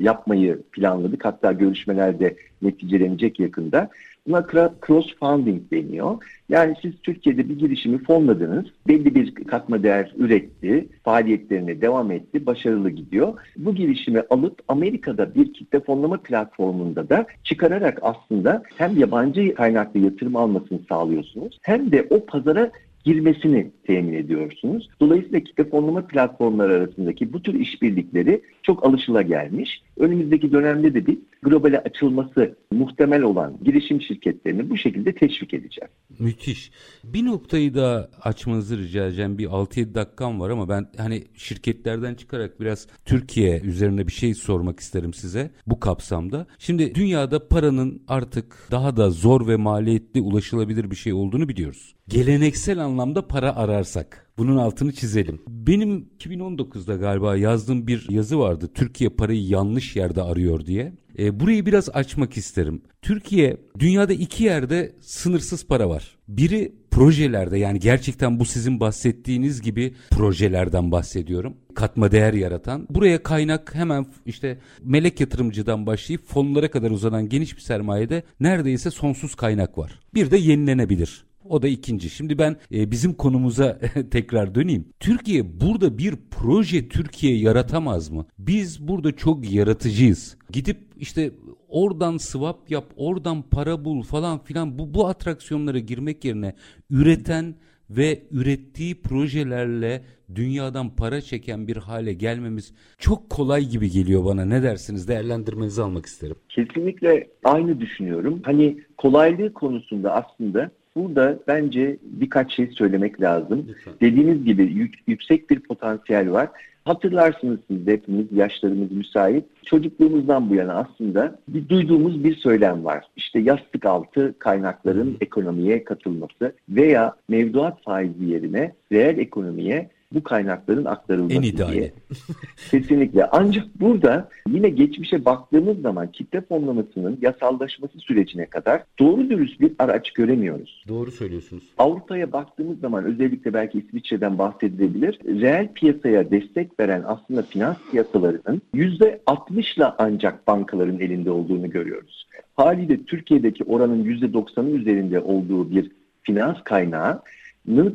yapmayı 0.00 0.62
planladık. 0.72 1.24
Hatta 1.24 1.52
görüşmelerde 1.52 2.36
neticelenecek 2.62 3.40
yakında. 3.40 3.90
Buna 4.28 4.46
cross 4.86 5.06
funding 5.20 5.70
deniyor. 5.70 6.16
Yani 6.48 6.74
siz 6.82 6.92
Türkiye'de 7.02 7.48
bir 7.48 7.58
girişimi 7.58 8.04
fonladınız, 8.04 8.64
belli 8.88 9.14
bir 9.14 9.34
katma 9.34 9.82
değer 9.82 10.14
üretti, 10.18 10.88
faaliyetlerine 11.04 11.80
devam 11.80 12.10
etti, 12.10 12.46
başarılı 12.46 12.90
gidiyor. 12.90 13.34
Bu 13.56 13.74
girişimi 13.74 14.22
alıp 14.30 14.62
Amerika'da 14.68 15.34
bir 15.34 15.52
kitle 15.52 15.80
fonlama 15.80 16.16
platformunda 16.16 17.08
da 17.08 17.26
çıkararak 17.44 17.98
aslında 18.02 18.62
hem 18.76 18.98
yabancı 18.98 19.54
kaynaklı 19.54 20.00
yatırım 20.00 20.36
almasını 20.36 20.78
sağlıyorsunuz 20.88 21.58
hem 21.62 21.92
de 21.92 22.06
o 22.10 22.26
pazara 22.26 22.70
girmesini 23.04 23.70
temin 23.86 24.12
ediyorsunuz. 24.12 24.88
Dolayısıyla 25.00 25.40
kitle 25.40 25.64
fonlama 25.64 26.06
platformları 26.06 26.72
arasındaki 26.72 27.32
bu 27.32 27.42
tür 27.42 27.54
işbirlikleri 27.54 28.40
çok 28.62 28.86
alışılagelmiş. 28.86 29.82
Önümüzdeki 29.98 30.52
dönemde 30.52 30.94
de 30.94 31.06
bir 31.06 31.18
globale 31.42 31.78
açılması 31.78 32.56
muhtemel 32.72 33.22
olan 33.22 33.58
girişim 33.64 34.02
şirketlerini 34.02 34.70
bu 34.70 34.76
şekilde 34.76 35.14
teşvik 35.14 35.54
edeceğiz. 35.54 35.90
Müthiş. 36.18 36.70
Bir 37.04 37.24
noktayı 37.24 37.74
da 37.74 38.10
açmanızı 38.22 38.78
rica 38.78 39.06
edeceğim. 39.06 39.38
Bir 39.38 39.46
6-7 39.46 39.94
dakikam 39.94 40.40
var 40.40 40.50
ama 40.50 40.68
ben 40.68 40.86
hani 40.96 41.24
şirketlerden 41.34 42.14
çıkarak 42.14 42.60
biraz 42.60 42.86
Türkiye 43.04 43.60
üzerine 43.60 44.06
bir 44.06 44.12
şey 44.12 44.34
sormak 44.34 44.80
isterim 44.80 45.14
size 45.14 45.50
bu 45.66 45.80
kapsamda. 45.80 46.46
Şimdi 46.58 46.94
dünyada 46.94 47.48
paranın 47.48 48.02
artık 48.08 48.68
daha 48.70 48.96
da 48.96 49.10
zor 49.10 49.48
ve 49.48 49.56
maliyetli 49.56 50.20
ulaşılabilir 50.20 50.90
bir 50.90 50.96
şey 50.96 51.12
olduğunu 51.12 51.48
biliyoruz. 51.48 51.94
Geleneksel 52.08 52.78
anlamda 52.78 53.28
para 53.28 53.56
ararsak 53.56 54.27
bunun 54.38 54.56
altını 54.56 54.92
çizelim. 54.92 55.40
Benim 55.48 56.08
2019'da 56.18 56.96
galiba 56.96 57.36
yazdığım 57.36 57.86
bir 57.86 58.06
yazı 58.10 58.38
vardı. 58.38 58.70
Türkiye 58.74 59.10
parayı 59.10 59.46
yanlış 59.46 59.96
yerde 59.96 60.22
arıyor 60.22 60.66
diye. 60.66 60.92
E, 61.18 61.40
burayı 61.40 61.66
biraz 61.66 61.88
açmak 61.88 62.36
isterim. 62.36 62.82
Türkiye 63.02 63.56
dünyada 63.78 64.12
iki 64.12 64.44
yerde 64.44 64.92
sınırsız 65.00 65.66
para 65.66 65.88
var. 65.88 66.18
Biri 66.28 66.72
projelerde 66.90 67.58
yani 67.58 67.80
gerçekten 67.80 68.40
bu 68.40 68.44
sizin 68.44 68.80
bahsettiğiniz 68.80 69.62
gibi 69.62 69.94
projelerden 70.10 70.92
bahsediyorum. 70.92 71.56
Katma 71.74 72.12
değer 72.12 72.34
yaratan. 72.34 72.86
Buraya 72.90 73.22
kaynak 73.22 73.74
hemen 73.74 74.06
işte 74.26 74.58
melek 74.82 75.20
yatırımcıdan 75.20 75.86
başlayıp 75.86 76.26
fonlara 76.26 76.70
kadar 76.70 76.90
uzanan 76.90 77.28
geniş 77.28 77.56
bir 77.56 77.62
sermayede 77.62 78.22
neredeyse 78.40 78.90
sonsuz 78.90 79.34
kaynak 79.34 79.78
var. 79.78 80.00
Bir 80.14 80.30
de 80.30 80.36
yenilenebilir. 80.36 81.27
O 81.48 81.62
da 81.62 81.68
ikinci. 81.68 82.10
Şimdi 82.10 82.38
ben 82.38 82.56
e, 82.72 82.90
bizim 82.90 83.14
konumuza 83.14 83.78
tekrar 84.10 84.54
döneyim. 84.54 84.84
Türkiye 85.00 85.60
burada 85.60 85.98
bir 85.98 86.14
proje 86.30 86.88
Türkiye 86.88 87.38
yaratamaz 87.38 88.10
mı? 88.10 88.26
Biz 88.38 88.88
burada 88.88 89.16
çok 89.16 89.52
yaratıcıyız. 89.52 90.36
Gidip 90.50 90.78
işte 90.96 91.30
oradan 91.68 92.16
swap 92.16 92.70
yap, 92.70 92.84
oradan 92.96 93.42
para 93.42 93.84
bul 93.84 94.02
falan 94.02 94.38
filan 94.44 94.78
bu 94.78 94.94
bu 94.94 95.06
atraksiyonlara 95.06 95.78
girmek 95.78 96.24
yerine 96.24 96.54
üreten 96.90 97.54
ve 97.90 98.22
ürettiği 98.30 99.02
projelerle 99.02 100.02
dünyadan 100.34 100.96
para 100.96 101.20
çeken 101.20 101.68
bir 101.68 101.76
hale 101.76 102.12
gelmemiz 102.12 102.74
çok 102.98 103.30
kolay 103.30 103.64
gibi 103.64 103.90
geliyor 103.90 104.24
bana. 104.24 104.44
Ne 104.44 104.62
dersiniz? 104.62 105.08
Değerlendirmenizi 105.08 105.82
almak 105.82 106.06
isterim. 106.06 106.36
Kesinlikle 106.48 107.28
aynı 107.44 107.80
düşünüyorum. 107.80 108.40
Hani 108.44 108.78
kolaylığı 108.96 109.52
konusunda 109.52 110.12
aslında 110.12 110.70
burada 110.98 111.38
bence 111.48 111.96
birkaç 112.02 112.54
şey 112.54 112.66
söylemek 112.66 113.20
lazım. 113.20 113.66
Lütfen. 113.68 113.94
Dediğiniz 114.00 114.44
gibi 114.44 114.62
yük, 114.62 114.94
yüksek 115.06 115.50
bir 115.50 115.60
potansiyel 115.60 116.32
var. 116.32 116.48
Hatırlarsınız 116.84 117.58
siz 117.70 117.86
de 117.86 117.92
hepimiz 117.92 118.26
yaşlarımız 118.32 118.92
müsait. 118.92 119.44
Çocukluğumuzdan 119.64 120.50
bu 120.50 120.54
yana 120.54 120.74
aslında 120.74 121.38
bir 121.48 121.68
duyduğumuz 121.68 122.24
bir 122.24 122.36
söylem 122.36 122.84
var. 122.84 123.04
İşte 123.16 123.40
yastık 123.40 123.86
altı 123.86 124.34
kaynakların 124.38 125.16
ekonomiye 125.20 125.84
katılması 125.84 126.52
veya 126.68 127.14
mevduat 127.28 127.82
faizi 127.82 128.24
yerine 128.24 128.72
reel 128.92 129.18
ekonomiye 129.18 129.88
bu 130.14 130.22
kaynakların 130.22 130.84
aktarılması 130.84 131.34
en 131.34 131.42
ideali. 131.42 131.72
diye. 131.72 131.92
Kesinlikle. 132.70 133.26
Ancak 133.26 133.80
burada 133.80 134.28
yine 134.48 134.68
geçmişe 134.68 135.24
baktığımız 135.24 135.80
zaman 135.80 136.12
kitle 136.12 136.40
fonlamasının 136.40 137.18
yasallaşması 137.22 137.98
sürecine 137.98 138.46
kadar 138.46 138.82
doğru 138.98 139.30
dürüst 139.30 139.60
bir 139.60 139.72
araç 139.78 140.10
göremiyoruz. 140.10 140.84
Doğru 140.88 141.10
söylüyorsunuz. 141.10 141.62
Avrupa'ya 141.78 142.32
baktığımız 142.32 142.80
zaman 142.80 143.04
özellikle 143.04 143.54
belki 143.54 143.78
İsviçre'den 143.78 144.38
bahsedilebilir. 144.38 145.18
Reel 145.40 145.72
piyasaya 145.74 146.30
destek 146.30 146.80
veren 146.80 147.02
aslında 147.06 147.42
finans 147.42 147.76
piyasalarının 147.90 148.62
%60'la 148.74 149.96
ancak 149.98 150.46
bankaların 150.46 151.00
elinde 151.00 151.30
olduğunu 151.30 151.70
görüyoruz. 151.70 152.26
Haliyle 152.56 153.04
Türkiye'deki 153.04 153.64
oranın 153.64 154.04
%90'ın 154.04 154.74
üzerinde 154.74 155.20
olduğu 155.20 155.70
bir 155.70 155.90
finans 156.22 156.56
kaynağı 156.64 157.22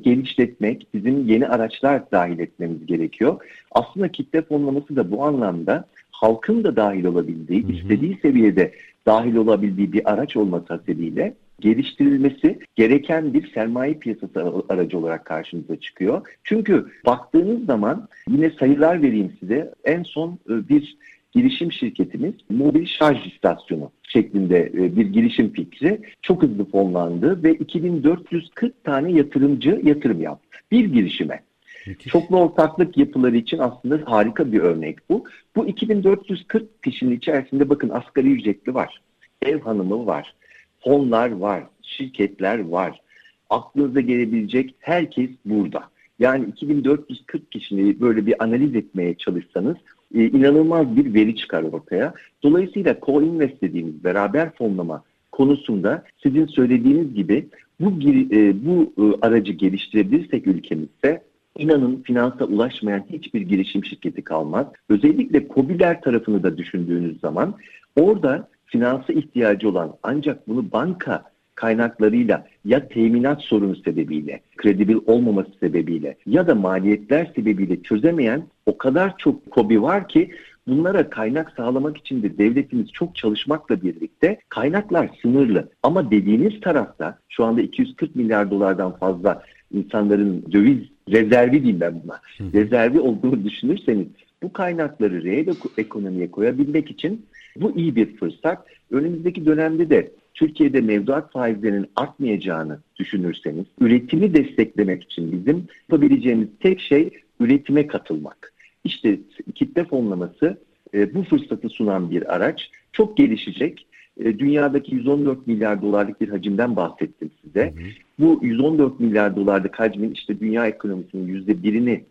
genişletmek, 0.04 0.88
bizim 0.94 1.28
yeni 1.28 1.48
araçlar 1.48 2.12
dahil 2.12 2.40
etmemiz 2.40 2.86
gerekiyor. 2.86 3.42
Aslında 3.72 4.12
kitle 4.12 4.42
fonlaması 4.42 4.96
da 4.96 5.12
bu 5.12 5.24
anlamda 5.24 5.86
halkın 6.12 6.64
da 6.64 6.76
dahil 6.76 7.06
olabildiği, 7.06 7.64
hı 7.64 7.68
hı. 7.68 7.72
istediği 7.72 8.20
seviyede 8.22 8.74
dahil 9.06 9.36
olabildiği 9.36 9.94
bir 9.94 10.14
araç 10.14 10.38
olması 10.38 10.66
hasebiyle 10.68 11.34
geliştirilmesi 11.60 12.60
gereken 12.76 13.34
bir 13.34 13.52
sermaye 13.54 13.94
piyasası 13.94 14.64
aracı 14.70 14.98
olarak 14.98 15.26
karşımıza 15.26 15.76
çıkıyor. 15.76 16.28
Çünkü 16.44 16.86
baktığınız 17.06 17.66
zaman 17.66 18.08
yine 18.30 18.50
sayılar 18.50 19.02
vereyim 19.02 19.32
size. 19.40 19.74
En 19.84 20.04
son 20.04 20.40
e, 20.50 20.70
bir 20.70 20.98
girişim 21.36 21.72
şirketimiz 21.72 22.34
mobil 22.50 22.86
şarj 22.86 23.28
istasyonu 23.28 23.92
şeklinde 24.04 24.72
e, 24.74 24.96
bir 24.96 25.06
girişim 25.06 25.54
fikri 25.54 26.02
çok 26.22 26.44
hızlı 26.44 26.66
fonlandı 26.66 27.44
ve 27.44 27.54
2440 27.54 28.84
tane 28.84 29.12
yatırımcı 29.12 29.82
yatırım 29.84 30.22
yaptı. 30.22 30.58
Bir 30.72 30.86
girişime. 30.86 31.44
Müthiş. 31.88 32.12
Çoklu 32.12 32.38
ortaklık 32.40 32.98
yapıları 32.98 33.38
için 33.38 33.58
aslında 33.58 34.00
harika 34.06 34.52
bir 34.52 34.60
örnek 34.60 35.10
bu. 35.10 35.24
Bu 35.56 35.68
2440 35.68 36.84
kişinin 36.84 37.18
içerisinde 37.18 37.70
bakın 37.70 37.90
asgari 37.90 38.32
ücretli 38.32 38.74
var, 38.74 39.02
ev 39.42 39.60
hanımı 39.60 40.06
var, 40.06 40.36
fonlar 40.84 41.32
var, 41.32 41.64
şirketler 41.82 42.60
var. 42.60 43.02
Aklınıza 43.50 44.02
gelebilecek 44.02 44.76
herkes 44.80 45.30
burada. 45.46 45.84
Yani 46.20 46.46
2440 46.46 47.52
kişini 47.52 48.02
böyle 48.02 48.26
bir 48.26 48.44
analiz 48.44 48.76
etmeye 48.76 49.18
çalışsanız 49.18 49.78
e, 50.14 50.26
inanılmaz 50.26 50.96
bir 50.96 51.14
veri 51.14 51.36
çıkar 51.36 51.64
ortaya. 51.64 52.14
Dolayısıyla 52.44 52.94
co-invest 52.94 53.62
dediğimiz 53.62 54.04
beraber 54.04 54.56
fonlama 54.56 55.04
konusunda 55.32 56.04
sizin 56.24 56.46
söylediğiniz 56.46 57.14
gibi 57.14 57.48
bu 57.80 57.90
e, 58.10 58.66
bu 58.66 58.94
e, 58.98 59.26
aracı 59.26 59.54
geliştirebilirsek 59.54 60.48
ülkemizde 60.48 61.24
inanın 61.58 62.02
finansa 62.02 62.46
ulaşmayan 62.46 63.04
hiçbir 63.10 63.42
girişim 63.42 63.86
şirketi 63.86 64.22
kalmaz. 64.22 64.68
Özellikle 64.90 65.48
COBİ'ler 65.48 66.02
tarafını 66.02 66.44
da 66.44 66.58
düşündüğünüz 66.58 67.20
zaman 67.20 67.56
orada 67.96 68.48
finansa 68.66 69.14
ihtiyacı 69.14 69.70
olan 69.70 69.94
ancak 70.04 70.48
bunu 70.48 70.72
banka 70.72 71.24
kaynaklarıyla 71.56 72.48
ya 72.66 72.88
teminat 72.88 73.42
sorunu 73.42 73.76
sebebiyle, 73.76 74.42
kredibil 74.58 74.98
olmaması 75.06 75.52
sebebiyle 75.60 76.16
ya 76.26 76.48
da 76.48 76.56
maliyetler 76.56 77.32
sebebiyle 77.36 77.84
çözemeyen 77.84 78.44
o 78.66 78.78
kadar 78.78 79.18
çok 79.18 79.52
kobi 79.52 79.82
var 79.82 80.08
ki 80.08 80.32
bunlara 80.68 81.10
kaynak 81.10 81.54
sağlamak 81.58 81.98
için 81.98 82.24
de 82.24 82.38
devletimiz 82.38 82.92
çok 82.92 83.16
çalışmakla 83.16 83.82
birlikte 83.82 84.40
kaynaklar 84.50 85.10
sınırlı. 85.22 85.70
Ama 85.84 86.12
dediğiniz 86.12 86.62
tarafta 86.62 87.20
şu 87.30 87.46
anda 87.46 87.62
240 87.62 88.16
milyar 88.16 88.52
dolardan 88.52 88.98
fazla 88.98 89.44
insanların 89.72 90.46
döviz 90.52 90.80
rezervi 91.10 91.52
diyeyim 91.52 91.80
ben 91.80 92.02
buna. 92.04 92.20
Rezervi 92.54 93.00
olduğunu 93.00 93.44
düşünürseniz 93.44 94.08
bu 94.44 94.54
kaynakları 94.54 95.24
reel 95.24 95.48
ekonomiye 95.78 96.32
koyabilmek 96.32 96.92
için 96.92 97.26
bu 97.56 97.78
iyi 97.78 97.96
bir 97.96 98.16
fırsat. 98.16 98.68
Önümüzdeki 98.92 99.46
dönemde 99.46 99.90
de 99.90 100.12
Türkiye'de 100.34 100.82
mevduat 100.82 101.32
faizlerinin 101.32 101.88
artmayacağını 101.96 102.80
düşünürseniz 102.96 103.66
üretimi 103.80 104.34
desteklemek 104.34 105.04
için 105.04 105.32
bizim 105.32 105.68
yapabileceğimiz 105.90 106.48
tek 106.60 106.80
şey 106.80 107.10
üretime 107.40 107.88
katılmak. 107.88 108.53
İşte 108.84 109.20
kitle 109.56 109.86
fonlaması 109.86 110.58
e, 110.94 111.14
bu 111.14 111.24
fırsatı 111.24 111.70
sunan 111.70 112.12
bir 112.12 112.36
araç. 112.36 112.72
Çok 112.92 113.18
gelişecek. 113.18 113.88
E, 114.20 114.40
dünyadaki 114.40 114.96
114 114.96 115.48
milyar 115.48 115.82
dolarlık 115.82 116.22
bir 116.22 116.30
hacimden 116.30 116.76
bahsettim 116.76 117.32
size. 117.44 117.66
Hı 117.66 117.70
hı. 117.70 117.88
Bu 118.20 118.40
114 118.42 119.00
milyar 119.00 119.36
dolarlık 119.36 119.80
hacmin 119.80 120.12
işte 120.12 120.40
dünya 120.40 120.68
ekonomisinin 120.68 121.28
yüzde 121.28 121.64
birini 121.64 122.04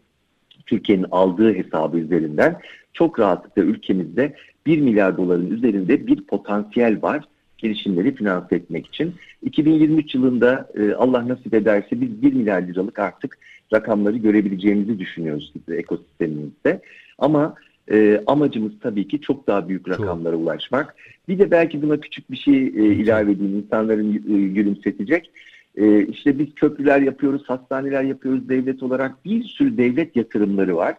Türkiye'nin 0.66 1.06
aldığı 1.10 1.54
hesabı 1.54 1.98
üzerinden 1.98 2.60
çok 2.92 3.18
rahatlıkla 3.18 3.62
ülkemizde 3.62 4.34
1 4.66 4.80
milyar 4.80 5.16
doların 5.16 5.50
üzerinde 5.50 6.06
bir 6.06 6.20
potansiyel 6.20 7.02
var 7.02 7.24
girişimleri 7.62 8.14
finanse 8.14 8.56
etmek 8.56 8.86
için. 8.86 9.14
2023 9.42 10.14
yılında 10.14 10.68
e, 10.74 10.92
Allah 10.92 11.28
nasip 11.28 11.54
ederse 11.54 12.00
biz 12.00 12.22
1 12.22 12.32
milyar 12.32 12.62
liralık 12.62 12.98
artık 12.98 13.38
rakamları 13.74 14.16
görebileceğimizi 14.16 14.98
düşünüyoruz 14.98 15.52
ekosistemimizde. 15.68 16.80
Ama 17.18 17.54
e, 17.90 18.22
amacımız 18.26 18.72
tabii 18.80 19.08
ki 19.08 19.20
çok 19.20 19.46
daha 19.46 19.68
büyük 19.68 19.88
rakamlara 19.88 20.34
çok. 20.34 20.42
ulaşmak. 20.42 20.96
Bir 21.28 21.38
de 21.38 21.50
belki 21.50 21.82
buna 21.82 22.00
küçük 22.00 22.30
bir 22.30 22.36
şey 22.36 22.62
e, 22.66 22.94
ilave 22.94 23.32
edeyim 23.32 23.56
insanların 23.56 24.14
e, 24.14 24.48
gülümsetecek. 24.48 25.30
E, 25.76 26.06
işte 26.06 26.38
biz 26.38 26.54
köprüler 26.54 27.00
yapıyoruz, 27.00 27.42
hastaneler 27.46 28.02
yapıyoruz 28.02 28.48
devlet 28.48 28.82
olarak. 28.82 29.24
Bir 29.24 29.44
sürü 29.44 29.76
devlet 29.76 30.16
yatırımları 30.16 30.76
var. 30.76 30.94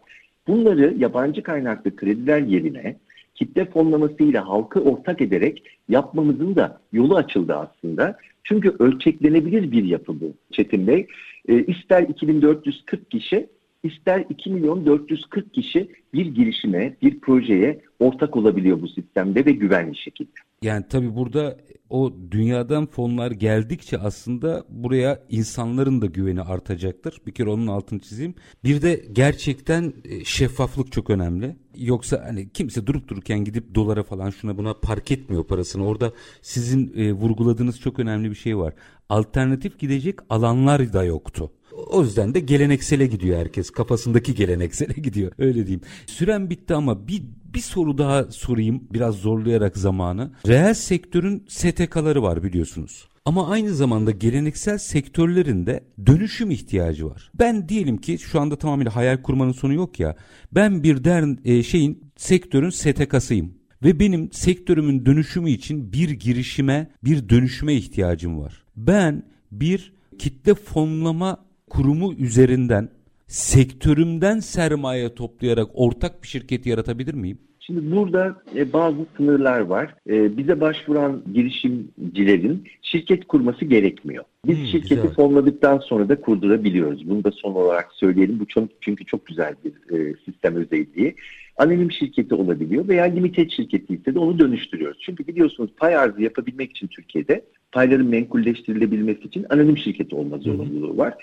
Bunları 0.47 0.93
yabancı 0.97 1.43
kaynaklı 1.43 1.95
krediler 1.95 2.39
yerine 2.39 2.95
kitle 3.43 3.65
fonlamasıyla 3.65 4.47
halkı 4.47 4.81
ortak 4.81 5.21
ederek 5.21 5.63
yapmamızın 5.89 6.55
da 6.55 6.81
yolu 6.93 7.15
açıldı 7.15 7.55
aslında. 7.55 8.17
Çünkü 8.43 8.75
ölçeklenebilir 8.79 9.71
bir 9.71 9.83
yapı 9.83 10.21
bu 10.21 10.33
Çetin 10.51 10.87
Bey. 10.87 11.07
E, 11.47 11.65
ister 11.65 12.03
2440 12.03 13.11
kişi 13.11 13.47
ister 13.83 14.25
2 14.29 14.49
milyon 14.49 14.85
440 14.85 15.53
kişi 15.53 15.91
bir 16.13 16.25
girişime, 16.25 16.95
bir 17.01 17.19
projeye 17.19 17.81
ortak 17.99 18.37
olabiliyor 18.37 18.81
bu 18.81 18.87
sistemde 18.87 19.45
ve 19.45 19.51
güvenli 19.51 19.97
şekilde. 19.97 20.31
Yani 20.63 20.85
tabii 20.89 21.15
burada 21.15 21.57
o 21.89 22.13
dünyadan 22.31 22.85
fonlar 22.85 23.31
geldikçe 23.31 23.97
aslında 23.97 24.65
buraya 24.69 25.23
insanların 25.29 26.01
da 26.01 26.05
güveni 26.05 26.41
artacaktır. 26.41 27.21
Bir 27.27 27.31
kere 27.31 27.49
onun 27.49 27.67
altını 27.67 27.99
çizeyim. 27.99 28.35
Bir 28.63 28.81
de 28.81 29.05
gerçekten 29.11 29.93
e, 30.03 30.25
şeffaflık 30.25 30.91
çok 30.91 31.09
önemli. 31.09 31.55
Yoksa 31.75 32.23
hani 32.25 32.49
kimse 32.49 32.87
durup 32.87 33.07
dururken 33.07 33.43
gidip 33.43 33.75
dolara 33.75 34.03
falan 34.03 34.29
şuna 34.29 34.57
buna 34.57 34.73
park 34.73 35.11
etmiyor 35.11 35.43
parasını. 35.43 35.87
Orada 35.87 36.11
sizin 36.41 36.93
e, 36.95 37.13
vurguladığınız 37.13 37.79
çok 37.79 37.99
önemli 37.99 38.29
bir 38.29 38.35
şey 38.35 38.57
var. 38.57 38.73
Alternatif 39.09 39.79
gidecek 39.79 40.19
alanlar 40.29 40.93
da 40.93 41.03
yoktu. 41.03 41.51
O 41.73 42.03
yüzden 42.03 42.33
de 42.33 42.39
geleneksele 42.39 43.07
gidiyor 43.07 43.39
herkes. 43.39 43.69
Kafasındaki 43.69 44.35
geleneksele 44.35 44.93
gidiyor. 45.01 45.31
Öyle 45.37 45.67
diyeyim. 45.67 45.81
Süren 46.07 46.49
bitti 46.49 46.73
ama 46.73 47.07
bir 47.07 47.23
bir 47.53 47.59
soru 47.59 47.97
daha 47.97 48.23
sorayım 48.23 48.83
biraz 48.93 49.15
zorlayarak 49.15 49.77
zamanı. 49.77 50.31
Reel 50.47 50.73
sektörün 50.73 51.45
STK'ları 51.47 52.23
var 52.23 52.43
biliyorsunuz. 52.43 53.07
Ama 53.25 53.49
aynı 53.49 53.73
zamanda 53.73 54.11
geleneksel 54.11 54.77
sektörlerinde 54.77 55.83
dönüşüm 56.05 56.51
ihtiyacı 56.51 57.05
var. 57.05 57.31
Ben 57.39 57.69
diyelim 57.69 57.97
ki 57.97 58.17
şu 58.17 58.39
anda 58.39 58.55
tamamıyla 58.55 58.95
hayal 58.95 59.21
kurmanın 59.21 59.51
sonu 59.51 59.73
yok 59.73 59.99
ya. 59.99 60.15
Ben 60.51 60.83
bir 60.83 61.03
dern 61.03 61.35
e, 61.45 61.63
şeyin 61.63 62.03
sektörün 62.17 62.69
STK'sıyım 62.69 63.53
ve 63.83 63.99
benim 63.99 64.31
sektörümün 64.31 65.05
dönüşümü 65.05 65.49
için 65.49 65.93
bir 65.93 66.09
girişime, 66.09 66.91
bir 67.03 67.29
dönüşüme 67.29 67.73
ihtiyacım 67.73 68.39
var. 68.39 68.63
Ben 68.77 69.23
bir 69.51 69.93
kitle 70.19 70.53
fonlama 70.53 71.45
kurumu 71.75 72.13
üzerinden 72.13 72.89
sektörümden 73.27 74.39
sermaye 74.39 75.15
toplayarak 75.15 75.67
ortak 75.73 76.23
bir 76.23 76.27
şirket 76.27 76.65
yaratabilir 76.65 77.13
miyim? 77.13 77.37
Şimdi 77.59 77.95
burada 77.95 78.41
e, 78.55 78.73
bazı 78.73 78.97
sınırlar 79.17 79.59
var. 79.59 79.95
E, 80.09 80.37
bize 80.37 80.61
başvuran 80.61 81.23
girişimcilerin 81.33 82.63
şirket 82.81 83.27
kurması 83.27 83.65
gerekmiyor. 83.65 84.23
Biz 84.47 84.57
hmm, 84.57 84.65
şirketi 84.65 84.95
güzel. 84.95 85.13
fonladıktan 85.13 85.77
sonra 85.77 86.09
da 86.09 86.21
kurdurabiliyoruz. 86.21 87.09
Bunu 87.09 87.23
da 87.23 87.31
son 87.31 87.51
olarak 87.51 87.91
söyleyelim. 87.93 88.39
Bu 88.39 88.45
çok, 88.45 88.69
çünkü 88.81 89.05
çok 89.05 89.25
güzel 89.25 89.55
bir 89.65 89.97
e, 89.97 90.15
sistem 90.25 90.55
özelliği. 90.55 91.15
Anonim 91.57 91.91
şirketi 91.91 92.35
olabiliyor 92.35 92.87
veya 92.87 93.03
limited 93.03 93.49
şirketi 93.49 93.93
ise 93.93 94.15
de 94.15 94.19
onu 94.19 94.39
dönüştürüyoruz. 94.39 95.01
Çünkü 95.05 95.27
biliyorsunuz 95.27 95.71
pay 95.77 95.95
arzı 95.95 96.21
yapabilmek 96.21 96.71
için 96.71 96.87
Türkiye'de 96.87 97.45
payların 97.71 98.07
menkulleştirilebilmesi 98.07 99.23
için 99.23 99.45
anonim 99.49 99.77
şirketi 99.77 100.15
olma 100.15 100.37
zorunluluğu 100.37 100.97
var. 100.97 101.13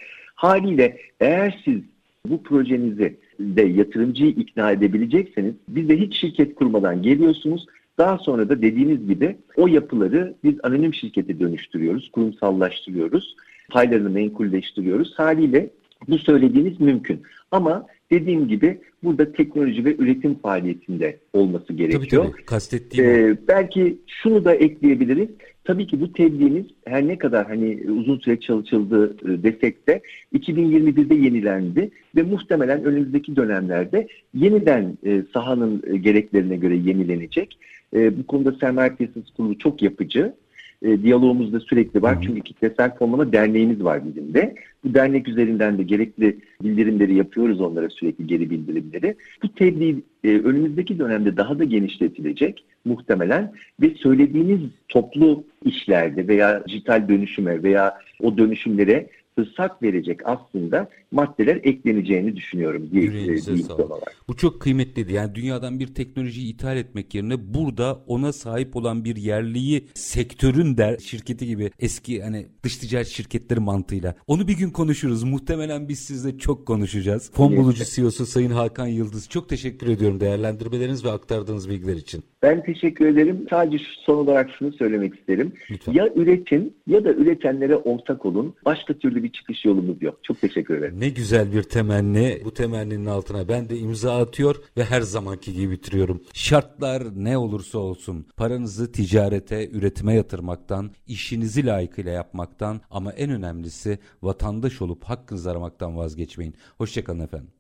Haliyle 0.41 0.97
eğer 1.21 1.61
siz 1.65 1.81
bu 2.27 2.43
projenizi 2.43 3.17
de 3.41 3.63
yatırımcıyı 3.63 4.31
ikna 4.31 4.71
edebilecekseniz 4.71 5.55
bize 5.69 5.97
hiç 5.97 6.17
şirket 6.17 6.55
kurmadan 6.55 7.03
geliyorsunuz. 7.03 7.67
Daha 7.99 8.19
sonra 8.19 8.49
da 8.49 8.63
dediğiniz 8.63 9.09
gibi 9.09 9.37
o 9.57 9.67
yapıları 9.67 10.35
biz 10.45 10.55
anonim 10.63 10.95
şirkete 10.95 11.41
dönüştürüyoruz, 11.41 12.11
kurumsallaştırıyoruz, 12.11 13.37
paylarını 13.71 14.11
menkulleştiriyoruz. 14.11 15.15
Haliyle 15.19 15.71
bu 16.09 16.19
söylediğiniz 16.19 16.81
mümkün. 16.81 17.23
Ama 17.51 17.87
dediğim 18.11 18.49
gibi 18.49 18.79
burada 19.03 19.33
teknoloji 19.33 19.85
ve 19.85 19.97
üretim 19.97 20.35
faaliyetinde 20.35 21.19
olması 21.33 21.73
gerekiyor. 21.73 22.25
Tabii 22.25 22.33
tabii 22.33 22.45
kastettiğim 22.45 23.11
ee, 23.11 23.37
Belki 23.49 23.99
şunu 24.07 24.45
da 24.45 24.55
ekleyebiliriz. 24.55 25.29
Tabii 25.65 25.87
ki 25.87 26.01
bu 26.01 26.13
tebliğimiz 26.13 26.67
her 26.85 27.09
ne 27.09 27.19
kadar 27.19 27.47
hani 27.47 27.91
uzun 27.91 28.19
süre 28.19 28.41
çalışıldı 28.41 29.17
e, 29.25 29.43
desek 29.43 29.89
de 29.89 30.03
2021'de 30.35 31.15
yenilendi 31.15 31.91
ve 32.17 32.23
muhtemelen 32.23 32.85
önümüzdeki 32.85 33.37
dönemlerde 33.37 34.09
yeniden 34.35 34.99
e, 35.07 35.23
sahanın 35.33 35.83
e, 35.87 35.97
gereklerine 35.97 36.57
göre 36.57 36.77
yenilenecek. 36.77 37.59
E, 37.95 38.19
bu 38.19 38.27
konuda 38.27 38.53
sermaye 38.53 38.91
piyasası 38.91 39.35
kurulu 39.37 39.59
çok 39.59 39.83
yapıcı 39.83 40.35
e, 40.83 41.03
diyalogumuz 41.03 41.53
da 41.53 41.61
sürekli 41.61 42.03
var. 42.03 42.17
Hı. 42.17 42.21
Çünkü 42.23 42.41
kitlesel 42.41 42.95
fonlama 42.95 43.33
derneğimiz 43.33 43.85
var 43.85 44.01
bizim 44.07 44.35
de. 44.35 44.55
Bu 44.85 44.95
dernek 44.95 45.29
üzerinden 45.29 45.79
de 45.79 45.83
gerekli 45.83 46.39
bildirimleri 46.63 47.15
yapıyoruz 47.15 47.61
onlara 47.61 47.91
sürekli 47.91 48.27
geri 48.27 48.51
bildirimleri. 48.51 49.15
Bu 49.43 49.55
tebliğ 49.55 50.03
e, 50.25 50.29
önümüzdeki 50.29 50.99
dönemde 50.99 51.37
daha 51.37 51.59
da 51.59 51.65
genişletilecek 51.65 52.65
muhtemelen 52.85 53.53
ve 53.81 53.95
söylediğiniz 53.95 54.61
toplu 54.89 55.45
işlerde 55.65 56.29
veya 56.29 56.65
dijital 56.69 57.09
dönüşüme 57.09 57.63
veya 57.63 57.99
o 58.21 58.39
dönüşümlere 58.39 59.07
fırsat 59.45 59.83
verecek 59.83 60.21
aslında 60.25 60.89
maddeler 61.11 61.57
ekleneceğini 61.57 62.37
düşünüyorum 62.37 62.89
diye, 62.93 63.03
Yüreğinize 63.03 63.57
diye 63.57 63.67
olarak. 63.67 64.17
Bu 64.29 64.37
çok 64.37 64.61
kıymetliydi. 64.61 65.13
Yani 65.13 65.35
dünyadan 65.35 65.81
bir 65.81 65.95
teknolojiyi 65.95 66.55
ithal 66.55 66.77
etmek 66.77 67.15
yerine 67.15 67.55
burada 67.55 68.01
ona 68.07 68.33
sahip 68.33 68.77
olan 68.77 69.05
bir 69.05 69.17
yerliyi 69.17 69.87
sektörün 69.95 70.77
der 70.77 70.99
şirketi 70.99 71.47
gibi 71.47 71.71
eski 71.81 72.23
hani 72.23 72.47
dış 72.63 72.77
ticaret 72.77 73.07
şirketleri 73.07 73.61
mantığıyla. 73.61 74.15
Onu 74.27 74.49
bir 74.49 74.57
gün 74.57 74.71
konuşuruz. 74.71 75.25
Muhtemelen 75.25 75.89
biz 75.89 75.99
sizle 75.99 76.39
çok 76.39 76.67
konuşacağız. 76.67 77.31
Fon 77.33 77.57
bulucu 77.57 77.85
CEO'su 77.85 78.27
Sayın 78.27 78.51
Hakan 78.51 78.87
Yıldız. 78.87 79.29
Çok 79.29 79.49
teşekkür 79.49 79.89
ediyorum 79.89 80.21
değerlendirmeleriniz 80.21 81.05
ve 81.05 81.11
aktardığınız 81.11 81.71
bilgiler 81.71 81.97
için. 81.97 82.25
Ben 82.43 82.63
teşekkür 82.63 83.07
ederim. 83.07 83.47
Sadece 83.51 83.85
son 84.07 84.17
olarak 84.17 84.51
şunu 84.59 84.73
söylemek 84.73 85.15
isterim. 85.15 85.53
Lütfen. 85.71 85.93
Ya 85.93 86.09
üretin 86.17 86.77
ya 86.87 87.05
da 87.05 87.13
üretenlere 87.13 87.77
ortak 87.77 88.27
olun. 88.27 88.55
Başka 88.65 88.95
türlü 88.95 89.23
bir 89.23 89.30
bir 89.31 89.39
çıkış 89.39 89.65
yolumuz 89.65 90.03
yok. 90.03 90.19
Çok 90.23 90.41
teşekkür 90.41 90.79
ederim. 90.79 91.01
Ne 91.01 91.09
güzel 91.09 91.53
bir 91.53 91.63
temenni. 91.63 92.43
Bu 92.45 92.55
temenninin 92.55 93.07
altına 93.07 93.49
ben 93.49 93.69
de 93.69 93.79
imza 93.79 94.21
atıyor 94.21 94.57
ve 94.77 94.85
her 94.85 95.01
zamanki 95.01 95.53
gibi 95.53 95.71
bitiriyorum. 95.71 96.23
Şartlar 96.33 97.03
ne 97.25 97.39
olursa 97.39 97.79
olsun 97.79 98.27
paranızı 98.37 98.93
ticarete, 98.93 99.71
üretime 99.71 100.15
yatırmaktan, 100.15 100.91
işinizi 101.07 101.67
layıkıyla 101.67 102.13
yapmaktan 102.13 102.81
ama 102.91 103.13
en 103.13 103.31
önemlisi 103.31 103.99
vatandaş 104.23 104.83
olup 104.83 105.05
hakkınızı 105.05 105.51
aramaktan 105.51 105.97
vazgeçmeyin. 105.97 106.55
Hoşçakalın 106.79 107.21
efendim. 107.21 107.51